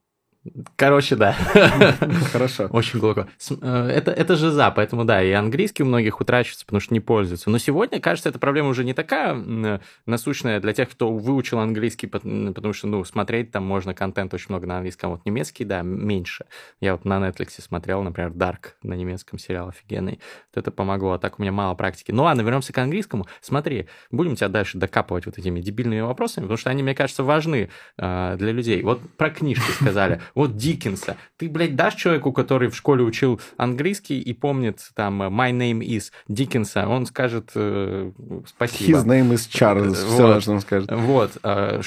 Короче, 0.75 1.15
да. 1.15 1.34
Хорошо. 2.32 2.67
Очень 2.71 2.99
глубоко. 2.99 3.27
Э, 3.62 3.88
это, 3.88 4.12
это 4.12 4.36
же 4.36 4.51
за, 4.51 4.71
поэтому 4.71 5.06
да, 5.06 5.23
и 5.23 5.32
английский 5.32 5.84
у 5.84 5.86
многих 5.86 6.19
утрачивается, 6.19 6.65
потому 6.65 6.82
что 6.82 6.93
не 6.93 6.99
пользуются. 6.99 7.49
Но 7.49 7.58
сегодня, 7.60 8.01
кажется, 8.01 8.27
эта 8.27 8.39
проблема 8.39 8.67
уже 8.69 8.84
не 8.84 8.93
такая 8.93 9.79
насущная 10.06 10.60
для 10.60 10.73
тех, 10.73 10.89
кто 10.89 11.13
выучил 11.13 11.60
английский, 11.60 12.08
потому 12.08 12.73
что, 12.73 12.88
ну, 12.88 13.06
смотреть 13.06 13.51
там 13.51 13.63
можно 13.63 13.93
контент 13.93 14.34
очень 14.34 14.47
много 14.49 14.67
на 14.67 14.77
английском. 14.77 15.12
Вот 15.12 15.25
немецкий, 15.25 15.63
да, 15.63 15.82
меньше. 15.82 16.45
Я 16.82 16.93
вот 16.93 17.06
на 17.06 17.25
Netflix 17.25 17.62
смотрел, 17.62 18.03
например, 18.03 18.32
Dark 18.32 18.73
на 18.82 18.95
немецком 18.95 19.39
сериал 19.39 19.69
офигенный. 19.69 20.19
Вот 20.53 20.62
это 20.62 20.71
помогло. 20.71 21.13
А 21.13 21.19
так 21.19 21.39
у 21.39 21.41
меня 21.41 21.53
мало 21.53 21.73
практики. 21.75 22.12
Ну 22.12 22.23
ладно, 22.23 22.41
вернемся 22.41 22.73
к 22.73 22.77
английскому. 22.79 23.27
Смотри, 23.39 23.88
будем 24.12 24.36
тебя 24.36 24.49
дальше 24.49 24.77
докапывать 24.77 25.25
вот 25.25 25.38
этими 25.38 25.62
дебильными 25.62 26.01
вопросами, 26.01 26.43
потому 26.43 26.58
что 26.58 26.69
они, 26.69 26.84
мне 26.84 26.95
кажется, 26.95 27.23
важны 27.23 27.69
э, 27.97 28.36
для 28.38 28.51
людей. 28.51 28.84
Вот 28.84 28.99
про 29.15 29.29
книжки 29.29 29.71
сказали 29.71 30.21
вот 30.36 30.56
Диккенса. 30.56 31.17
Ты, 31.38 31.50
блядь, 31.50 31.76
дашь 31.76 31.96
человеку, 31.96 32.32
который 32.32 32.69
в 32.69 32.76
школе 32.76 33.04
учил 33.04 33.39
английский 33.58 34.19
и 34.19 34.34
помнит 34.34 34.80
там 34.96 35.22
My 35.22 35.52
name 35.52 35.80
is 35.80 36.12
Диккенса, 36.28 36.88
он 36.88 37.06
скажет 37.06 37.52
э, 37.56 38.12
спасибо. 38.48 39.00
His 39.00 39.06
name 39.06 39.34
is 39.34 39.50
Charles, 39.50 40.06
вот. 40.06 40.13
все, 40.13 40.39
что 40.41 40.52
он 40.52 40.62
скажет. 40.62 40.91
Вот. 40.91 41.38
Э, 41.43 41.82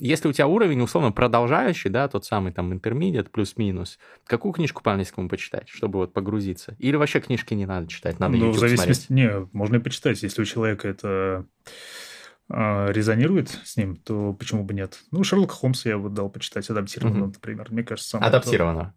если 0.00 0.28
у 0.28 0.32
тебя 0.32 0.46
уровень, 0.46 0.80
условно, 0.80 1.12
продолжающий, 1.12 1.90
да, 1.90 2.08
тот 2.08 2.24
самый 2.24 2.52
там 2.52 2.72
intermediate 2.72 3.28
плюс-минус, 3.30 3.98
какую 4.26 4.52
книжку 4.52 4.82
по 4.82 4.92
английскому 4.92 5.28
почитать, 5.28 5.68
чтобы 5.68 5.98
вот 5.98 6.12
погрузиться? 6.12 6.76
Или 6.78 6.96
вообще 6.96 7.20
книжки 7.20 7.54
не 7.54 7.66
надо 7.66 7.88
читать, 7.88 8.18
надо 8.20 8.36
ну, 8.36 8.46
YouTube 8.46 8.56
в 8.56 8.60
зависимости... 8.60 9.06
смотреть? 9.06 9.10
Не, 9.10 9.48
можно 9.52 9.76
и 9.76 9.80
почитать, 9.80 10.22
если 10.22 10.42
у 10.42 10.44
человека 10.44 10.88
это 10.88 11.46
резонирует 12.50 13.48
с 13.64 13.76
ним, 13.76 13.96
то 13.96 14.32
почему 14.32 14.64
бы 14.64 14.74
нет? 14.74 14.98
Ну, 15.10 15.22
Шерлока 15.22 15.54
Холмса 15.54 15.88
я 15.90 15.96
вот 15.98 16.14
дал 16.14 16.28
почитать 16.28 16.68
адаптированно, 16.68 17.24
угу. 17.24 17.32
например. 17.34 17.68
Мне 17.70 17.84
кажется, 17.84 18.10
самое 18.10 18.28
Адаптированно. 18.28 18.94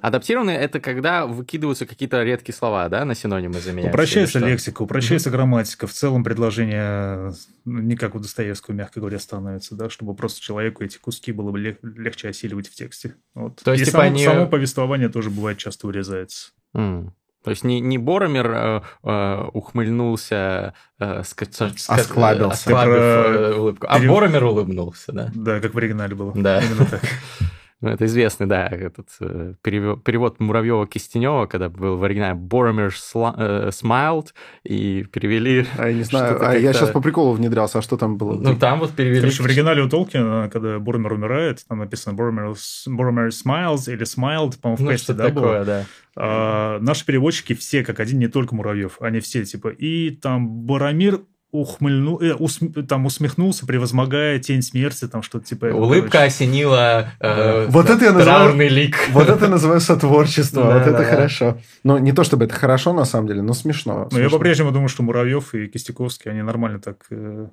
Адаптированные– 0.00 0.56
это 0.60 0.80
когда 0.80 1.26
выкидываются 1.26 1.84
какие-то 1.84 2.22
редкие 2.22 2.54
слова, 2.54 2.88
да, 2.88 3.04
на 3.04 3.14
синонимы 3.14 3.60
заменяются? 3.60 3.90
Упрощается 3.90 4.38
лексика, 4.38 4.82
упрощается 4.82 5.28
mm-hmm. 5.28 5.32
грамматика. 5.32 5.86
В 5.86 5.92
целом 5.92 6.22
предложение 6.22 7.32
ну, 7.64 7.80
не 7.80 7.96
как 7.96 8.14
у 8.14 8.20
Достоевского, 8.20 8.74
мягко 8.74 9.00
говоря, 9.00 9.18
становится, 9.18 9.74
да, 9.74 9.90
чтобы 9.90 10.14
просто 10.14 10.40
человеку 10.40 10.84
эти 10.84 10.98
куски 10.98 11.32
было 11.32 11.50
бы 11.50 11.58
лег- 11.58 11.80
легче 11.82 12.28
осиливать 12.28 12.68
в 12.68 12.74
тексте. 12.74 13.16
Вот. 13.34 13.56
То 13.62 13.72
есть, 13.72 13.82
И 13.82 13.86
типа 13.86 13.98
само, 13.98 14.10
они... 14.10 14.24
само 14.24 14.46
повествование 14.46 15.08
тоже 15.08 15.30
бывает 15.30 15.58
часто 15.58 15.88
урезается. 15.88 16.52
Mm. 16.76 17.10
То 17.44 17.50
есть 17.50 17.64
не, 17.64 17.80
не 17.80 17.98
Боромер 17.98 18.50
э, 18.50 18.80
э, 19.04 19.44
ухмыльнулся, 19.52 20.74
э, 20.98 21.22
ска, 21.24 21.46
осклабился, 21.88 22.54
осклабив 22.54 22.96
э, 22.96 23.54
улыбку, 23.54 23.86
а 23.88 23.98
Перев... 23.98 24.12
Боромер 24.12 24.44
улыбнулся, 24.44 25.12
да? 25.12 25.30
Да, 25.34 25.60
как 25.60 25.72
в 25.72 25.78
оригинале 25.78 26.14
было. 26.14 26.32
Да. 26.34 26.60
Именно 26.60 26.86
так. 26.86 27.00
Ну, 27.80 27.90
это 27.90 28.06
известный, 28.06 28.46
да, 28.46 28.66
этот 28.66 29.08
э, 29.20 29.54
перевод, 29.62 30.02
перевод 30.02 30.40
Муравьева-Кистенева, 30.40 31.46
когда 31.46 31.68
был 31.68 31.96
в 31.96 32.02
оригинале 32.02 32.34
Боромер 32.34 32.88
э, 32.88 33.68
smiled, 33.68 34.28
и 34.64 35.04
перевели... 35.04 35.64
А 35.78 35.88
я 35.88 35.94
не 35.94 36.02
знаю, 36.02 36.44
а 36.44 36.56
я 36.56 36.72
сейчас 36.72 36.90
по 36.90 37.00
приколу 37.00 37.34
внедрялся, 37.34 37.78
а 37.78 37.82
что 37.82 37.96
там 37.96 38.16
было? 38.16 38.34
Ну, 38.34 38.56
там 38.56 38.80
вот 38.80 38.92
перевели... 38.96 39.20
Короче, 39.20 39.44
в 39.44 39.46
оригинале 39.46 39.82
у 39.82 39.88
Толкина, 39.88 40.50
когда 40.52 40.80
Боромер 40.80 41.12
умирает, 41.12 41.64
там 41.68 41.78
написано 41.78 42.16
Боромер, 42.16 42.56
Боромер 42.86 43.28
smiles 43.28 43.92
или 43.92 44.02
smiled, 44.02 44.58
по-моему, 44.60 44.76
в 44.76 44.80
ну, 44.80 44.90
качестве, 44.90 45.14
да, 45.14 45.28
такое, 45.28 45.42
было? 45.42 45.64
да. 45.64 45.84
А, 46.16 46.78
наши 46.80 47.06
переводчики 47.06 47.54
все 47.54 47.84
как 47.84 48.00
один, 48.00 48.18
не 48.18 48.26
только 48.26 48.56
Муравьев, 48.56 49.00
они 49.00 49.20
все 49.20 49.44
типа, 49.44 49.68
и 49.68 50.10
там 50.10 50.48
Боромир 50.48 51.20
ухмыльнул, 51.50 52.20
э, 52.20 52.34
ус, 52.34 52.60
там 52.88 53.06
усмехнулся, 53.06 53.66
превозмогая 53.66 54.38
тень 54.38 54.62
смерти, 54.62 55.08
там 55.08 55.22
что-то 55.22 55.46
типа. 55.46 55.66
Улыбка 55.66 56.10
короче. 56.10 56.26
осенила 56.26 57.12
э, 57.20 57.66
вот 57.68 57.88
это 57.88 58.04
я 58.04 58.12
называю, 58.12 58.70
лик. 58.70 58.96
Вот 59.10 59.28
это 59.28 59.48
называю 59.48 59.80
сотворчество, 59.80 60.62
вот 60.62 60.86
это 60.86 61.04
хорошо. 61.04 61.58
Но 61.84 61.98
не 61.98 62.12
то 62.12 62.24
чтобы 62.24 62.44
это 62.44 62.54
хорошо 62.54 62.92
на 62.92 63.04
самом 63.04 63.28
деле, 63.28 63.42
но 63.42 63.54
смешно. 63.54 64.08
Но 64.10 64.18
я 64.18 64.28
по-прежнему 64.28 64.72
думаю, 64.72 64.88
что 64.88 65.02
Муравьев 65.02 65.54
и 65.54 65.68
Кистяковский, 65.68 66.30
они 66.30 66.42
нормально 66.42 66.80
так 66.80 67.06
э, 67.10 67.46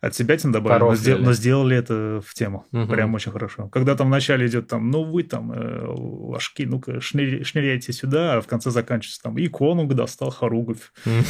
от 0.00 0.14
себя 0.14 0.36
тем 0.36 0.52
добавили, 0.52 0.84
но, 0.84 0.94
сдел, 0.94 1.18
но 1.18 1.32
сделали 1.32 1.76
это 1.76 2.22
в 2.24 2.34
тему. 2.34 2.66
Угу. 2.72 2.86
Прям 2.86 3.14
очень 3.14 3.32
хорошо. 3.32 3.68
Когда 3.68 3.94
там 3.94 4.08
вначале 4.08 4.46
идет 4.46 4.68
там, 4.68 4.90
ну 4.90 5.04
вы 5.04 5.22
там, 5.22 5.52
э, 5.52 5.86
ложки, 5.86 6.62
ну-ка 6.62 7.00
шнырь, 7.00 7.44
шныряйте 7.44 7.92
сюда, 7.92 8.34
а 8.34 8.40
в 8.40 8.46
конце 8.46 8.70
заканчивается 8.70 9.22
там, 9.22 9.38
и 9.38 9.48
конунг 9.48 9.94
достал 9.94 10.30
хоругвь. 10.30 10.92
Э, 11.04 11.20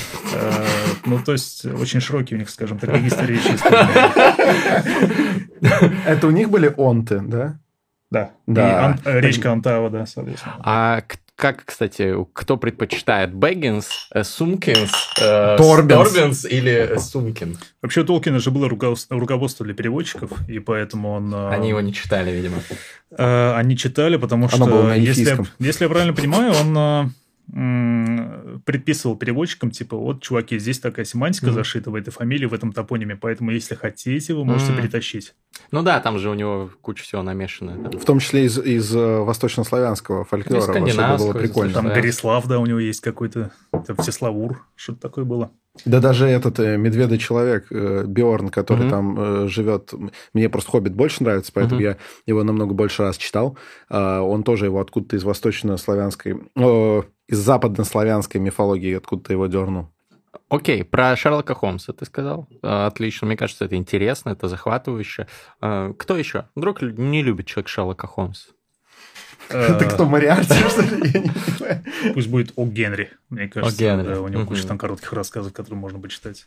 ну, 1.06 1.18
то 1.18 1.32
есть, 1.32 1.64
очень 1.64 1.97
широкий 2.00 2.34
у 2.34 2.38
них, 2.38 2.50
скажем 2.50 2.78
так, 2.78 2.90
регистр 2.90 3.26
речи. 3.26 3.48
Это 6.06 6.26
у 6.26 6.30
них 6.30 6.50
были 6.50 6.72
онты, 6.76 7.20
да? 7.20 7.58
Да. 8.10 8.30
Да. 8.46 8.98
речка 9.04 9.52
Антава, 9.52 9.90
да, 9.90 10.06
соответственно. 10.06 10.56
А 10.60 11.02
как, 11.38 11.64
кстати, 11.64 12.16
кто 12.32 12.56
предпочитает? 12.56 13.32
Бэггинс, 13.32 14.08
э, 14.12 14.24
Сумкинс, 14.24 14.90
э, 15.20 15.56
Торбинс. 15.56 16.12
Торбинс 16.12 16.44
или 16.44 16.98
Сумкин? 16.98 17.56
Вообще, 17.80 18.00
у 18.00 18.04
Толкина 18.04 18.40
же 18.40 18.50
было 18.50 18.68
руководство 18.68 19.64
для 19.64 19.72
переводчиков, 19.72 20.32
и 20.48 20.58
поэтому 20.58 21.12
он... 21.12 21.32
Э, 21.32 21.50
они 21.50 21.68
его 21.68 21.80
не 21.80 21.94
читали, 21.94 22.32
видимо. 22.32 22.56
Они 23.16 23.76
читали, 23.76 24.16
потому 24.16 24.48
что, 24.48 24.92
если, 24.94 25.38
если 25.60 25.84
я 25.84 25.88
правильно 25.88 26.12
понимаю, 26.12 26.54
он 26.60 27.12
предписывал 28.68 29.16
переводчикам, 29.16 29.70
типа, 29.70 29.96
вот, 29.96 30.22
чуваки, 30.22 30.58
здесь 30.58 30.78
такая 30.78 31.06
семантика 31.06 31.46
mm-hmm. 31.46 31.54
зашита 31.54 31.90
в 31.90 31.94
этой 31.94 32.10
фамилии, 32.10 32.44
в 32.44 32.52
этом 32.52 32.74
топониме, 32.74 33.16
поэтому, 33.16 33.50
если 33.50 33.74
хотите, 33.74 34.34
вы 34.34 34.44
можете 34.44 34.72
mm-hmm. 34.72 34.76
перетащить. 34.76 35.34
Ну 35.70 35.82
да, 35.82 36.00
там 36.00 36.18
же 36.18 36.28
у 36.28 36.34
него 36.34 36.68
куча 36.82 37.02
всего 37.02 37.22
намешано. 37.22 37.90
В 37.90 38.04
том 38.04 38.18
числе 38.18 38.44
из, 38.44 38.58
из 38.58 38.94
э, 38.94 39.20
восточнославянского 39.20 40.26
фольклора. 40.26 40.80
Вообще 40.80 41.16
было 41.16 41.32
прикольно. 41.32 41.72
Там 41.72 41.88
Горислав, 41.88 42.46
да, 42.46 42.58
у 42.58 42.66
него 42.66 42.78
есть 42.78 43.00
какой-то, 43.00 43.52
там 43.70 43.96
Всеславур, 43.96 44.62
что-то 44.76 45.00
такое 45.00 45.24
было. 45.24 45.50
Да 45.84 46.00
даже 46.00 46.26
этот 46.26 46.58
э, 46.60 46.76
медведый 46.76 47.18
человек 47.18 47.66
э, 47.70 48.04
Биорн, 48.06 48.48
который 48.48 48.86
mm-hmm. 48.86 48.90
там 48.90 49.20
э, 49.20 49.48
живет, 49.48 49.92
мне 50.32 50.48
просто 50.48 50.70
Хоббит 50.70 50.94
больше 50.94 51.22
нравится, 51.22 51.52
поэтому 51.52 51.80
mm-hmm. 51.80 51.84
я 51.84 51.96
его 52.26 52.42
намного 52.42 52.74
больше 52.74 53.02
раз 53.02 53.16
читал. 53.16 53.56
Э, 53.90 54.18
он 54.18 54.42
тоже 54.42 54.66
его 54.66 54.80
откуда-то 54.80 55.16
из 55.16 55.24
восточнославянской, 55.24 56.36
э, 56.56 57.02
из 57.28 57.38
западнославянской 57.38 58.40
мифологии 58.40 58.94
откуда-то 58.96 59.32
его 59.32 59.46
дернул. 59.46 59.88
Окей, 60.48 60.82
про 60.82 61.14
Шерлока 61.16 61.54
Холмса 61.54 61.92
ты 61.92 62.04
сказал. 62.06 62.48
Э, 62.62 62.86
отлично, 62.86 63.26
мне 63.26 63.36
кажется, 63.36 63.66
это 63.66 63.76
интересно, 63.76 64.30
это 64.30 64.48
захватывающе. 64.48 65.26
Э, 65.60 65.92
кто 65.96 66.16
еще? 66.16 66.48
Вдруг 66.54 66.80
не 66.82 67.22
любит 67.22 67.46
человек 67.46 67.68
Шерлока 67.68 68.06
Холмса? 68.06 68.50
Это 69.48 69.84
кто, 69.86 70.06
Мариарти, 70.06 70.54
что 70.54 70.82
ли? 70.82 72.12
Пусть 72.14 72.28
будет 72.28 72.52
О. 72.56 72.66
Генри. 72.66 73.10
Мне 73.30 73.48
кажется, 73.48 73.74
у 74.20 74.28
него 74.28 74.46
куча 74.46 74.66
там 74.66 74.78
коротких 74.78 75.12
рассказов, 75.12 75.52
которые 75.52 75.78
можно 75.78 75.98
почитать. 75.98 76.46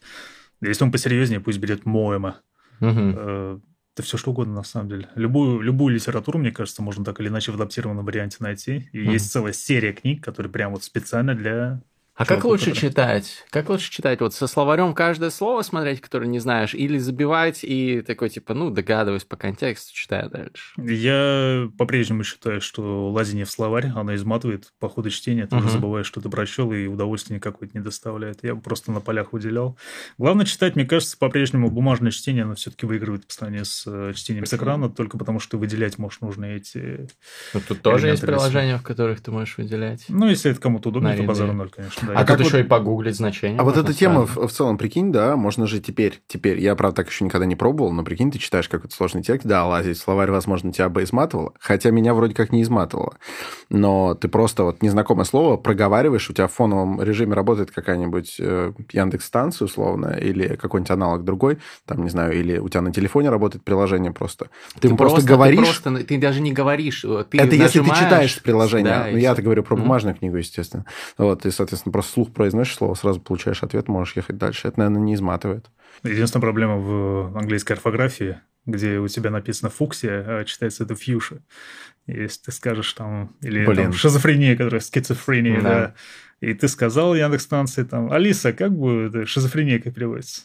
Если 0.62 0.84
он 0.84 0.92
посерьезнее, 0.92 1.40
пусть 1.40 1.60
берет 1.60 1.86
Моэма. 1.86 2.38
Э, 2.82 3.60
Да 3.98 4.04
все 4.04 4.18
что 4.18 4.32
угодно, 4.32 4.54
на 4.54 4.64
самом 4.64 4.88
деле. 4.90 5.10
Любую, 5.16 5.60
любую 5.62 5.94
литературу, 5.94 6.40
мне 6.40 6.52
кажется, 6.52 6.82
можно 6.82 7.04
так 7.04 7.20
или 7.20 7.28
иначе 7.28 7.52
в 7.52 7.56
адаптированном 7.56 8.06
варианте 8.06 8.38
найти. 8.40 8.90
И 8.94 9.00
Мгм. 9.02 9.12
есть 9.12 9.32
целая 9.32 9.52
серия 9.54 9.92
книг, 9.92 10.24
которые 10.24 10.52
прям 10.52 10.72
вот 10.72 10.84
специально 10.84 11.36
для... 11.36 11.82
А 12.14 12.26
как 12.26 12.44
лучше 12.44 12.74
читать? 12.74 13.46
Как 13.50 13.70
лучше 13.70 13.90
читать? 13.90 14.20
Вот 14.20 14.34
со 14.34 14.46
словарем 14.46 14.94
каждое 14.94 15.30
слово 15.30 15.62
смотреть, 15.62 16.02
которое 16.02 16.28
не 16.28 16.40
знаешь, 16.40 16.76
или 16.76 16.98
забивать 16.98 17.62
и 17.64 18.02
такой 18.02 18.30
типа, 18.30 18.54
ну, 18.54 18.70
догадываюсь 18.70 19.24
по 19.24 19.38
контексту, 19.38 19.94
читаю 19.96 20.30
дальше. 20.30 20.74
Я 20.78 21.70
по-прежнему 21.78 22.24
считаю, 22.24 22.60
что 22.62 23.10
лазение 23.12 23.46
в 23.46 23.50
словарь, 23.50 23.92
оно 23.96 24.14
изматывает 24.14 24.74
по 24.80 24.90
ходу 24.90 25.10
чтения, 25.10 25.48
ты 25.48 25.56
Мгм. 25.56 25.70
забываешь, 25.70 26.06
что 26.06 26.20
ты 26.22 26.30
прочел, 26.30 26.72
и 26.74 26.86
удовольствия 26.86 27.38
никакое-то 27.38 27.78
не 27.78 27.84
доставляет. 27.84 28.44
Я 28.44 28.56
бы 28.56 28.62
просто 28.62 28.92
на 28.92 29.00
полях 29.00 29.32
выделял. 29.34 29.78
Главное 30.18 30.46
читать, 30.46 30.76
мне 30.76 30.86
кажется, 30.86 31.18
по-прежнему 31.18 31.72
бумажное 31.72 32.12
чтение, 32.12 32.44
оно 32.44 32.56
все-таки 32.56 32.86
выигрывает 32.86 33.26
по 33.26 33.34
сравнению 33.34 33.66
с 33.66 33.84
э, 33.88 34.14
чтением 34.16 34.46
с 34.46 34.50
Почему? 34.50 34.64
экрана, 34.66 34.90
только 34.90 35.18
потому 35.18 35.40
что 35.40 35.58
выделять 35.58 35.98
можешь 35.98 36.20
нужные 36.20 36.58
эти... 36.58 37.08
Ну, 37.54 37.62
тут 37.68 37.82
тоже 37.82 38.10
есть 38.10 38.22
приложения, 38.22 38.78
в 38.78 38.84
которых 38.84 39.22
ты 39.22 39.32
можешь 39.32 39.58
выделять. 39.58 40.04
Ну, 40.10 40.28
если 40.28 40.52
это 40.52 40.60
кому-то 40.60 40.90
удобно, 40.90 41.10
На 41.10 41.16
то 41.16 41.20
ряды. 41.22 41.28
базару 41.28 41.54
ноль, 41.54 41.70
конечно. 41.70 42.01
Да. 42.06 42.14
А, 42.14 42.20
тут 42.20 42.28
как 42.28 42.40
еще 42.40 42.58
вот- 42.58 42.66
и 42.66 42.68
погуглить 42.68 43.16
значение. 43.16 43.60
А 43.60 43.64
вот 43.64 43.78
эта 43.78 43.94
тема 43.94 44.26
в, 44.26 44.48
в 44.48 44.52
целом, 44.52 44.78
прикинь, 44.78 45.12
да, 45.12 45.36
можно 45.36 45.68
же 45.68 45.80
теперь, 45.80 46.22
теперь, 46.28 46.60
я, 46.60 46.76
правда, 46.76 46.98
так 46.98 47.10
еще 47.10 47.26
никогда 47.26 47.46
не 47.46 47.56
пробовал, 47.56 47.92
но 47.92 48.04
прикинь, 48.04 48.32
ты 48.32 48.40
читаешь 48.40 48.70
какой-то 48.70 48.96
сложный 48.96 49.22
текст, 49.24 49.46
да, 49.48 49.66
лазить 49.66 49.98
в 49.98 50.02
словарь, 50.02 50.32
возможно, 50.32 50.72
тебя 50.72 50.90
бы 50.90 51.04
изматывало, 51.04 51.54
хотя 51.60 51.92
меня 51.92 52.14
вроде 52.14 52.34
как 52.34 52.52
не 52.52 52.62
изматывало, 52.64 53.16
но 53.70 54.16
ты 54.16 54.28
просто 54.28 54.64
вот 54.64 54.82
незнакомое 54.82 55.26
слово 55.26 55.58
проговариваешь, 55.58 56.30
у 56.30 56.34
тебя 56.34 56.48
в 56.48 56.54
фоновом 56.54 57.02
режиме 57.02 57.34
работает 57.34 57.72
какая-нибудь 57.72 58.36
э, 58.40 58.74
Яндекс-станция, 58.92 59.66
условно, 59.66 60.18
или 60.20 60.56
какой-нибудь 60.56 60.92
аналог 60.92 61.24
другой, 61.24 61.60
там, 61.86 62.04
не 62.04 62.10
знаю, 62.10 62.34
или 62.38 62.58
у 62.58 62.70
тебя 62.70 62.82
на 62.82 62.92
телефоне 62.94 63.30
работает 63.30 63.64
приложение 63.64 64.12
просто. 64.12 64.48
Ты, 64.80 64.88
ему 64.88 64.98
просто, 64.98 65.22
ты 65.22 65.28
говоришь... 65.28 65.60
просто- 65.82 66.04
ты 66.06 66.18
даже 66.20 66.42
не 66.42 66.52
говоришь. 66.52 67.04
э, 67.06 67.24
Ты 67.30 67.38
это 67.38 67.56
если 67.56 67.80
ты 67.80 67.88
нажимаешь, 67.88 68.04
читаешь 68.04 68.42
приложение. 68.42 68.92
да, 68.94 69.08
ну, 69.12 69.18
я-то 69.18 69.42
говорю 69.42 69.64
про 69.64 69.76
бумажную 69.76 70.16
книгу, 70.16 70.38
естественно. 70.38 70.86
Вот, 71.18 71.46
и, 71.46 71.52
соответственно, 71.52 71.91
просто 71.92 72.14
слух 72.14 72.32
произносишь 72.34 72.76
слово, 72.76 72.94
сразу 72.96 73.20
получаешь 73.20 73.64
ответ, 73.64 73.88
можешь 73.88 74.16
ехать 74.16 74.38
дальше. 74.38 74.68
Это, 74.68 74.80
наверное, 74.80 75.02
не 75.02 75.14
изматывает. 75.16 75.68
Единственная 76.04 76.42
проблема 76.42 76.78
в 76.78 77.38
английской 77.38 77.74
орфографии, 77.74 78.40
где 78.66 78.98
у 79.00 79.08
тебя 79.08 79.30
написано 79.30 79.70
фуксия, 79.70 80.24
а 80.28 80.44
читается 80.46 80.84
это 80.84 80.96
фьюша. 80.96 81.42
Если 82.08 82.42
ты 82.44 82.52
скажешь 82.52 82.92
там, 82.94 83.36
или 83.42 83.66
Блин. 83.66 83.84
там 83.84 83.94
шизофрения, 83.94 84.56
которая 84.56 84.82
скизофрения, 84.82 85.62
Да. 85.62 85.70
да. 85.70 85.94
И 86.40 86.54
ты 86.56 86.68
сказал 86.68 87.14
Яндекс 87.14 87.44
станции 87.44 87.84
там, 87.84 88.12
Алиса, 88.12 88.52
как 88.52 88.72
бы 88.76 89.26
шизофрения 89.28 89.80
как 89.80 89.94
переводится? 89.94 90.42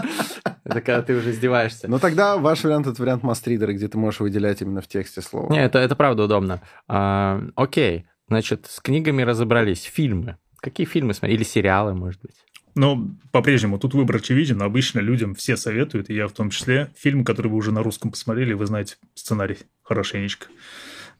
Это 0.66 0.80
когда 0.80 1.02
ты 1.02 1.14
уже 1.14 1.30
издеваешься. 1.30 1.86
Ну, 1.88 1.98
тогда 1.98 2.36
ваш 2.36 2.64
вариант– 2.64 2.86
это 2.88 3.00
вариант 3.00 3.22
мастридера, 3.22 3.72
где 3.72 3.86
ты 3.86 3.96
можешь 3.98 4.20
выделять 4.20 4.60
именно 4.62 4.80
в 4.80 4.88
тексте 4.88 5.22
слово. 5.22 5.52
Не, 5.52 5.64
это, 5.64 5.78
это 5.78 5.94
правда 5.94 6.24
удобно. 6.24 6.60
А, 6.88 7.40
окей, 7.54 8.06
значит, 8.28 8.66
с 8.68 8.80
книгами 8.80 9.22
разобрались. 9.22 9.84
Фильмы. 9.84 10.38
Какие 10.58 10.86
фильмы 10.86 11.14
смотреть? 11.14 11.38
Или 11.38 11.44
сериалы, 11.44 11.94
может 11.94 12.20
быть? 12.20 12.34
Но 12.74 13.08
по-прежнему 13.30 13.78
тут 13.78 13.94
выбор 13.94 14.16
очевиден. 14.16 14.60
Обычно 14.60 14.98
людям 14.98 15.34
все 15.34 15.56
советуют, 15.56 16.10
и 16.10 16.14
я 16.14 16.26
в 16.26 16.32
том 16.32 16.50
числе, 16.50 16.90
фильмы, 16.96 17.24
которые 17.24 17.52
вы 17.52 17.58
уже 17.58 17.72
на 17.72 17.82
русском 17.82 18.10
посмотрели, 18.10 18.52
вы 18.52 18.66
знаете 18.66 18.96
сценарий 19.14 19.58
хорошенечко. 19.82 20.48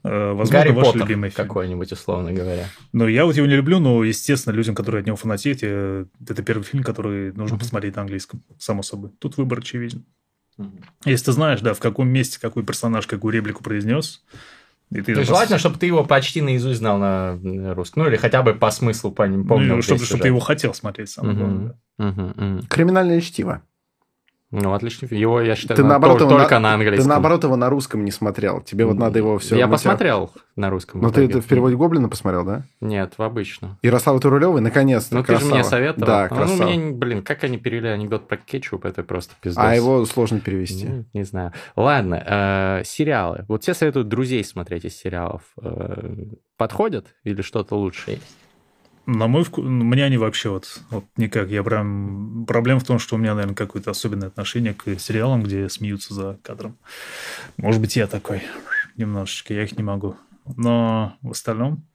Э, 0.07 0.27
Возможно, 0.33 0.53
Гарри 0.59 0.71
ваш 0.71 0.85
Поттер 0.87 1.01
любимый 1.01 1.29
фильм. 1.29 1.47
какой-нибудь, 1.47 1.91
условно 1.91 2.31
говоря. 2.33 2.65
Но 2.93 3.07
я 3.07 3.25
вот 3.25 3.35
его 3.35 3.45
не 3.47 3.55
люблю, 3.55 3.79
но, 3.79 4.03
естественно, 4.03 4.53
людям, 4.53 4.73
которые 4.75 5.01
от 5.01 5.05
него 5.07 5.17
фанатеют, 5.17 5.61
это 5.63 6.43
первый 6.43 6.63
фильм, 6.63 6.83
который 6.83 7.31
нужно 7.33 7.55
Мгм. 7.55 7.59
посмотреть 7.59 7.95
на 7.95 8.01
английском, 8.03 8.43
само 8.59 8.83
собой. 8.83 9.11
Тут 9.19 9.37
выбор 9.37 9.59
очевиден. 9.59 10.05
Если 11.05 11.25
ты 11.25 11.31
знаешь, 11.33 11.61
да, 11.61 11.73
в 11.73 11.79
каком 11.79 12.07
месте 12.07 12.39
какой 12.39 12.63
персонаж 12.63 13.05
какую 13.05 13.31
реплику 13.33 13.63
произнес, 13.63 14.23
и 14.89 15.01
ты... 15.01 15.13
То 15.13 15.19
есть 15.19 15.27
желательно, 15.29 15.59
чтобы 15.59 15.77
ты 15.77 15.85
его 15.85 16.03
почти 16.03 16.41
наизусть 16.41 16.79
знал 16.79 16.97
на 16.97 17.73
русском. 17.75 18.03
Ну, 18.03 18.09
или 18.09 18.15
хотя 18.15 18.41
бы 18.41 18.53
по 18.55 18.71
смыслу 18.71 19.11
пон- 19.11 19.45
помнил. 19.45 19.75
ну, 19.75 19.81
чтобы, 19.81 20.03
чтобы 20.05 20.21
ты 20.23 20.29
его 20.29 20.39
хотел 20.39 20.73
смотреть, 20.73 21.09
самое 21.09 21.35
Мгм. 21.35 21.43
главное. 21.45 21.79
Мгм, 21.97 22.33
мгм. 22.35 22.67
Криминальное 22.67 23.21
чтиво. 23.21 23.61
Ну, 24.49 24.73
отличный 24.73 25.09
фильм. 25.09 25.19
Его, 25.19 25.41
я 25.41 25.55
считаю, 25.55 25.75
Ты, 25.75 25.83
наоборот, 25.83 26.19
только, 26.19 26.31
его 26.33 26.39
только 26.41 26.55
на- 26.55 26.69
на 26.69 26.73
английском. 26.75 27.03
Ты, 27.03 27.09
наоборот, 27.09 27.43
его 27.43 27.55
на 27.57 27.69
русском 27.69 28.05
не 28.05 28.11
смотрел. 28.11 28.61
Тебе 28.61 28.85
вот 28.85 28.95
надо 28.95 29.19
его 29.19 29.37
все... 29.39 29.57
Я 29.57 29.67
посмотрел 29.67 30.31
на 30.55 30.69
русском. 30.69 31.01
Ну, 31.01 31.09
в 31.09 31.11
ты 31.11 31.25
это 31.25 31.41
в 31.41 31.45
переводе 31.45 31.75
Гоблина 31.75 32.07
посмотрел, 32.07 32.45
да? 32.45 32.63
Нет, 32.79 33.15
в 33.17 33.21
обычном. 33.23 33.77
Ярослава 33.83 34.21
Турулевой, 34.21 34.61
наконец-то, 34.61 35.15
Ну, 35.15 35.23
ты 35.23 35.33
же 35.35 35.41
мне 35.45 35.55
красава. 35.55 35.69
советовал. 35.69 36.07
Да, 36.07 36.27
ну, 36.31 36.35
красава. 36.37 36.69
мне, 36.69 36.91
блин, 36.93 37.23
как 37.23 37.43
они 37.43 37.57
перевели 37.57 37.89
анекдот 37.89 38.27
про 38.29 38.37
кетчуп, 38.37 38.85
это 38.85 39.03
просто 39.03 39.35
пиздец. 39.41 39.61
А 39.61 39.75
его 39.75 40.05
сложно 40.05 40.39
перевести. 40.39 40.87
Ну, 40.87 41.05
не 41.13 41.23
знаю. 41.23 41.51
Ладно, 41.75 42.23
э, 42.25 42.81
сериалы. 42.85 43.43
Вот 43.49 43.63
все 43.63 43.73
советуют 43.73 44.07
друзей 44.07 44.45
смотреть 44.45 44.85
из 44.85 44.95
сериалов. 44.97 45.41
Э, 45.61 46.13
подходят 46.55 47.07
или 47.25 47.41
что-то 47.41 47.75
лучше 47.75 48.11
есть? 48.11 48.37
На 49.07 49.27
мой 49.27 49.45
вкус, 49.45 49.63
мне 49.65 50.03
они 50.03 50.17
вообще 50.17 50.49
вот, 50.49 50.81
вот 50.89 51.05
никак. 51.15 51.49
Я 51.49 51.63
прям... 51.63 52.45
Проблема 52.45 52.81
в 52.81 52.83
том, 52.83 52.99
что 52.99 53.15
у 53.15 53.17
меня, 53.17 53.33
наверное, 53.35 53.55
какое-то 53.55 53.89
особенное 53.89 54.27
отношение 54.27 54.73
к 54.73 54.99
сериалам, 54.99 55.41
где 55.43 55.69
смеются 55.69 56.13
за 56.13 56.37
кадром. 56.43 56.77
Может 57.55 57.79
быть, 57.79 57.95
я 57.95 58.05
такой 58.07 58.41
немножечко, 58.97 59.53
я 59.53 59.63
их 59.63 59.77
не 59.77 59.83
могу. 59.83 60.17
Но 60.57 61.15
в 61.21 61.31
остальном... 61.31 61.85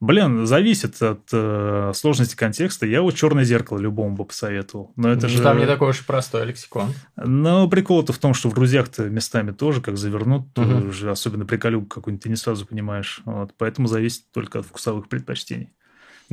Блин, 0.00 0.46
зависит 0.46 1.00
от 1.00 1.28
э, 1.32 1.92
сложности 1.94 2.34
контекста. 2.34 2.86
Я 2.86 3.02
вот 3.02 3.14
черное 3.14 3.44
зеркало 3.44 3.78
любому 3.78 4.16
бы 4.16 4.24
посоветовал. 4.24 4.90
Но 4.96 5.08
это 5.12 5.28
Ну, 5.28 5.28
же. 5.28 5.42
Там 5.44 5.58
не 5.58 5.66
такой 5.66 5.90
уж 5.90 6.00
и 6.00 6.04
простой 6.04 6.44
лексикон. 6.44 6.92
Но 7.14 7.68
прикол-то 7.68 8.12
в 8.12 8.18
том, 8.18 8.34
что 8.34 8.48
в 8.50 8.54
друзьях-то 8.54 9.08
местами 9.08 9.52
тоже 9.52 9.80
как 9.80 9.96
завернут, 9.96 10.48
Мгм. 10.58 10.88
уже 10.88 11.08
особенно 11.12 11.44
приколюк 11.46 11.86
какой-нибудь, 11.86 12.24
ты 12.24 12.30
не 12.30 12.34
сразу 12.34 12.66
понимаешь. 12.66 13.22
Вот, 13.26 13.54
поэтому 13.56 13.86
зависит 13.86 14.24
только 14.32 14.58
от 14.58 14.66
вкусовых 14.66 15.08
предпочтений. 15.08 15.72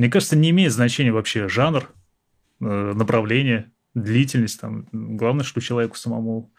Мне 0.00 0.08
кажется, 0.08 0.34
не 0.34 0.48
имеет 0.48 0.72
значения 0.72 1.12
вообще 1.12 1.46
жанр, 1.46 1.90
э, 2.62 2.64
направление, 2.64 3.70
длительность. 3.92 4.58
Там. 4.58 4.86
Главное, 4.92 5.44
что 5.44 5.60
человеку 5.60 5.98
самому 5.98 6.50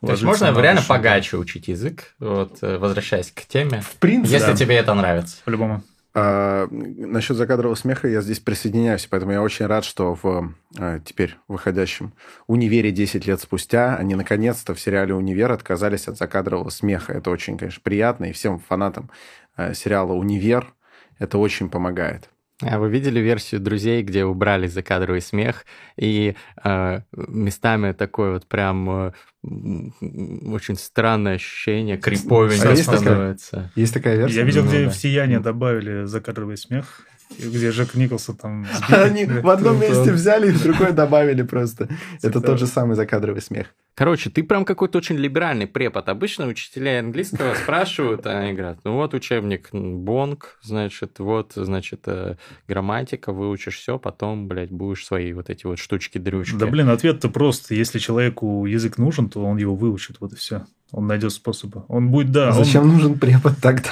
То 0.00 0.10
есть 0.10 0.24
можно 0.24 0.46
реально 0.46 0.80
душу. 0.80 0.88
погаче 0.88 1.36
учить 1.36 1.68
язык, 1.68 2.16
вот, 2.18 2.58
э, 2.60 2.78
возвращаясь 2.78 3.30
к 3.30 3.42
теме, 3.42 3.82
В 3.82 3.98
принципе, 4.00 4.34
если 4.34 4.50
Да. 4.50 4.56
тебе 4.56 4.74
это 4.74 4.94
нравится. 4.94 5.36
По-любому. 5.44 5.84
А, 6.12 6.66
насчет 6.72 7.36
закадрового 7.36 7.76
смеха 7.76 8.08
я 8.08 8.20
здесь 8.20 8.40
присоединяюсь, 8.40 9.06
поэтому 9.06 9.30
я 9.30 9.42
очень 9.42 9.66
рад, 9.66 9.84
что 9.84 10.18
в 10.20 10.52
а, 10.76 10.98
теперь 10.98 11.36
выходящем 11.46 12.14
«Универе» 12.48 12.90
10 12.90 13.28
лет 13.28 13.40
спустя 13.40 13.94
они 13.94 14.16
наконец-то 14.16 14.74
в 14.74 14.80
сериале 14.80 15.14
«Универ» 15.14 15.52
отказались 15.52 16.08
от 16.08 16.18
закадрового 16.18 16.70
смеха. 16.70 17.12
Это 17.12 17.30
очень, 17.30 17.56
конечно, 17.58 17.80
приятно, 17.80 18.24
и 18.24 18.32
всем 18.32 18.58
фанатам 18.58 19.08
а, 19.54 19.72
сериала 19.72 20.14
«Универ» 20.14 20.74
это 21.20 21.38
очень 21.38 21.68
помогает. 21.68 22.28
А 22.62 22.78
вы 22.78 22.88
видели 22.90 23.20
версию 23.20 23.60
друзей, 23.60 24.02
где 24.02 24.24
убрали 24.24 24.66
закадровый 24.68 25.20
смех, 25.20 25.64
и 25.96 26.34
э, 26.64 27.00
местами 27.12 27.92
такое 27.92 28.32
вот 28.34 28.46
прям 28.46 28.88
э, 28.90 29.12
м, 29.44 30.52
очень 30.52 30.76
странное 30.76 31.34
ощущение, 31.34 31.96
криповенько 31.98 32.70
А 32.72 32.76
такая? 32.76 32.98
становится. 32.98 33.72
Есть 33.74 33.94
такая 33.94 34.16
версия? 34.16 34.36
Я 34.36 34.44
видел, 34.44 34.62
Ну, 34.64 34.68
где 34.70 34.84
да. 34.84 34.90
в 34.90 34.96
«Сияние» 34.96 35.40
добавили 35.40 36.04
закадровый 36.04 36.56
смех, 36.56 37.02
где 37.38 37.70
Джек 37.70 37.94
Николсон 37.94 38.36
там 38.36 38.66
сбит. 38.72 38.90
Они 38.98 39.24
в 39.26 39.48
одном 39.48 39.80
месте 39.80 40.12
взяли 40.12 40.48
и 40.48 40.52
в 40.52 40.62
другое 40.62 40.92
добавили 40.92 41.42
просто. 41.42 41.88
Это 42.22 42.32
Типа 42.32 42.40
тот 42.40 42.58
же 42.58 42.66
самый 42.66 42.96
закадровый 42.96 43.42
смех. 43.42 43.68
Короче, 43.94 44.30
ты 44.30 44.42
прям 44.42 44.64
какой-то 44.64 44.98
очень 44.98 45.16
либеральный 45.16 45.66
препод. 45.66 46.08
Обычно 46.08 46.46
учителя 46.46 47.00
английского 47.00 47.54
спрашивают, 47.62 48.26
а 48.26 48.38
они 48.40 48.54
говорят, 48.54 48.78
ну 48.84 48.94
вот 48.94 49.12
учебник 49.12 49.68
Бонг, 49.72 50.58
значит, 50.62 51.18
вот, 51.18 51.52
значит, 51.56 52.00
э, 52.06 52.36
грамматика, 52.66 53.32
выучишь 53.32 53.76
все, 53.76 53.98
потом, 53.98 54.48
блядь, 54.48 54.70
будешь 54.70 55.04
свои 55.04 55.32
вот 55.34 55.50
эти 55.50 55.66
вот 55.66 55.78
штучки-дрючки. 55.78 56.56
Да, 56.56 56.66
блин, 56.66 56.88
ответ-то 56.88 57.28
прост. 57.28 57.70
Если 57.70 57.98
человеку 57.98 58.64
язык 58.64 58.96
нужен, 58.96 59.28
то 59.28 59.44
он 59.44 59.58
его 59.58 59.74
выучит, 59.76 60.16
вот 60.20 60.32
и 60.32 60.36
все. 60.36 60.64
Он 60.90 61.06
найдет 61.06 61.32
способы. 61.32 61.84
Он 61.88 62.10
будет, 62.10 62.32
да, 62.32 62.48
он- 62.48 62.64
Зачем 62.64 62.88
нужен 62.88 63.18
препод 63.18 63.54
тогда? 63.60 63.90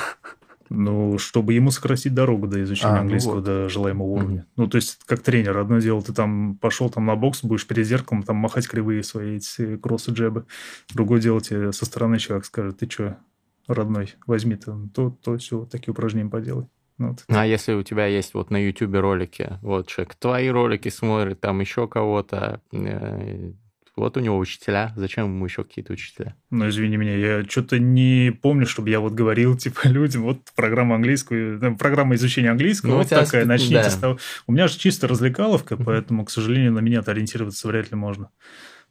Ну, 0.72 1.18
чтобы 1.18 1.52
ему 1.52 1.72
сократить 1.72 2.14
дорогу 2.14 2.46
до 2.46 2.62
изучения 2.62 2.92
А, 2.92 2.94
ну 2.94 3.00
английского 3.00 3.34
вот. 3.34 3.44
до 3.44 3.68
желаемого 3.68 4.06
уровня. 4.06 4.46
Ну, 4.56 4.68
то 4.68 4.76
есть, 4.76 5.00
как 5.04 5.20
тренер, 5.20 5.58
одно 5.58 5.80
дело, 5.80 6.00
ты 6.00 6.12
там 6.12 6.56
пошел 6.56 6.88
там 6.88 7.06
на 7.06 7.16
бокс, 7.16 7.42
будешь 7.42 7.66
перед 7.66 7.86
зеркалом 7.86 8.22
там 8.22 8.36
махать 8.36 8.68
кривые 8.68 9.02
свои 9.02 9.36
эти 9.38 9.76
кроссы, 9.76 10.12
джебы. 10.12 10.46
Другое 10.94 11.20
дело, 11.20 11.40
тебе 11.40 11.72
со 11.72 11.84
стороны 11.84 12.18
человек 12.18 12.44
скажет, 12.44 12.78
ты 12.78 12.88
что, 12.88 13.18
родной, 13.66 14.14
возьми 14.26 14.54
там 14.54 14.90
то, 14.90 15.10
то, 15.10 15.36
все, 15.38 15.64
такие 15.64 15.90
упражнения 15.90 16.30
поделай. 16.30 16.66
Ну, 16.98 17.08
вот. 17.08 17.24
А 17.28 17.46
если 17.46 17.72
у 17.72 17.82
тебя 17.82 18.06
есть 18.06 18.34
вот 18.34 18.50
на 18.50 18.58
Ютубе 18.58 19.00
ролики, 19.00 19.58
вот 19.62 19.88
человек 19.88 20.14
твои 20.16 20.48
ролики 20.50 20.88
смотрит, 20.88 21.40
там 21.40 21.60
еще 21.60 21.88
кого-то, 21.88 22.60
э, 22.72 23.52
Вот 24.00 24.16
у 24.16 24.20
него 24.20 24.38
учителя, 24.38 24.92
зачем 24.96 25.26
ему 25.26 25.44
еще 25.44 25.62
какие-то 25.62 25.92
учителя? 25.92 26.34
Ну, 26.50 26.68
извини 26.68 26.96
меня, 26.96 27.16
я 27.16 27.44
что-то 27.44 27.78
не 27.78 28.32
помню, 28.32 28.66
чтобы 28.66 28.88
я 28.90 28.98
вот 28.98 29.12
говорил, 29.12 29.56
типа, 29.58 29.88
людям, 29.88 30.22
вот 30.22 30.38
программа 30.56 30.96
английскую, 30.96 31.60
э, 31.62 31.76
программа 31.76 32.14
изучения 32.14 32.50
английского, 32.50 32.90
Ну, 32.90 32.96
вот 32.98 33.08
такая, 33.08 33.44
начните 33.44 33.74
да. 33.82 33.90
с 33.90 33.96
того. 33.96 34.18
У 34.46 34.52
меня 34.52 34.68
же 34.68 34.78
чисто 34.78 35.06
развлекаловка, 35.06 35.76
поэтому, 35.76 36.24
к 36.24 36.30
сожалению, 36.30 36.72
на 36.72 36.80
меня 36.80 37.00
ориентироваться 37.00 37.68
вряд 37.68 37.90
ли 37.90 37.96
можно. 37.96 38.30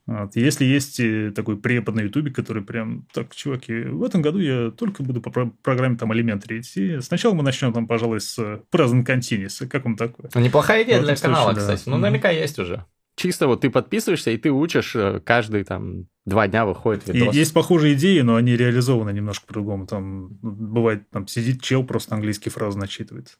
Вот. 0.05 0.35
Если 0.35 0.65
есть 0.65 0.99
э, 0.99 1.31
такой 1.35 1.57
препод 1.57 1.93
на 1.95 2.01
Ютубе, 2.01 2.31
который 2.31 2.63
прям, 2.63 3.05
так, 3.13 3.35
чуваки, 3.35 3.81
в 3.83 4.03
этом 4.03 4.21
году 4.21 4.39
я 4.39 4.71
только 4.71 5.03
буду 5.03 5.21
по 5.21 5.29
про- 5.29 5.51
программе 5.61 5.97
там 5.97 6.11
Elementary 6.11 6.61
идти. 6.61 6.99
Сначала 7.01 7.33
мы 7.35 7.43
начнем 7.43 7.73
там, 7.73 7.87
пожалуй, 7.87 8.19
с 8.19 8.37
Present 8.71 9.05
Continuous. 9.05 9.67
Как 9.67 9.85
вам 9.85 9.95
такое? 9.95 10.29
Неплохая 10.35 10.83
идея 10.83 11.01
для 11.01 11.15
случае, 11.15 11.35
канала, 11.35 11.53
да. 11.53 11.61
кстати. 11.61 11.83
Ну, 11.87 11.97
наверняка 11.97 12.29
есть 12.31 12.57
уже. 12.57 12.85
Чисто 13.19 13.47
вот 13.47 13.59
ты 13.59 13.69
подписываешься, 13.69 14.31
и 14.31 14.37
ты 14.37 14.49
учишь 14.49 14.95
э, 14.95 15.19
каждый 15.19 15.65
там 15.65 16.05
два 16.25 16.47
дня 16.47 16.65
выходит 16.65 17.09
И 17.09 17.11
видос. 17.11 17.35
есть 17.35 17.53
похожие 17.53 17.95
идеи, 17.95 18.21
но 18.21 18.37
они 18.37 18.55
реализованы 18.55 19.11
немножко 19.11 19.45
по-другому. 19.45 19.85
Там 19.87 20.29
бывает, 20.41 21.09
там 21.09 21.27
сидит 21.27 21.61
чел, 21.61 21.83
просто 21.83 22.15
английские 22.15 22.53
фразы 22.53 22.79
начитывает. 22.79 23.37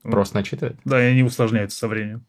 Просто 0.00 0.36
начитывает. 0.36 0.78
Да, 0.86 1.02
и 1.06 1.10
они 1.12 1.22
усложняются 1.22 1.76
со 1.76 1.86
временем. 1.86 2.24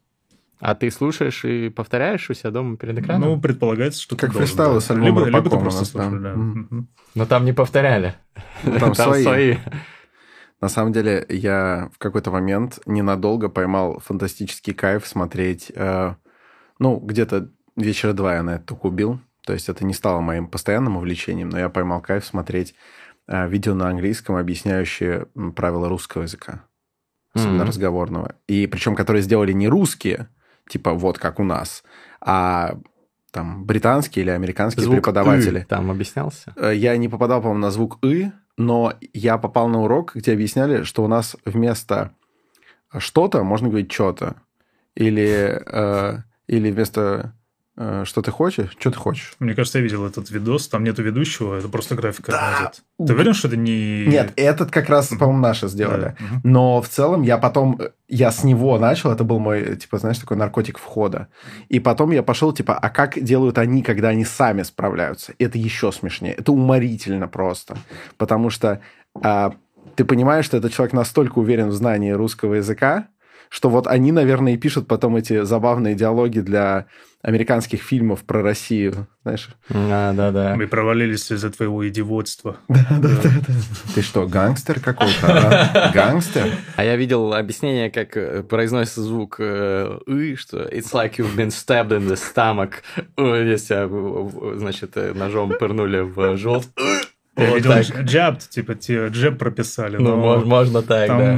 А 0.59 0.75
ты 0.75 0.91
слушаешь 0.91 1.45
и 1.45 1.69
повторяешь 1.69 2.29
у 2.29 2.33
себя 2.33 2.51
дома 2.51 2.75
перед 2.75 2.99
экраном? 2.99 3.29
Ну, 3.29 3.39
предполагается, 3.41 4.01
что 4.01 4.17
Как 4.17 4.31
ты 4.31 4.33
должен, 4.33 4.47
фристайлы 4.47 4.73
да. 4.75 4.79
с 4.81 4.91
альбома 4.91 5.07
либо, 5.07 5.25
либо 5.37 5.49
ты 5.49 5.57
просто 5.57 5.79
нас, 5.79 5.89
слушаешь, 5.91 6.21
да. 6.21 6.33
Мгм. 6.35 6.87
Но 7.15 7.25
там 7.25 7.45
не 7.45 7.53
повторяли. 7.53 8.15
Ну, 8.63 8.79
там 8.79 8.95
свои. 8.95 9.23
свои. 9.23 9.57
На 10.59 10.67
самом 10.67 10.91
деле, 10.91 11.25
я 11.29 11.89
в 11.93 11.99
какой-то 11.99 12.31
момент 12.31 12.79
ненадолго 12.85 13.47
поймал 13.47 14.01
фантастический 14.05 14.73
кайф 14.73 15.07
смотреть... 15.07 15.71
э, 15.73 16.15
ну, 16.79 16.97
где-то 16.97 17.49
вечера 17.75 18.13
два 18.13 18.35
я 18.35 18.43
на 18.43 18.55
это 18.55 18.65
только 18.65 18.87
убил. 18.87 19.19
То 19.45 19.53
есть 19.53 19.67
это 19.69 19.83
не 19.85 19.93
стало 19.93 20.21
моим 20.21 20.47
постоянным 20.47 20.97
увлечением, 20.97 21.49
но 21.49 21.59
я 21.59 21.69
поймал 21.69 22.01
кайф 22.01 22.25
смотреть 22.25 22.75
э, 23.27 23.47
видео 23.49 23.73
на 23.73 23.89
английском, 23.89 24.35
объясняющие 24.35 25.27
правила 25.55 25.89
русского 25.89 26.23
языка. 26.23 26.63
Особенно 27.33 27.59
Мгм. 27.63 27.67
разговорного. 27.67 28.35
И 28.47 28.67
причем, 28.67 28.95
которые 28.95 29.21
сделали 29.23 29.51
не 29.53 29.67
русские, 29.67 30.27
типа 30.69 30.93
вот 30.93 31.17
как 31.17 31.39
у 31.39 31.43
нас, 31.43 31.83
а 32.21 32.77
там 33.31 33.65
британские 33.65 34.23
или 34.23 34.29
американские 34.29 34.83
Звук 34.83 34.97
преподаватели. 34.97 35.59
«ы» 35.59 35.65
там 35.67 35.89
объяснялся? 35.89 36.53
Э, 36.55 36.71
Я 36.75 36.95
не 36.97 37.09
попадал, 37.09 37.41
по-моему, 37.41 37.61
на 37.61 37.71
звук 37.71 37.97
«ы», 38.03 38.31
но 38.55 38.93
я 39.13 39.39
попал 39.39 39.67
на 39.67 39.81
урок, 39.81 40.15
где 40.15 40.33
объясняли, 40.33 40.83
что 40.83 41.03
у 41.03 41.07
нас 41.07 41.35
вместо 41.43 42.11
что-то 42.97 43.43
можно 43.43 43.69
говорить 43.69 43.91
что-то. 43.91 44.35
Или, 44.95 45.59
э, 45.65 46.19
или 46.47 46.71
вместо 46.71 47.33
э, 47.77 48.03
что 48.05 48.21
ты 48.21 48.31
хочешь, 48.31 48.71
что 48.79 48.91
ты 48.91 48.97
хочешь. 48.97 49.33
Мне 49.39 49.55
кажется, 49.55 49.79
я 49.79 49.83
видел 49.83 50.05
этот 50.05 50.29
видос, 50.29 50.67
там 50.67 50.83
нету 50.83 51.01
ведущего, 51.01 51.57
это 51.57 51.69
просто 51.69 51.95
графика 51.95 52.31
Да. 52.31 52.71
Ты 53.05 53.13
уверен, 53.13 53.33
что 53.33 53.47
это 53.47 53.57
не... 53.57 54.05
Нет, 54.05 54.33
этот 54.35 54.69
как 54.71 54.89
раз, 54.89 55.07
по-моему, 55.07 55.39
наши 55.39 55.61
Да, 55.63 55.67
сделали. 55.67 56.15
мгм. 56.19 56.41
Но 56.43 56.81
в 56.81 56.87
целом 56.89 57.23
я 57.23 57.37
потом, 57.37 57.77
э, 57.79 57.89
я 58.07 58.31
с 58.31 58.43
него 58.43 58.77
начал, 58.77 59.11
это 59.11 59.23
был 59.23 59.39
мой, 59.39 59.75
типа, 59.75 59.97
знаешь, 59.97 60.19
такой 60.19 60.37
наркотик 60.37 60.77
входа. 60.77 61.27
И 61.69 61.79
потом 61.79 62.11
я 62.11 62.21
пошел, 62.23 62.53
типа, 62.53 62.77
а 62.77 62.89
как 62.89 63.19
делают 63.21 63.57
они, 63.57 63.81
когда 63.81 64.09
они 64.09 64.25
сами 64.25 64.63
справляются? 64.63 65.33
Это 65.39 65.57
еще 65.57 65.91
смешнее. 65.91 66.33
Это 66.33 66.51
уморительно 66.51 67.27
просто. 67.27 67.77
Потому 68.17 68.49
что 68.51 68.81
а, 69.21 69.53
ты 69.95 70.05
понимаешь, 70.05 70.45
что 70.45 70.57
этот 70.57 70.73
человек 70.73 70.93
настолько 70.93 71.39
уверен 71.39 71.69
в 71.69 71.73
знании 71.73 72.11
русского 72.11 72.55
языка, 72.55 73.07
что 73.53 73.69
вот 73.69 73.85
они, 73.85 74.11
наверное, 74.11 74.53
и 74.55 74.57
пишут 74.57 74.87
потом 74.87 75.15
эти 75.15 75.43
забавные 75.43 75.93
диалоги 75.93 76.39
для 76.39 76.87
американских 77.21 77.83
фильмов 77.83 78.23
про 78.23 78.41
Россию, 78.41 79.05
знаешь? 79.21 79.47
А, 79.69 80.11
да-да. 80.13 80.55
Мы 80.55 80.65
провалились 80.65 81.31
из-за 81.31 81.51
твоего 81.51 81.87
идиотства. 81.87 82.57
Ты 83.93 84.01
что, 84.01 84.25
гангстер 84.25 84.79
какой-то? 84.79 85.27
а? 85.27 85.91
Гангстер? 85.93 86.47
А 86.77 86.83
я 86.83 86.95
видел 86.95 87.31
объяснение, 87.35 87.91
как 87.91 88.17
э, 88.17 88.41
произносится 88.41 89.03
звук 89.03 89.35
э, 89.37 89.99
«ы», 90.07 90.35
что 90.35 90.63
«it's 90.63 90.91
like 90.91 91.17
you've 91.17 91.35
been 91.35 91.49
stabbed 91.49 91.91
in 91.91 92.07
the 92.09 92.17
stomach». 92.17 92.77
Если, 93.17 94.57
значит, 94.57 94.97
э, 94.97 95.13
ножом 95.13 95.53
пырнули 95.59 95.99
в 95.99 96.37
желт. 96.37 96.67
Я 97.37 97.49
Вот 97.49 97.55
видел 97.57 97.71
так. 97.71 98.01
джаб, 98.01 98.39
типа, 98.39 98.75
тебе 98.75 99.07
джеб 99.07 99.39
прописали, 99.39 99.97
Ну, 99.97 100.15
но 100.15 100.35
мож- 100.37 100.45
можно 100.45 100.81
так, 100.83 101.07
да. 101.07 101.35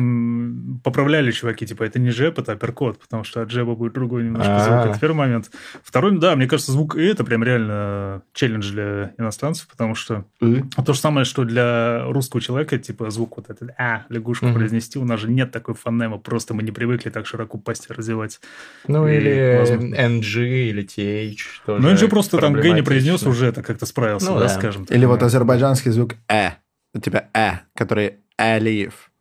Поправляли 0.84 1.32
чуваки, 1.32 1.66
типа, 1.66 1.84
это 1.84 2.00
не 2.00 2.10
джеб, 2.10 2.40
это 2.40 2.54
апперкот, 2.54 3.00
потому 3.00 3.24
что 3.24 3.42
от 3.42 3.50
джеба 3.50 3.76
будет 3.76 3.94
другой 3.94 4.24
немножко 4.24 4.60
звук. 4.60 4.78
А. 4.78 4.90
Это 4.90 5.00
первый 5.00 5.16
момент. 5.16 5.52
Второй, 5.84 6.18
да, 6.18 6.36
мне 6.36 6.48
кажется, 6.48 6.72
звук 6.72 6.96
«и» 6.96 7.06
это 7.06 7.24
прям 7.24 7.44
реально 7.44 8.22
челлендж 8.34 8.72
для 8.72 9.14
иностранцев, 9.18 9.68
потому 9.68 9.96
что 9.96 10.26
то 10.40 10.94
же 10.94 11.00
самое, 11.00 11.26
что 11.26 11.44
для 11.44 12.06
русского 12.06 12.42
человека, 12.42 12.78
типа, 12.78 13.10
звук 13.10 13.38
вот 13.38 13.50
этот 13.50 13.72
«а», 13.78 14.06
лягушку 14.10 14.52
произнести, 14.54 15.00
у 15.00 15.06
нас 15.06 15.20
же 15.20 15.30
нет 15.30 15.52
такой 15.52 15.76
фонемы, 15.76 16.20
просто 16.20 16.54
мы 16.54 16.64
не 16.64 16.72
привыкли 16.72 17.10
так 17.10 17.26
широко 17.28 17.58
пасть 17.58 17.90
развивать. 17.90 18.40
Ну, 18.88 19.08
И, 19.08 19.16
или 19.16 19.58
возможно. 19.60 19.96
NG, 19.96 20.70
или 20.70 20.84
TH. 20.84 21.38
Ну, 21.68 21.92
NG 21.92 22.08
просто 22.08 22.38
там 22.38 22.54
Г 22.54 22.70
не 22.72 22.82
произнес, 22.82 23.24
уже 23.24 23.48
это 23.48 23.64
как-то 23.64 23.86
справился, 23.86 24.32
Ну 24.32 24.36
да, 24.36 24.48
да. 24.48 24.50
скажем 24.50 24.86
так. 24.86 24.96
Или 24.96 25.06
вот 25.06 25.22
азербайджанский 25.24 25.92
звук 25.92 26.16
«э». 26.28 26.52
У 26.94 27.00
тебя 27.00 27.30
«э», 27.34 27.60
который 27.76 28.16
«алиев». 28.38 29.12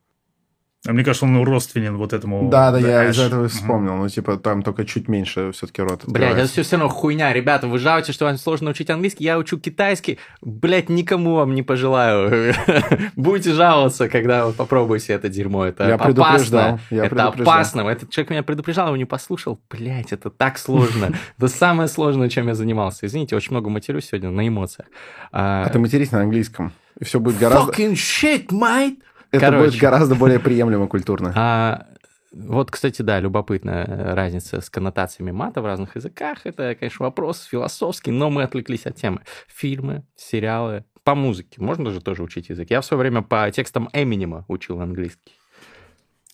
А 0.86 0.92
мне 0.92 1.02
кажется, 1.02 1.24
он 1.24 1.42
родственен 1.42 1.96
вот 1.96 2.12
этому... 2.12 2.50
Да, 2.50 2.70
да, 2.70 2.78
я 2.78 3.08
из 3.08 3.18
этого 3.18 3.48
вспомнил. 3.48 3.96
Ну, 3.96 4.06
типа, 4.06 4.36
там 4.36 4.62
только 4.62 4.84
чуть 4.84 5.08
меньше 5.08 5.50
все-таки 5.52 5.80
рот 5.80 6.02
Блядь, 6.06 6.36
это 6.36 6.46
все 6.46 6.62
все 6.62 6.76
равно 6.76 6.90
хуйня. 6.90 7.32
Ребята, 7.32 7.68
вы 7.68 7.78
жалуете, 7.78 8.12
что 8.12 8.26
вам 8.26 8.36
сложно 8.36 8.70
учить 8.70 8.90
английский, 8.90 9.24
я 9.24 9.38
учу 9.38 9.58
китайский. 9.58 10.18
Блядь, 10.42 10.90
никому 10.90 11.36
вам 11.36 11.54
не 11.54 11.62
пожелаю. 11.62 12.54
Будете 13.16 13.54
жаловаться, 13.54 14.10
когда 14.10 14.44
вы 14.44 14.52
попробуете 14.52 15.14
это 15.14 15.30
дерьмо. 15.30 15.64
Это 15.64 15.88
Я 15.88 15.94
опасно. 15.94 16.78
я 16.90 17.06
это 17.06 17.28
опасно. 17.28 17.88
Этот 17.88 18.10
человек 18.10 18.30
меня 18.30 18.42
предупреждал, 18.42 18.88
его 18.88 18.98
не 18.98 19.06
послушал. 19.06 19.58
Блядь, 19.70 20.12
это 20.12 20.28
так 20.28 20.58
сложно. 20.58 21.14
Это 21.38 21.48
самое 21.48 21.88
сложное, 21.88 22.28
чем 22.28 22.48
я 22.48 22.54
занимался. 22.54 23.06
Извините, 23.06 23.36
очень 23.36 23.52
много 23.52 23.70
матерюсь 23.70 24.06
сегодня 24.06 24.30
на 24.30 24.46
эмоциях. 24.46 24.88
А, 25.32 25.64
А 25.64 25.68
ты 25.70 25.78
матерись 25.78 26.12
на 26.12 26.20
английском. 26.20 26.72
И 26.98 27.04
все 27.04 27.20
будет 27.20 27.38
гораздо... 27.38 27.72
Fucking 27.72 27.94
shit, 27.94 28.48
mate! 28.48 28.98
Это 29.34 29.46
Короче. 29.46 29.70
будет 29.70 29.80
гораздо 29.80 30.14
более 30.14 30.38
приемлемо 30.38 30.86
культурно. 30.86 31.32
А, 31.34 31.86
вот, 32.32 32.70
кстати, 32.70 33.02
да, 33.02 33.18
любопытная 33.18 34.14
разница 34.14 34.60
с 34.60 34.70
коннотациями 34.70 35.32
мата 35.32 35.60
в 35.60 35.66
разных 35.66 35.96
языках. 35.96 36.38
Это, 36.44 36.74
конечно, 36.74 37.04
вопрос 37.04 37.42
философский, 37.44 38.12
но 38.12 38.30
мы 38.30 38.44
отвлеклись 38.44 38.86
от 38.86 38.94
темы. 38.96 39.22
Фильмы, 39.48 40.04
сериалы, 40.14 40.84
по 41.02 41.14
музыке. 41.14 41.60
Можно 41.60 41.90
же 41.90 42.00
тоже 42.00 42.22
учить 42.22 42.48
язык. 42.48 42.70
Я 42.70 42.80
в 42.80 42.86
свое 42.86 43.00
время 43.00 43.22
по 43.22 43.50
текстам 43.50 43.88
Эминема 43.92 44.44
учил 44.48 44.80
английский. 44.80 45.32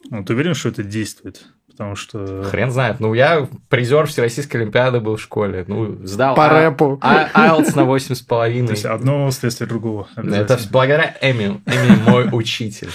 Ну, 0.08 0.24
ты 0.24 0.32
уверен, 0.34 0.54
что 0.54 0.68
это 0.70 0.82
действует? 0.82 1.44
Потому 1.68 1.94
что... 1.96 2.42
Хрен 2.44 2.70
знает. 2.70 3.00
Ну, 3.00 3.14
я 3.14 3.48
призер 3.68 4.06
Всероссийской 4.06 4.60
Олимпиады 4.60 5.00
был 5.00 5.16
в 5.16 5.20
школе. 5.22 5.64
Ну, 5.66 6.04
сдал 6.06 6.34
По 6.34 6.46
а- 6.46 6.62
рэпу. 6.62 6.98
а- 7.00 7.28
IELTS 7.34 7.74
на 7.76 7.84
То 7.86 7.96
есть 7.96 8.20
8,5. 8.28 8.86
одно 8.86 9.30
следствие 9.30 9.68
другого. 9.68 10.08
Это 10.16 10.58
благодаря 10.70 11.16
Эми. 11.22 11.62
Эми 11.66 12.02
мой 12.10 12.28
учитель. 12.32 12.90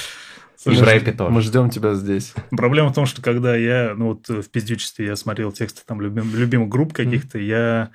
И 0.65 0.69
в 0.75 0.81
рэпе 0.83 1.11
тоже. 1.11 1.31
Мы 1.31 1.41
ждем 1.41 1.69
тебя 1.69 1.93
здесь. 1.93 2.33
Проблема 2.49 2.89
в 2.89 2.93
том, 2.93 3.05
что 3.05 3.21
когда 3.21 3.55
я, 3.55 3.93
ну 3.95 4.07
вот 4.09 4.27
в 4.27 4.49
пиздючестве 4.49 5.05
я 5.05 5.15
смотрел 5.15 5.51
тексты 5.51 5.81
там 5.85 6.01
любим- 6.01 6.35
любимых 6.35 6.69
групп 6.69 6.91
каких-то, 6.93 7.37
я... 7.37 7.89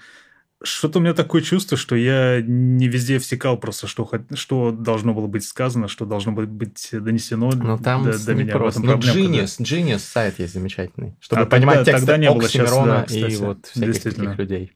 Что-то 0.63 0.99
у 0.99 1.03
меня 1.03 1.15
такое 1.15 1.41
чувство, 1.41 1.79
что 1.79 1.97
я 1.97 2.43
не 2.43 2.87
везде 2.87 3.19
всекал 3.19 3.57
просто, 3.57 3.87
что, 3.87 4.07
что 4.35 4.71
должно 4.73 5.15
было 5.15 5.27
быть 5.27 5.45
сказано, 5.45 5.89
что 5.89 6.05
должно 6.05 6.33
было 6.33 6.45
быть 6.45 6.89
донесено 6.93 7.51
Ну, 7.51 7.79
там 7.79 8.05
до, 8.05 8.23
до 8.23 8.35
меня. 8.35 8.55
В 8.55 8.59
просто. 8.59 8.81
Ну, 8.81 8.87
проблемка, 8.93 9.21
да. 9.23 9.39
Genius, 9.45 9.59
Genius 9.61 9.99
сайт 10.01 10.39
есть 10.39 10.53
замечательный. 10.53 11.15
Чтобы 11.21 11.43
А 11.43 11.47
понимать 11.47 11.77
тогда- 11.79 11.93
тексты 11.93 12.07
тогда 12.07 12.17
не 12.19 12.31
было, 12.31 12.45
Оксимирона 12.45 13.07
да, 13.09 13.17
и 13.17 13.37
вот 13.37 13.67
всяких 13.67 14.03
таких 14.03 14.39
людей. 14.39 14.73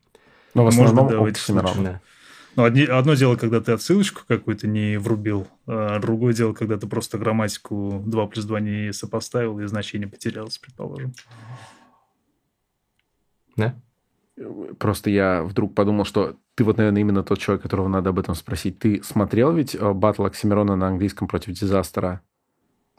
Но 0.54 0.62
в 0.62 0.64
Может 0.74 0.80
основном 0.80 1.08
да, 1.08 1.18
в 1.18 1.24
Оксимирон. 1.26 1.84
Да. 1.84 2.00
Ну, 2.56 2.64
одни- 2.64 2.84
одно 2.84 3.14
дело, 3.14 3.36
когда 3.36 3.60
ты 3.60 3.72
отсылочку 3.72 4.22
какую-то 4.26 4.66
не 4.66 4.96
врубил, 4.96 5.48
а 5.66 5.98
другое 5.98 6.32
дело, 6.32 6.54
когда 6.54 6.78
ты 6.78 6.86
просто 6.86 7.18
грамматику 7.18 8.02
2 8.06 8.26
плюс 8.28 8.44
2 8.46 8.60
не 8.60 8.92
сопоставил 8.94 9.58
и 9.60 9.66
значение 9.66 10.08
потерялось, 10.08 10.56
предположим. 10.56 11.12
Да? 13.56 13.74
Просто 14.78 15.10
я 15.10 15.42
вдруг 15.44 15.74
подумал, 15.74 16.04
что 16.04 16.36
ты 16.56 16.64
вот, 16.64 16.76
наверное, 16.76 17.00
именно 17.00 17.22
тот 17.22 17.38
человек, 17.38 17.62
которого 17.62 17.88
надо 17.88 18.10
об 18.10 18.18
этом 18.18 18.34
спросить. 18.34 18.78
Ты 18.78 19.02
смотрел 19.04 19.52
ведь 19.52 19.74
э, 19.74 19.92
батл 19.92 20.24
Оксимирона 20.24 20.76
на 20.76 20.88
английском 20.88 21.28
против 21.28 21.52
Дизастера? 21.52 22.20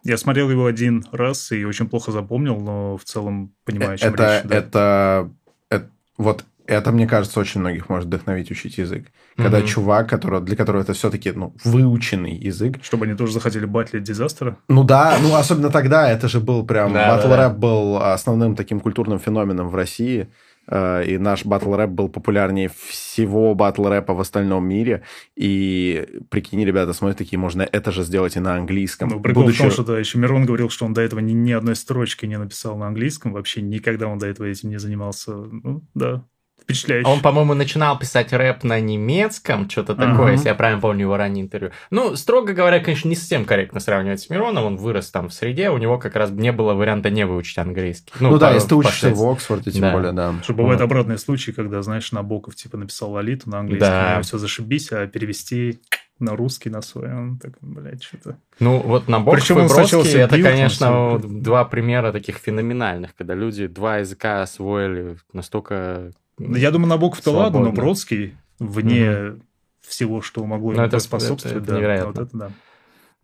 Я 0.03 0.17
смотрел 0.17 0.49
его 0.49 0.65
один 0.65 1.03
раз 1.11 1.51
и 1.51 1.65
очень 1.65 1.89
плохо 1.89 2.11
запомнил, 2.11 2.59
но 2.59 2.95
в 2.95 3.03
целом 3.03 3.53
понимаю, 3.65 3.95
о 3.95 3.97
чем 3.97 4.13
это, 4.13 4.23
речь. 4.37 4.49
да. 4.49 4.55
это, 4.55 5.31
это- 5.69 5.89
вот 6.17 6.45
это, 6.67 6.91
мне 6.91 7.07
кажется, 7.07 7.39
очень 7.39 7.59
многих 7.61 7.89
может 7.89 8.07
вдохновить 8.07 8.49
учить 8.51 8.77
язык. 8.77 9.07
Когда 9.35 9.59
Мгм. 9.59 9.67
чувак, 9.67 10.09
который, 10.09 10.41
для 10.41 10.55
которого 10.55 10.81
это 10.81 10.93
все-таки 10.93 11.31
ну, 11.31 11.53
выученный 11.63 12.33
язык. 12.35 12.79
Чтобы 12.81 13.05
они 13.05 13.15
тоже 13.15 13.33
захотели 13.33 13.65
батлить 13.65 14.03
дизастера. 14.03 14.57
Ну 14.67 14.83
да, 14.83 15.17
ну 15.21 15.35
особенно 15.35 15.69
тогда 15.69 16.09
это 16.09 16.27
же 16.27 16.39
был 16.39 16.65
прям... 16.65 16.93
Да, 16.93 17.09
батл 17.15 17.27
да, 17.29 17.37
да. 17.37 17.49
рэп 17.49 17.57
был 17.57 17.97
основным 17.97 18.55
таким 18.55 18.79
культурным 18.79 19.19
феноменом 19.19 19.69
в 19.69 19.75
России. 19.75 20.29
Э, 20.67 21.05
и 21.05 21.17
наш 21.17 21.45
батл 21.45 21.73
рэп 21.75 21.89
был 21.89 22.09
популярнее 22.09 22.69
всего 22.69 23.55
батл 23.55 23.87
рэпа 23.87 24.13
в 24.13 24.19
остальном 24.19 24.67
мире. 24.67 25.03
И 25.35 26.21
прикинь, 26.29 26.63
ребята 26.63 26.93
смотрят 26.93 27.17
такие, 27.17 27.39
можно 27.39 27.61
это 27.63 27.91
же 27.91 28.03
сделать 28.03 28.35
и 28.35 28.39
на 28.39 28.55
английском. 28.55 29.09
Ну, 29.09 29.19
прикол 29.19 29.43
Будучи... 29.43 29.57
в 29.57 29.61
том, 29.61 29.71
что 29.71 29.83
да, 29.83 29.99
еще 29.99 30.17
Мирон 30.17 30.45
говорил, 30.45 30.69
что 30.69 30.85
он 30.85 30.93
до 30.93 31.01
этого 31.01 31.19
ни, 31.19 31.33
ни 31.33 31.51
одной 31.51 31.75
строчки 31.75 32.25
не 32.25 32.37
написал 32.37 32.77
на 32.77 32.87
английском, 32.87 33.33
вообще 33.33 33.61
никогда 33.61 34.07
он 34.07 34.17
до 34.17 34.27
этого 34.27 34.47
этим 34.47 34.69
не 34.69 34.79
занимался. 34.79 35.33
Ну, 35.35 35.83
да, 35.93 36.25
впечатляюще. 36.65 37.07
Он, 37.07 37.21
по-моему, 37.21 37.53
начинал 37.53 37.97
писать 37.97 38.33
рэп 38.33 38.63
на 38.63 38.79
немецком, 38.79 39.69
что-то 39.69 39.95
такое, 39.95 40.29
uh-huh. 40.29 40.31
если 40.33 40.47
я 40.49 40.55
правильно 40.55 40.81
помню 40.81 41.01
его 41.01 41.15
раннее 41.15 41.43
интервью. 41.43 41.71
Ну, 41.91 42.15
строго 42.15 42.53
говоря, 42.53 42.79
конечно, 42.79 43.07
не 43.07 43.15
совсем 43.15 43.45
корректно 43.45 43.79
сравнивать 43.79 44.19
с 44.19 44.29
Мироном, 44.29 44.65
он 44.65 44.77
вырос 44.77 45.11
там 45.11 45.29
в 45.29 45.33
среде, 45.33 45.69
у 45.69 45.77
него 45.77 45.97
как 45.97 46.15
раз 46.15 46.31
не 46.31 46.51
было 46.51 46.73
варианта 46.73 47.09
не 47.09 47.25
выучить 47.25 47.57
английский. 47.57 48.13
Ну, 48.19 48.31
ну 48.31 48.37
да, 48.37 48.51
если 48.51 48.69
ты 48.69 48.75
учишься 48.75 49.11
в 49.11 49.23
Оксфорде, 49.23 49.71
тем 49.71 49.81
да. 49.81 49.91
более, 49.91 50.11
да. 50.11 50.33
Что 50.43 50.53
бывают 50.53 50.81
вот. 50.81 50.85
обратные 50.85 51.17
случаи, 51.17 51.51
когда, 51.51 51.81
знаешь, 51.81 52.11
Набоков 52.11 52.55
типа 52.55 52.77
написал 52.77 53.11
Лолиту 53.11 53.49
на 53.49 53.59
английском, 53.59 53.89
да. 53.89 54.21
все 54.21 54.37
зашибись, 54.37 54.91
а 54.91 55.07
перевести 55.07 55.79
на 56.19 56.35
русский 56.35 56.69
на 56.69 56.81
свой, 56.81 57.13
он 57.13 57.37
так, 57.37 57.53
блядь, 57.61 58.03
что-то... 58.03 58.37
Ну, 58.59 58.79
вот 58.79 59.07
Набоков 59.09 59.39
Причем 59.39 59.59
и 59.59 59.67
Бродский, 59.67 60.19
это, 60.19 60.41
конечно, 60.41 61.19
два 61.19 61.65
примера 61.65 62.11
таких 62.11 62.37
феноменальных, 62.37 63.15
когда 63.15 63.33
люди 63.33 63.67
два 63.67 63.97
языка 63.97 64.41
освоили 64.41 65.17
настолько 65.33 66.11
я 66.39 66.71
думаю, 66.71 66.89
Набоков-то 66.89 67.31
ладно, 67.31 67.59
но 67.59 67.71
Бродский 67.71 68.35
вне 68.59 69.11
угу. 69.11 69.41
всего, 69.81 70.21
что 70.21 70.45
могло 70.45 70.73
ему 70.73 70.81
это, 70.81 70.99
способствовать. 70.99 71.57
Это, 71.57 71.63
это 71.63 71.73
да, 71.73 71.77
невероятно. 71.77 72.07
Вот 72.07 72.17
это, 72.19 72.37
да. 72.37 72.51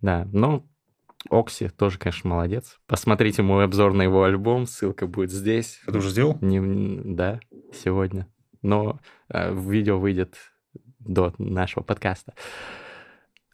да, 0.01 0.28
ну, 0.32 0.66
Окси 1.30 1.70
тоже, 1.70 1.99
конечно, 1.99 2.30
молодец. 2.30 2.80
Посмотрите 2.88 3.43
мой 3.43 3.64
обзор 3.64 3.93
на 3.93 4.01
его 4.03 4.24
альбом, 4.24 4.66
ссылка 4.66 5.05
будет 5.07 5.32
здесь. 5.32 5.80
Это 5.86 5.99
уже 5.99 6.09
сделал? 6.09 6.38
Не, 6.41 7.01
да, 7.03 7.39
сегодня. 7.74 8.28
Но 8.62 8.99
э, 9.30 9.53
видео 9.53 9.99
выйдет 9.99 10.36
до 10.99 11.34
нашего 11.38 11.84
подкаста. 11.84 12.34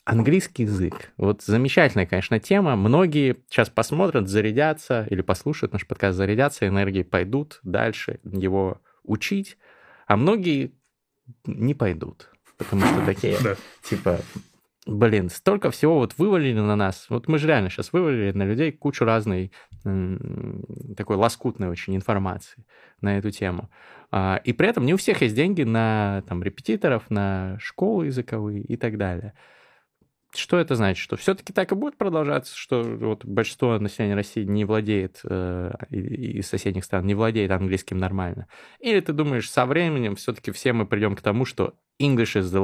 Английский 0.05 0.64
язык. 0.64 1.12
Вот 1.18 1.41
замечательная, 1.41 2.05
конечно, 2.05 2.39
тема. 2.39 2.78
Многие 2.78 3.38
сейчас 3.49 3.70
посмотрят, 3.70 4.30
зарядятся 4.30 5.05
или 5.10 5.22
послушают 5.22 5.74
наш 5.74 5.86
подкаст, 5.86 6.18
зарядятся, 6.18 6.68
энергии 6.68 7.03
пойдут 7.03 7.60
дальше 7.64 8.22
его 8.24 8.80
учить, 9.08 9.58
а 10.05 10.16
многие 10.16 10.74
не 11.45 11.74
пойдут, 11.74 12.30
потому 12.58 12.84
что 12.86 13.05
такие, 13.05 13.38
типа, 13.84 14.20
блин, 14.86 15.30
столько 15.30 15.72
всего 15.72 15.95
вот 15.95 16.18
вывалили 16.18 16.60
на 16.60 16.76
нас. 16.76 17.08
Вот 17.10 17.28
мы 17.28 17.38
же 17.38 17.47
реально 17.47 17.70
сейчас 17.70 17.91
вывалили 17.91 18.32
на 18.32 18.43
людей 18.43 18.72
кучу 18.72 19.05
разной 19.05 19.51
такой 20.95 21.16
лоскутной 21.16 21.70
очень 21.70 21.95
информации 21.95 22.66
на 23.01 23.18
эту 23.18 23.32
тему. 23.32 23.70
А, 24.12 24.39
и 24.43 24.53
при 24.53 24.68
этом 24.70 24.86
не 24.86 24.93
у 24.93 24.97
всех 24.97 25.22
есть 25.22 25.36
деньги 25.36 25.64
на 25.64 26.24
там, 26.28 26.41
репетиторов, 26.41 27.10
на 27.10 27.58
школы 27.60 28.08
языковые 28.08 28.62
и 28.62 28.78
так 28.78 28.97
далее. 28.97 29.34
Что 30.36 30.58
это 30.58 30.76
значит? 30.76 31.02
Что 31.02 31.16
все-таки 31.16 31.54
так 31.54 31.72
и 31.72 31.76
будет 31.76 31.98
продолжаться, 31.98 32.56
что 32.56 32.84
вот 32.84 33.24
большинство 33.26 33.80
населения 33.80 34.16
России 34.16 34.44
не 34.44 34.66
владеет, 34.66 35.22
э, 35.24 35.72
из 35.90 36.48
соседних 36.48 36.84
стран, 36.84 37.06
не 37.06 37.16
владеет 37.16 37.52
английским 37.52 37.98
нормально? 37.98 38.48
Или 38.80 39.00
ты 39.00 39.14
думаешь, 39.14 39.50
со 39.50 39.66
временем 39.66 40.16
все-таки 40.16 40.52
все 40.52 40.74
мы 40.74 40.86
придем 40.86 41.16
к 41.16 41.22
тому, 41.22 41.46
что 41.46 41.76
English 42.00 42.36
is 42.36 42.44
the 42.44 42.62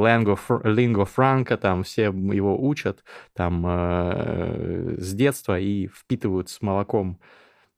lingua, 0.63 1.07
franca, 1.07 1.57
там 1.57 1.83
все 1.83 2.03
его 2.03 2.61
учат 2.61 3.03
там 3.33 3.65
э, 3.65 4.95
с 4.99 5.13
детства 5.13 5.57
и 5.59 5.87
впитывают 5.87 6.49
с 6.49 6.61
молоком 6.61 7.19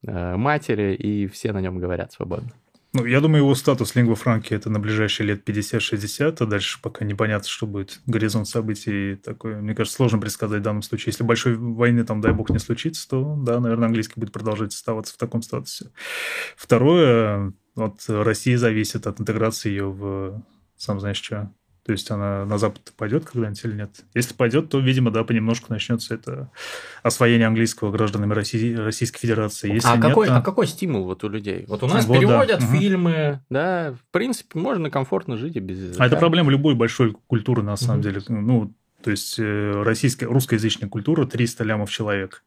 э, 0.06 0.36
матери, 0.36 0.96
и 0.96 1.28
все 1.28 1.54
на 1.54 1.62
нем 1.62 1.80
говорят 1.80 2.12
свободно. 2.12 2.52
Ну, 2.98 3.04
я 3.04 3.20
думаю, 3.20 3.44
его 3.44 3.54
статус 3.56 3.94
лингва 3.96 4.16
франки 4.16 4.54
это 4.54 4.70
на 4.70 4.80
ближайшие 4.80 5.28
лет 5.28 5.48
50-60, 5.48 6.38
а 6.40 6.46
дальше 6.46 6.80
пока 6.82 7.04
непонятно, 7.04 7.46
что 7.46 7.68
будет 7.68 8.00
горизонт 8.06 8.48
событий 8.48 9.18
такой. 9.18 9.58
Мне 9.58 9.76
кажется, 9.76 9.98
сложно 9.98 10.18
предсказать 10.18 10.62
в 10.62 10.64
данном 10.64 10.82
случае. 10.82 11.12
Если 11.12 11.26
большой 11.26 11.56
войны, 11.58 12.06
там, 12.06 12.22
дай 12.22 12.32
бог, 12.32 12.50
не 12.52 12.58
случится, 12.58 13.06
то, 13.10 13.36
да, 13.36 13.60
наверное, 13.60 13.88
английский 13.88 14.18
будет 14.18 14.32
продолжать 14.32 14.74
оставаться 14.74 15.14
в 15.14 15.18
таком 15.18 15.42
статусе. 15.42 15.92
Второе, 16.56 17.52
вот 17.76 18.00
Россия 18.08 18.58
зависит 18.58 19.08
от 19.08 19.20
интеграции 19.20 19.72
ее 19.72 19.92
в, 19.92 20.42
сам 20.78 21.02
знаешь, 21.02 21.22
что, 21.22 21.52
то 21.86 21.92
есть 21.92 22.10
она 22.10 22.46
на 22.46 22.58
Запад 22.58 22.94
пойдет 22.98 23.26
когда-нибудь 23.26 23.64
или 23.64 23.74
нет? 23.74 23.92
Если 24.16 24.34
пойдет, 24.34 24.70
то, 24.70 24.80
видимо, 24.80 25.12
да, 25.12 25.24
понемножку 25.24 25.72
начнется 25.72 26.16
это 26.16 26.50
освоение 27.04 27.48
английского 27.48 27.92
гражданами 27.92 28.34
России, 28.34 28.74
Российской 28.74 29.20
Федерации. 29.20 29.72
Если 29.72 29.88
а, 29.88 29.96
нет, 29.96 30.02
какой, 30.02 30.28
то... 30.28 30.38
а 30.38 30.42
какой 30.42 30.66
стимул 30.66 31.04
вот 31.04 31.24
у 31.24 31.30
людей? 31.30 31.66
Вот 31.68 31.84
у 31.84 31.88
нас 31.88 32.06
вот, 32.06 32.18
переводят 32.18 32.60
да. 32.60 32.66
фильмы, 32.66 33.42
да, 33.52 33.94
в 33.94 34.12
принципе, 34.12 34.58
можно 34.58 34.90
комфортно 34.90 35.38
жить 35.38 35.58
и 35.58 35.60
без 35.60 35.78
языка. 35.78 36.04
А 36.04 36.08
это 36.08 36.16
проблема 36.16 36.50
любой 36.52 36.74
большой 36.74 37.16
культуры, 37.28 37.62
на 37.62 37.76
самом 37.76 38.00
угу. 38.00 38.04
деле. 38.04 38.22
Ну, 38.30 38.74
то 39.04 39.12
есть 39.12 39.38
э, 39.38 39.84
российская, 39.84 40.26
русскоязычная 40.26 40.90
культура 40.90 41.28
300 41.28 41.64
лямов 41.66 41.92
человек 41.92 42.44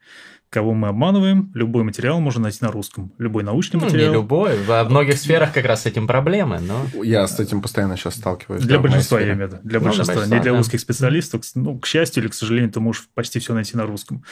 кого 0.51 0.75
мы 0.75 0.89
обманываем. 0.89 1.51
Любой 1.55 1.85
материал 1.85 2.21
можно 2.21 2.43
найти 2.43 2.59
на 2.63 2.71
русском. 2.71 3.13
Любой 3.19 3.43
научный 3.43 3.79
материал. 3.79 4.07
Ну, 4.07 4.13
не 4.13 4.23
любой. 4.23 4.63
Во 4.65 4.85
многих 4.85 5.19
сферах 5.19 5.53
как 5.53 5.65
раз 5.67 5.83
с 5.83 5.87
этим 5.87 6.07
проблемы, 6.07 6.59
но... 6.61 6.87
Я 7.03 7.27
с 7.27 7.39
этим 7.39 7.61
постоянно 7.61 7.97
сейчас 7.97 8.17
сталкиваюсь. 8.17 8.63
Для 8.63 8.77
да, 8.77 8.83
большинства, 8.83 9.21
я 9.21 9.35
имею 9.35 9.49
в 9.49 9.53
виду. 9.53 9.61
Для 9.63 9.79
ну, 9.79 9.85
большинства. 9.87 10.15
Большинства, 10.15 10.37
не 10.37 10.43
для 10.43 10.53
да. 10.53 10.59
узких 10.59 10.81
специалистов. 10.81 11.43
Ну, 11.55 11.79
к 11.79 11.87
счастью 11.87 12.23
или 12.23 12.31
к 12.31 12.35
сожалению, 12.35 12.71
ты 12.71 12.81
можешь 12.81 13.09
почти 13.15 13.39
все 13.39 13.55
найти 13.55 13.77
на 13.77 13.85
русском. 13.85 14.25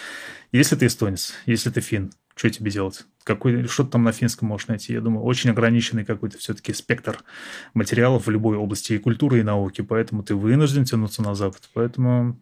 Если 0.52 0.76
ты 0.76 0.86
эстонец, 0.86 1.34
если 1.44 1.70
ты 1.70 1.80
фин, 1.80 2.12
что 2.34 2.50
тебе 2.50 2.70
делать? 2.70 3.04
Какой, 3.24 3.66
что 3.66 3.84
ты 3.84 3.90
там 3.90 4.04
на 4.04 4.12
финском 4.12 4.48
можешь 4.48 4.68
найти? 4.68 4.92
Я 4.92 5.00
думаю, 5.00 5.24
очень 5.24 5.50
ограниченный 5.50 6.04
какой-то 6.04 6.38
все-таки 6.38 6.72
спектр 6.72 7.18
материалов 7.72 8.26
в 8.26 8.30
любой 8.30 8.56
области 8.56 8.92
и 8.92 8.98
культуры, 8.98 9.40
и 9.40 9.42
науки. 9.42 9.80
Поэтому 9.80 10.22
ты 10.22 10.34
вынужден 10.34 10.84
тянуться 10.84 11.22
на 11.22 11.34
Запад. 11.34 11.62
Поэтому 11.72 12.38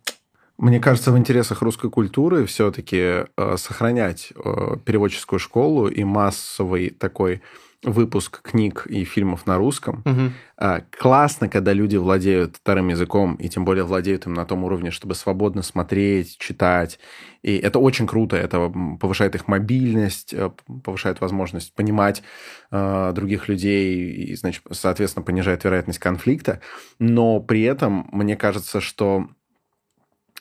мне 0.59 0.81
кажется, 0.81 1.13
в 1.13 1.19
интересах 1.19 1.63
русской 1.63 1.91
культуры 1.91 2.47
все-таки 2.47 3.27
э, 3.37 3.57
сохранять 3.57 4.33
э, 4.35 4.77
переводческую 4.85 5.39
школу 5.39 5.89
и 5.89 6.05
массовый 6.05 6.91
такой 6.91 7.43
выпуск 7.85 8.41
книг 8.43 8.87
и 8.87 9.05
фильмов 9.05 9.47
на 9.47 9.59
русском. 9.59 10.03
Угу. 10.05 10.33
Э, 10.59 10.81
классно, 10.91 11.49
когда 11.49 11.73
люди 11.73 11.97
владеют 11.97 12.57
вторым 12.57 12.89
языком, 12.89 13.35
и 13.35 13.49
тем 13.49 13.65
более 13.65 13.85
владеют 13.85 14.27
им 14.27 14.35
на 14.35 14.45
том 14.45 14.65
уровне, 14.65 14.91
чтобы 14.91 15.15
свободно 15.15 15.63
смотреть, 15.63 16.39
читать. 16.39 16.99
И 17.43 17.57
это 17.57 17.79
очень 17.79 18.07
круто, 18.07 18.37
это 18.37 18.73
повышает 19.01 19.35
их 19.35 19.49
мобильность, 19.49 20.33
э, 20.33 20.51
повышает 20.83 21.21
возможность 21.21 21.75
понимать 21.75 22.23
э, 22.71 23.13
других 23.15 23.49
людей, 23.49 24.13
и, 24.13 24.35
значит, 24.35 24.63
соответственно, 24.71 25.25
понижает 25.25 25.65
вероятность 25.65 25.99
конфликта. 25.99 26.61
Но 26.99 27.41
при 27.41 27.63
этом 27.63 28.09
мне 28.13 28.37
кажется, 28.37 28.81
что 28.81 29.29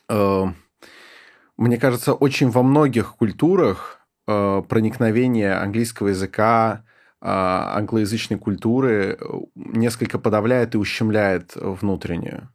мне 0.09 1.77
кажется, 1.77 2.13
очень 2.13 2.49
во 2.49 2.63
многих 2.63 3.15
культурах 3.15 3.99
э, 4.27 4.61
проникновение 4.67 5.53
английского 5.53 6.09
языка, 6.09 6.83
э, 7.21 7.25
англоязычной 7.25 8.37
культуры 8.37 9.17
несколько 9.55 10.19
подавляет 10.19 10.75
и 10.75 10.77
ущемляет 10.77 11.51
внутреннюю. 11.55 12.49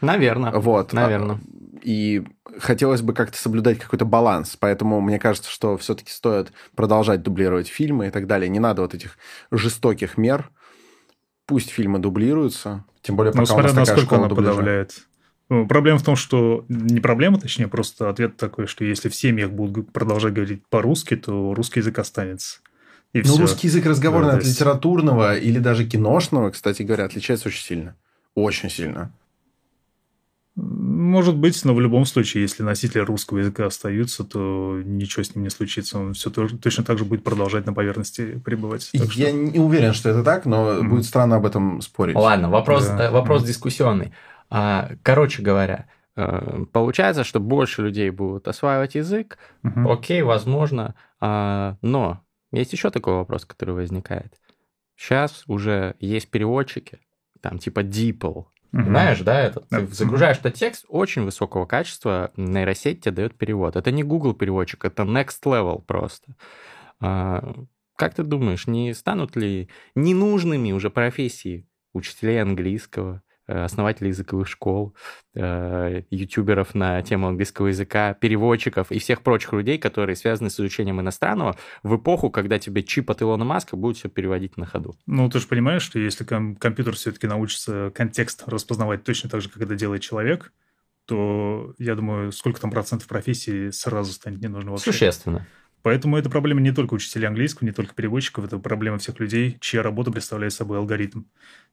Наверное. 0.00 0.52
Вот. 0.52 0.92
Наверное. 0.92 1.40
И 1.82 2.24
хотелось 2.58 3.02
бы 3.02 3.12
как-то 3.14 3.36
соблюдать 3.38 3.78
какой-то 3.78 4.04
баланс. 4.04 4.56
Поэтому 4.58 5.00
мне 5.00 5.18
кажется, 5.18 5.50
что 5.50 5.76
все-таки 5.76 6.10
стоит 6.10 6.52
продолжать 6.74 7.22
дублировать 7.22 7.68
фильмы 7.68 8.08
и 8.08 8.10
так 8.10 8.26
далее. 8.26 8.48
Не 8.48 8.60
надо 8.60 8.82
вот 8.82 8.94
этих 8.94 9.18
жестоких 9.50 10.16
мер. 10.16 10.50
Пусть 11.46 11.70
фильмы 11.70 11.98
дублируются. 11.98 12.84
Тем 13.02 13.16
более, 13.16 13.32
пока 13.32 13.54
Но 13.54 13.58
у 13.58 13.62
нас 13.62 13.70
такая 13.70 13.80
насколько 13.80 14.00
школа 14.02 14.20
она 14.20 14.28
дубляжа. 14.28 14.50
подавляет. 14.52 15.07
Ну, 15.50 15.66
проблема 15.66 15.98
в 15.98 16.02
том, 16.02 16.14
что 16.14 16.64
не 16.68 17.00
проблема, 17.00 17.40
точнее, 17.40 17.68
просто 17.68 18.10
ответ 18.10 18.36
такой, 18.36 18.66
что 18.66 18.84
если 18.84 19.08
в 19.08 19.14
семьях 19.14 19.50
будут 19.50 19.92
продолжать 19.92 20.34
говорить 20.34 20.66
по-русски, 20.66 21.16
то 21.16 21.54
русский 21.54 21.80
язык 21.80 21.98
останется. 21.98 22.58
И 23.14 23.18
ну, 23.18 23.24
все. 23.24 23.40
русский 23.40 23.68
язык 23.68 23.86
разговорный 23.86 24.32
да, 24.32 24.36
от 24.38 24.44
есть... 24.44 24.56
литературного 24.56 25.36
или 25.36 25.58
даже 25.58 25.86
киношного, 25.86 26.50
кстати 26.50 26.82
говоря, 26.82 27.04
отличается 27.04 27.48
очень 27.48 27.62
сильно. 27.62 27.96
Очень 28.34 28.68
сильно. 28.68 29.10
Может 30.54 31.36
быть, 31.36 31.64
но 31.64 31.72
в 31.72 31.80
любом 31.80 32.04
случае, 32.04 32.42
если 32.42 32.64
носители 32.64 32.98
русского 32.98 33.38
языка 33.38 33.66
остаются, 33.66 34.24
то 34.24 34.80
ничего 34.84 35.22
с 35.22 35.34
ним 35.34 35.44
не 35.44 35.50
случится. 35.50 36.00
Он 36.00 36.14
все 36.14 36.30
точно 36.30 36.82
так 36.82 36.98
же 36.98 37.04
будет 37.04 37.22
продолжать 37.22 37.64
на 37.64 37.72
поверхности 37.72 38.40
пребывать. 38.44 38.90
Я 38.92 39.06
что... 39.06 39.30
не 39.30 39.60
уверен, 39.60 39.94
что 39.94 40.10
это 40.10 40.24
так, 40.24 40.46
но 40.46 40.72
mm-hmm. 40.72 40.88
будет 40.88 41.04
странно 41.04 41.36
об 41.36 41.46
этом 41.46 41.80
спорить. 41.80 42.16
Ладно, 42.16 42.50
вопрос, 42.50 42.86
да. 42.88 43.06
Э, 43.06 43.10
вопрос 43.10 43.42
mm-hmm. 43.42 43.46
дискуссионный. 43.46 44.12
А, 44.50 44.90
короче 45.02 45.42
говоря, 45.42 45.88
э, 46.16 46.64
получается, 46.72 47.24
что 47.24 47.40
больше 47.40 47.82
людей 47.82 48.10
будут 48.10 48.48
осваивать 48.48 48.94
язык. 48.94 49.38
Угу. 49.64 49.90
Окей, 49.90 50.22
возможно. 50.22 50.94
А, 51.20 51.76
но 51.82 52.22
есть 52.52 52.72
еще 52.72 52.90
такой 52.90 53.14
вопрос, 53.14 53.44
который 53.44 53.74
возникает. 53.74 54.34
Сейчас 54.96 55.44
уже 55.46 55.94
есть 56.00 56.30
переводчики, 56.30 56.98
там 57.40 57.58
типа 57.58 57.80
DeepL. 57.80 58.46
Угу. 58.72 58.82
Знаешь, 58.82 59.20
да, 59.20 59.40
это? 59.40 59.60
Ты 59.70 59.86
загружаешь 59.88 60.38
этот 60.38 60.54
текст 60.54 60.84
очень 60.88 61.22
высокого 61.22 61.66
качества, 61.66 62.32
нейросеть 62.36 63.02
тебе 63.02 63.12
дает 63.12 63.36
перевод. 63.36 63.76
Это 63.76 63.90
не 63.90 64.02
Google 64.02 64.34
переводчик, 64.34 64.84
это 64.84 65.04
next 65.04 65.42
level 65.44 65.82
просто. 65.82 66.34
А, 67.00 67.54
как 67.96 68.14
ты 68.14 68.22
думаешь, 68.22 68.66
не 68.66 68.94
станут 68.94 69.36
ли 69.36 69.68
ненужными 69.94 70.72
уже 70.72 70.90
профессии 70.90 71.66
учителей 71.92 72.40
английского, 72.42 73.22
основателей 73.48 74.08
языковых 74.08 74.48
школ, 74.48 74.94
э, 75.34 76.02
ютуберов 76.10 76.74
на 76.74 77.02
тему 77.02 77.28
английского 77.28 77.68
языка, 77.68 78.14
переводчиков 78.14 78.92
и 78.92 78.98
всех 78.98 79.22
прочих 79.22 79.52
людей, 79.52 79.78
которые 79.78 80.16
связаны 80.16 80.50
с 80.50 80.54
изучением 80.60 81.00
иностранного 81.00 81.56
в 81.82 81.96
эпоху, 81.96 82.30
когда 82.30 82.58
тебе 82.58 82.82
чип 82.82 83.10
от 83.10 83.22
Илона 83.22 83.44
Маска 83.44 83.76
будет 83.76 83.96
все 83.96 84.08
переводить 84.08 84.56
на 84.56 84.66
ходу. 84.66 84.94
Ну, 85.06 85.28
ты 85.30 85.40
же 85.40 85.46
понимаешь, 85.46 85.82
что 85.82 85.98
если 85.98 86.24
ком- 86.24 86.56
компьютер 86.56 86.94
все-таки 86.94 87.26
научится 87.26 87.90
контекст 87.94 88.44
распознавать 88.46 89.04
точно 89.04 89.30
так 89.30 89.40
же, 89.40 89.48
как 89.48 89.62
это 89.62 89.74
делает 89.74 90.02
человек, 90.02 90.52
то, 91.06 91.74
я 91.78 91.94
думаю, 91.94 92.32
сколько 92.32 92.60
там 92.60 92.70
процентов 92.70 93.08
профессии 93.08 93.70
сразу 93.70 94.12
станет 94.12 94.42
не 94.42 94.48
нужно 94.48 94.72
вообще. 94.72 94.92
Существенно. 94.92 95.46
Поэтому 95.82 96.18
это 96.18 96.28
проблема 96.28 96.60
не 96.60 96.72
только 96.72 96.94
учителей 96.94 97.26
английского, 97.26 97.66
не 97.66 97.72
только 97.72 97.94
переводчиков, 97.94 98.44
это 98.44 98.58
проблема 98.58 98.98
всех 98.98 99.20
людей, 99.20 99.56
чья 99.60 99.82
работа 99.82 100.10
представляет 100.10 100.52
собой 100.52 100.78
алгоритм. 100.78 101.22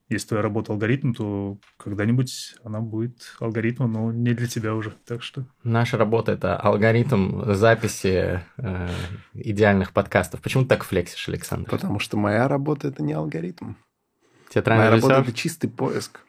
Если 0.08 0.28
твоя 0.28 0.42
работа 0.42 0.72
алгоритм, 0.72 1.12
то 1.14 1.58
когда-нибудь 1.78 2.54
она 2.62 2.80
будет 2.80 3.34
алгоритмом, 3.40 3.92
но 3.92 4.12
не 4.12 4.34
для 4.34 4.46
тебя 4.46 4.74
уже. 4.74 4.92
Так 5.04 5.22
что 5.22 5.46
Наша 5.64 5.98
работа 5.98 6.30
это 6.32 6.56
алгоритм 6.56 7.52
записи 7.54 8.40
э, 8.56 8.88
идеальных 9.34 9.92
подкастов. 9.92 10.40
Почему 10.42 10.62
ты 10.62 10.68
так 10.68 10.84
флексишь, 10.84 11.28
Александр? 11.28 11.68
Потому 11.68 11.98
что 11.98 12.16
моя 12.16 12.46
работа 12.46 12.86
это 12.88 13.02
не 13.02 13.14
алгоритм. 13.14 13.74
Театральный 14.48 14.84
Моя 14.84 14.90
работа 14.96 15.14
режиссер? 15.14 15.28
это 15.28 15.36
чистый 15.36 15.66
поиск. 15.68 16.20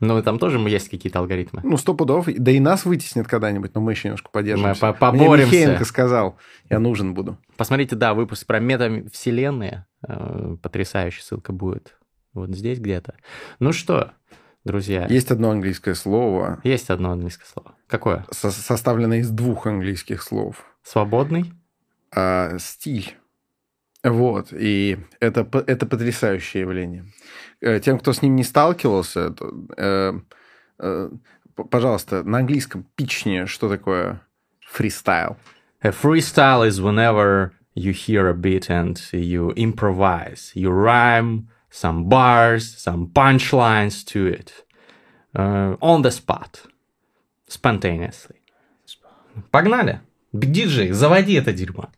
Ну, 0.00 0.20
там 0.22 0.38
тоже 0.38 0.58
есть 0.58 0.88
какие-то 0.88 1.18
алгоритмы. 1.18 1.60
Ну, 1.62 1.76
сто 1.76 1.94
пудов. 1.94 2.26
Да 2.26 2.50
и 2.50 2.58
нас 2.58 2.86
вытеснят 2.86 3.28
когда-нибудь, 3.28 3.74
но 3.74 3.82
мы 3.82 3.92
еще 3.92 4.08
немножко 4.08 4.30
поддержимся. 4.30 4.86
Мы 4.86 4.92
по- 4.94 4.98
поборемся. 4.98 5.34
Мне 5.34 5.44
Михеенко 5.44 5.84
сказал, 5.84 6.38
я 6.70 6.80
нужен 6.80 7.14
буду. 7.14 7.36
Посмотрите, 7.56 7.94
да, 7.96 8.14
выпуск 8.14 8.46
про 8.46 8.58
метавселенные. 8.58 9.86
Э, 10.08 10.56
потрясающая 10.62 11.22
ссылка 11.22 11.52
будет 11.52 11.99
вот 12.32 12.50
здесь 12.54 12.78
где-то. 12.78 13.14
Ну 13.58 13.72
что, 13.72 14.12
друзья, 14.64 15.02
есть, 15.02 15.12
Есть 15.12 15.30
одно 15.30 15.50
английское 15.50 15.94
слово, 15.94 16.60
одно 16.90 17.12
английское 17.12 17.46
слово. 17.46 17.74
Какое? 17.86 18.24
со- 18.30 18.50
составленное 18.50 19.18
из 19.18 19.30
двух 19.30 19.66
английских 19.66 20.22
слов. 20.22 20.64
Свободный? 20.82 21.52
А, 22.14 22.58
стиль. 22.58 23.16
Вот, 24.02 24.48
и 24.52 24.98
это, 25.20 25.46
это 25.66 25.84
потрясающее 25.86 26.62
явление. 26.62 27.04
Э, 27.60 27.80
Тем, 27.80 27.98
кто 27.98 28.14
с 28.14 28.22
ним 28.22 28.34
не 28.34 28.44
сталкивался, 28.44 29.30
то, 29.30 29.52
э, 29.76 30.12
э, 30.78 31.10
пожалуйста, 31.70 32.22
на 32.22 32.38
английском 32.38 32.86
пичнее, 32.96 33.44
что 33.46 33.68
такое 33.68 34.22
фристайл. 34.60 35.36
A 35.82 35.90
freestyle 35.90 36.66
is 36.66 36.80
whenever 36.80 37.50
you 37.74 37.92
hear 37.92 38.26
a 38.28 38.34
beat 38.34 38.68
and 38.70 38.96
you 39.12 39.52
improvise. 39.54 40.52
You 40.54 40.70
rhyme 40.70 41.48
some 41.70 42.08
bars, 42.08 42.76
some 42.76 43.08
punchlines 43.08 44.04
to 44.06 44.26
it. 44.26 44.52
Uh, 45.34 45.76
on 45.80 46.02
the 46.02 46.10
spot. 46.10 46.60
Spontaneously. 47.48 48.36
Погнали. 49.50 50.00
Диджей, 50.32 50.90
заводи 50.92 51.34
это 51.34 51.52
дерьмо. 51.52 51.88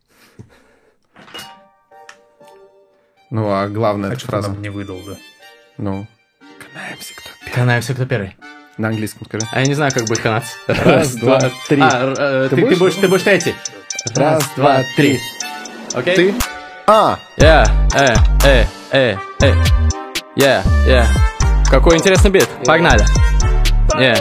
Ну, 3.29 3.49
а 3.51 3.67
главная 3.67 4.11
а 4.11 4.13
эта 4.13 4.19
что 4.19 4.27
ты 4.27 4.31
фраза. 4.31 4.49
нам 4.49 4.61
не 4.61 4.69
выдал, 4.69 4.99
да. 5.07 5.17
Ну, 5.77 6.07
канаемся, 6.59 7.13
кто 7.15 7.29
первый. 7.39 7.53
Канаемся, 7.55 7.93
кто 7.95 8.05
первый. 8.05 8.35
На 8.77 8.87
английском 8.89 9.25
скажи. 9.27 9.45
А 9.51 9.59
я 9.59 9.65
не 9.67 9.73
знаю, 9.73 9.91
как 9.91 10.05
будет 10.05 10.19
канадцы. 10.19 10.55
Раз, 10.67 11.15
два, 11.15 11.39
три. 11.67 11.81
А, 11.81 12.13
э, 12.17 12.49
Ты 12.49 12.55
ты, 12.55 12.55
ты 12.55 12.61
будешь? 12.61 12.79
будешь, 12.79 12.95
ты 12.95 13.07
будешь 13.07 13.23
третий. 13.23 13.53
Раз, 14.15 14.43
два, 14.55 14.83
три. 14.95 15.19
Окей? 15.93 16.15
Ты? 16.15 16.35
А, 16.85 17.17
Yeah, 17.37 17.65
э, 17.95 18.13
э, 18.43 18.65
э, 18.91 19.15
э. 19.41 19.53
Yeah, 20.35 20.61
yeah. 20.85 21.05
Какой 21.69 21.95
интересный 21.97 22.29
бит. 22.29 22.49
Погнали. 22.65 23.05
Yeah, 23.95 24.19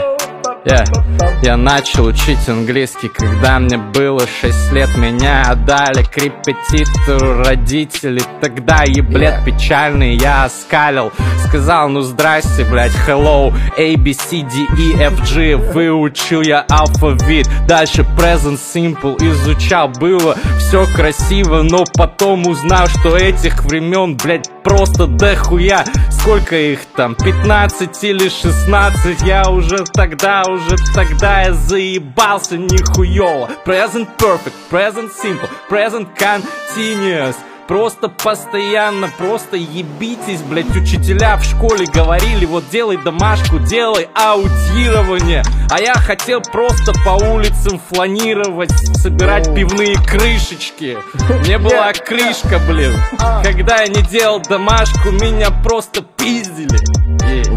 yeah. 0.65 1.13
Я 1.43 1.57
начал 1.57 2.07
учить 2.07 2.49
английский, 2.49 3.09
когда 3.09 3.59
мне 3.59 3.77
было 3.77 4.21
6 4.41 4.73
лет. 4.73 4.97
Меня 4.97 5.43
отдали 5.43 6.05
к 6.05 6.17
репетитору 6.17 7.43
родители. 7.43 8.23
Тогда 8.41 8.85
еблет 8.87 9.45
печальный 9.45 10.15
я 10.15 10.45
оскалил. 10.45 11.11
Сказал, 11.49 11.89
ну 11.89 12.03
здрасте, 12.03 12.65
блядь, 12.65 12.95
hello 13.09 13.53
A, 13.77 13.97
B, 13.97 14.15
C, 14.15 14.43
D, 14.43 14.67
E, 14.79 15.03
F, 15.03 15.33
G 15.33 15.57
Выучил 15.57 16.43
я 16.43 16.65
алфавит. 16.71 17.49
Дальше 17.67 18.03
present 18.17 18.61
simple 18.61 19.17
изучал. 19.19 19.89
Было 19.89 20.37
все 20.59 20.87
красиво, 20.95 21.63
но 21.63 21.85
потом 21.93 22.47
узнал, 22.47 22.87
что 22.87 23.17
этих 23.17 23.65
времен, 23.65 24.17
блядь, 24.17 24.49
просто 24.63 25.07
дохуя. 25.07 25.85
Сколько 26.11 26.57
их 26.57 26.81
там, 26.97 27.15
15 27.15 28.05
или 28.05 28.29
16 28.29 29.23
Я 29.23 29.51
уже 29.51 29.85
тогда, 29.93 30.43
уже 30.49 30.77
тогда 30.95 31.43
я 31.43 31.53
заебался 31.53 32.57
нихуево 32.57 33.51
Present 33.67 34.09
perfect, 34.19 34.55
present 34.71 35.11
simple, 35.11 35.49
present 35.69 36.07
continuous 36.17 37.37
Просто 37.69 38.09
постоянно, 38.09 39.09
просто 39.19 39.57
ебитесь, 39.57 40.43
блять, 40.43 40.75
учителя 40.77 41.37
в 41.37 41.45
школе 41.45 41.87
говорили, 41.87 42.45
вот 42.45 42.65
делай 42.71 42.97
домашку, 42.97 43.59
делай 43.61 44.09
аудирование. 44.15 45.43
А 45.71 45.81
я 45.81 45.95
хотел 45.95 46.43
просто 46.43 46.93
по 47.05 47.11
улицам 47.25 47.81
фланировать, 47.91 48.73
собирать 48.97 49.55
пивные 49.55 49.97
крышечки. 49.97 50.99
Мне 51.45 51.59
была 51.59 51.93
крышка, 51.93 52.61
блин. 52.69 52.95
Когда 53.43 53.83
я 53.83 53.89
не 53.89 54.03
делал 54.03 54.41
домашку, 54.41 55.11
меня 55.11 55.51
просто 55.63 56.03
пиздили. 56.03 56.79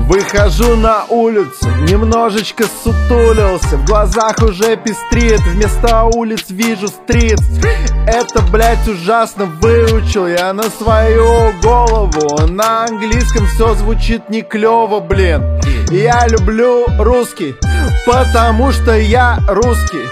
Выхожу 0.07 0.75
на 0.75 1.05
улицу, 1.05 1.69
немножечко 1.89 2.65
сутулился 2.83 3.77
В 3.77 3.85
глазах 3.85 4.37
уже 4.37 4.77
пестрит, 4.77 5.41
вместо 5.41 6.03
улиц 6.03 6.45
вижу 6.49 6.87
стрит 6.87 7.39
Это, 8.07 8.41
блядь, 8.51 8.87
ужасно 8.87 9.45
выучил 9.95 10.27
я 10.27 10.53
на 10.53 10.63
свою 10.63 11.53
голову. 11.61 12.47
На 12.47 12.85
английском 12.85 13.47
все 13.47 13.73
звучит 13.75 14.29
не 14.29 14.41
клево, 14.41 14.99
блин. 14.99 15.41
Я 15.89 16.27
люблю 16.27 16.85
русский, 16.99 17.55
потому 18.05 18.71
что 18.71 18.93
я 18.97 19.39
русский. 19.47 20.05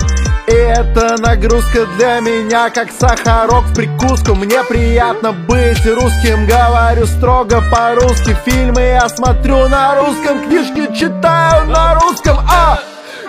И 0.48 0.52
это 0.52 1.16
нагрузка 1.20 1.86
для 1.98 2.20
меня, 2.20 2.70
как 2.70 2.90
сахарок 2.92 3.66
в 3.66 3.76
прикуску. 3.76 4.36
Мне 4.36 4.64
приятно 4.64 5.32
быть 5.32 5.86
русским, 5.86 6.46
говорю 6.46 7.06
строго 7.06 7.62
по-русски. 7.72 8.36
Фильмы 8.46 8.82
я 8.82 9.10
смотрю 9.10 9.68
на 9.68 10.00
русском, 10.00 10.46
книжки 10.46 10.94
читаю 10.98 11.66
на 11.68 11.96
русском. 11.96 12.38
А! 12.50 12.80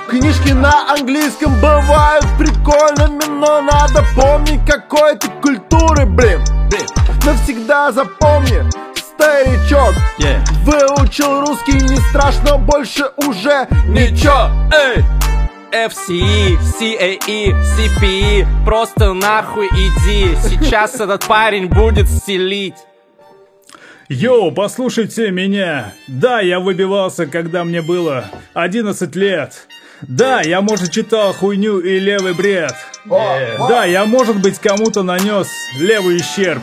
Книжки 0.09 0.53
на 0.53 0.93
английском 0.93 1.55
бывают 1.57 2.27
прикольными, 2.39 3.25
но 3.27 3.63
надо 3.63 4.05
помнить 4.15 4.61
какой 4.69 5.17
ты 5.17 5.29
культуры, 5.43 5.55
блин 5.55 5.64
Навсегда 7.75 7.93
запомни, 7.93 8.63
старичок 8.97 9.95
Yeah. 10.21 10.45
Выучил 10.63 11.41
русский, 11.41 11.73
не 11.73 11.97
страшно 12.11 12.57
больше 12.57 13.07
уже 13.17 13.67
Ничего, 13.89 14.51
эй! 14.73 15.03
FCE, 15.73 16.57
CAE, 16.79 17.53
CPE 17.53 18.47
Просто 18.65 19.13
нахуй 19.13 19.67
иди 19.67 20.37
Сейчас 20.37 20.95
этот 21.01 21.27
парень 21.27 21.67
будет 21.67 22.09
стелить 22.09 22.77
Йоу, 24.11 24.53
послушайте 24.53 25.31
меня. 25.31 25.95
Да, 26.09 26.41
я 26.41 26.61
выбивался, 26.61 27.27
когда 27.27 27.65
мне 27.65 27.81
было 27.81 28.27
11 28.53 29.17
лет. 29.17 29.67
Да, 30.09 30.41
я, 30.43 30.61
может, 30.61 30.91
читал 30.91 31.33
хуйню 31.33 31.79
и 31.81 31.99
левый 31.99 32.35
бред. 32.35 32.75
Да, 33.69 33.85
я, 33.85 34.05
может 34.05 34.37
быть, 34.41 34.59
кому-то 34.59 35.03
нанес 35.03 35.47
левый 35.79 36.17
ущерб. 36.17 36.63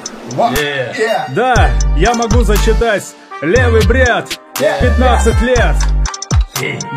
Да, 1.30 1.72
я 1.98 2.14
могу 2.14 2.44
зачитать 2.44 3.04
левый 3.42 3.86
бред 3.88 4.40
15 4.82 5.42
лет. 5.42 5.76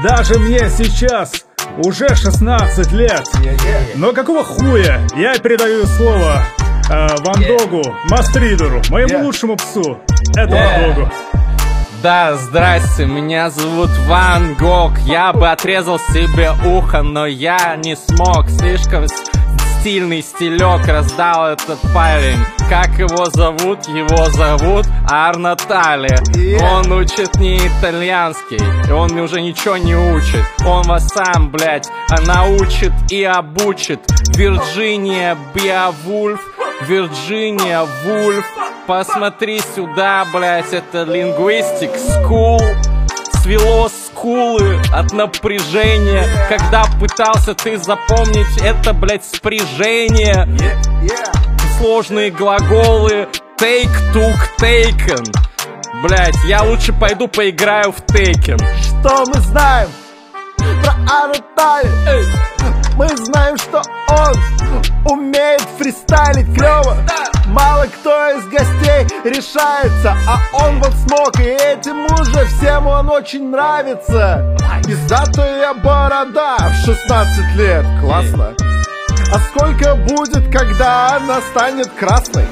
Даже 0.07 0.38
мне 0.38 0.68
сейчас 0.70 1.47
уже 1.78 2.14
16 2.14 2.92
лет. 2.92 3.24
Но 3.95 4.12
какого 4.12 4.45
хуя 4.45 5.01
я 5.16 5.38
передаю 5.38 5.86
слово 5.86 6.42
э, 6.90 7.07
Ван 7.20 7.42
Догу, 7.49 7.82
Мастридеру, 8.11 8.82
моему 8.90 9.09
лучшему 9.24 9.57
псу. 9.57 9.99
Это 10.36 10.55
Ван 10.55 10.95
Догу. 10.95 11.11
Да, 12.05 12.35
здрасте, 12.37 13.07
меня 13.07 13.49
зовут 13.49 13.89
Ван 14.07 14.53
Гог. 14.57 14.93
Я 15.07 15.33
бы 15.33 15.51
отрезал 15.51 15.99
себе 15.99 16.53
ухо, 16.67 17.01
но 17.01 17.25
я 17.25 17.77
не 17.77 17.97
смог. 17.97 18.51
Слишком 18.51 19.07
с- 19.85 19.89
стильный 19.89 20.22
стилек 20.22 20.87
раздал 20.89 21.49
этот 21.49 21.78
парень 21.93 22.39
Как 22.70 22.99
его 22.99 23.26
зовут? 23.26 23.87
Его 23.87 24.30
зовут 24.30 24.87
Арно 25.11 25.57
Тали 25.57 26.16
Он 26.62 26.91
учит 26.93 27.37
не 27.37 27.59
итальянский 27.59 28.59
И 28.89 28.91
он 28.91 29.12
уже 29.18 29.43
ничего 29.43 29.76
не 29.76 29.95
учит 29.95 30.43
Он 30.66 30.82
вас 30.85 31.07
сам, 31.09 31.51
блядь, 31.51 31.89
а 32.09 32.20
научит 32.22 32.93
и 33.11 33.22
обучит 33.24 34.01
Вирджиния 34.35 35.37
Биовульф 35.55 36.41
Вирджиния 36.89 37.82
Вульф. 38.05 38.45
Посмотри 38.87 39.61
сюда, 39.74 40.26
блядь, 40.32 40.72
это 40.72 41.03
Linguistic 41.03 41.93
School. 41.97 42.59
Свело 43.45 43.90
скулы 43.90 44.80
от 44.90 45.12
напряжения, 45.12 46.26
когда 46.49 46.84
пытался 46.99 47.55
ты 47.55 47.76
запомнить 47.76 48.57
это, 48.62 48.95
блядь, 48.95 49.22
спряжение. 49.22 50.49
Сложные 51.76 52.30
глаголы 52.30 53.28
take, 53.59 53.90
took, 54.14 54.38
taken. 54.59 55.26
Блять, 56.03 56.34
я 56.47 56.62
лучше 56.62 56.95
пойду 56.95 57.28
поиграю 57.28 57.92
в 57.92 58.01
Taken. 58.07 58.57
Что 58.80 59.24
мы 59.26 59.38
знаем 59.42 59.90
про 60.57 60.92
Анатолия? 61.07 62.84
Мы 62.97 63.09
знаем, 63.09 63.57
что 63.59 63.82
он 64.09 65.12
умеет 65.12 65.62
фристайлить 65.78 66.55
клево 66.55 66.97
Мало 67.49 67.86
кто 67.86 68.30
из 68.30 68.45
гостей 68.47 69.07
решается, 69.24 70.16
а 70.26 70.38
он 70.64 70.80
вот 70.80 70.92
смог 71.07 71.38
И 71.40 71.45
этим 71.45 72.05
уже 72.07 72.45
всем 72.47 72.86
он 72.86 73.11
очень 73.11 73.51
нравится. 73.51 74.57
Пиздатая 74.86 75.74
борода 75.74 76.57
в 76.59 76.84
16 76.84 77.57
лет, 77.57 77.84
классно. 78.01 78.55
А 79.32 79.38
сколько 79.51 79.95
будет, 79.95 80.51
когда 80.53 81.16
она 81.16 81.40
станет 81.53 81.90
красной? 81.99 82.47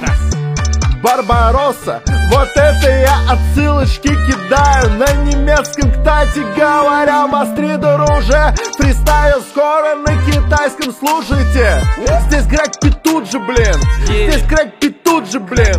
Барбаросса 1.03 2.01
Вот 2.33 2.49
это 2.57 2.91
я 2.91 3.19
отсылочки 3.31 4.09
кидаю 4.09 4.91
На 4.99 5.13
немецком, 5.25 5.93
кстати 5.93 6.41
говоря 6.57 7.27
Мастридер 7.27 8.01
уже 8.01 8.55
фристайл 8.79 9.41
Скоро 9.43 9.95
на 9.97 10.17
китайском, 10.25 10.93
слушайте. 10.93 11.83
Здесь 12.27 12.47
Грег 12.47 12.81
Питут 12.81 13.31
же, 13.31 13.39
блин 13.39 13.77
Здесь 14.05 14.43
Грег 14.45 14.79
Питут 14.81 15.31
же, 15.31 15.41
блин 15.41 15.79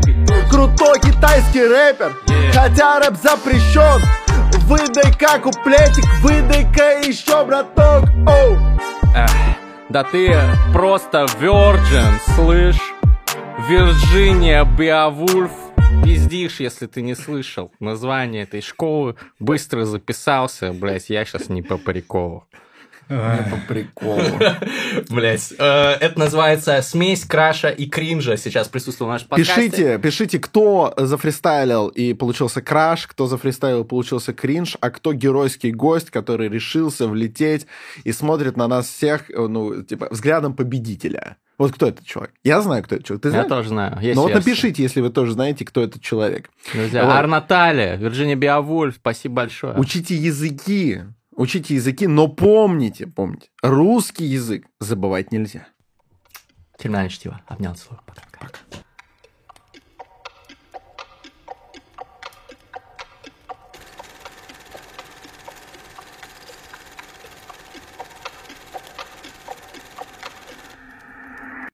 Крутой 0.49 0.99
китайский 0.99 1.66
рэпер 1.66 2.14
Хотя 2.54 2.99
рэп 2.99 3.16
запрещен. 3.16 4.01
Выдай-ка 4.68 5.39
куплетик, 5.39 6.06
выдай-ка 6.22 6.99
еще, 6.99 7.43
браток. 7.43 8.10
Оу. 8.28 8.58
Эх, 9.16 9.32
да 9.89 10.04
ты 10.04 10.36
просто 10.72 11.26
virgin, 11.39 12.14
слышь? 12.36 12.93
Вирджиния 13.68 14.64
Беовульф. 14.64 15.51
Пиздишь, 16.04 16.60
если 16.60 16.88
ты 16.88 17.01
не 17.01 17.16
слышал 17.16 17.72
название 17.80 18.43
этой 18.43 18.62
школы. 18.62 19.16
Быстро 19.39 19.86
записался, 19.86 20.74
блять, 20.74 21.10
я 21.10 21.24
сейчас 21.26 21.49
не 21.49 21.62
по 21.62 21.78
приколу. 21.78 22.45
Не 23.10 23.51
по 23.51 23.58
приколу. 23.68 24.22
Блять, 25.10 25.54
э, 25.58 25.64
это 25.99 26.18
называется 26.18 26.82
смесь 26.82 27.26
краша 27.26 27.70
и 27.70 27.86
кринжа. 27.86 28.38
Сейчас 28.38 28.70
присутствует 28.70 29.10
в 29.10 29.12
нашем 29.12 29.28
подкасте. 29.28 29.54
Пишите, 29.54 29.99
пишите, 29.99 30.39
кто 30.39 30.93
зафристайлил 30.97 31.89
и 31.89 32.14
получился 32.14 32.62
краш, 32.62 33.08
кто 33.08 33.28
зафристайлил 33.28 33.84
и 33.84 33.88
получился 33.88 34.34
кринж, 34.34 34.78
а 34.80 34.89
кто 34.89 35.14
геройский 35.14 35.72
гость, 35.72 36.12
который 36.12 36.47
решился 36.47 37.08
влететь 37.08 37.68
и 38.04 38.14
смотрит 38.14 38.56
на 38.56 38.68
нас 38.68 38.88
всех, 38.88 39.30
э, 39.30 39.47
ну, 39.47 39.84
типа, 39.84 40.08
взглядом 40.10 40.56
победителя. 40.56 41.38
Вот 41.58 41.72
кто 41.74 41.88
этот 41.88 42.06
человек? 42.06 42.34
Я 42.43 42.62
знаю, 42.62 42.84
кто 42.84 42.95
этот 42.95 43.06
человек. 43.08 43.22
Ты 43.24 43.28
Я 43.30 43.32
знаешь? 43.32 43.47
тоже 43.49 43.70
знаю. 43.70 43.97
Есть 44.01 44.16
Ну 44.16 44.24
вот 44.24 44.30
версия. 44.32 44.49
напишите, 44.49 44.84
если 44.84 45.01
вы 45.01 45.10
тоже 45.12 45.34
знаете, 45.34 45.64
кто 45.66 45.82
этот 45.82 46.01
человек. 46.01 46.49
Друзья, 46.74 47.06
Вот. 47.06 47.12
Арнаталия, 47.14 47.95
Вирджиния 47.95 48.36
Беовульф, 48.36 48.95
спасибо 48.95 49.36
большое. 49.36 49.76
Учите 49.78 50.16
языки, 50.16 51.01
учите 51.36 51.76
языки, 51.76 52.08
но 52.08 52.28
помните, 52.28 53.06
помните, 53.08 53.49
русский 53.62 54.26
язык 54.26 54.66
забывать 54.80 55.32
нельзя. 55.32 55.68
Терминальное 56.78 57.10
чтиво. 57.10 57.39
Обнял 57.47 57.76
целую. 57.76 58.01
Пока. 58.06 58.24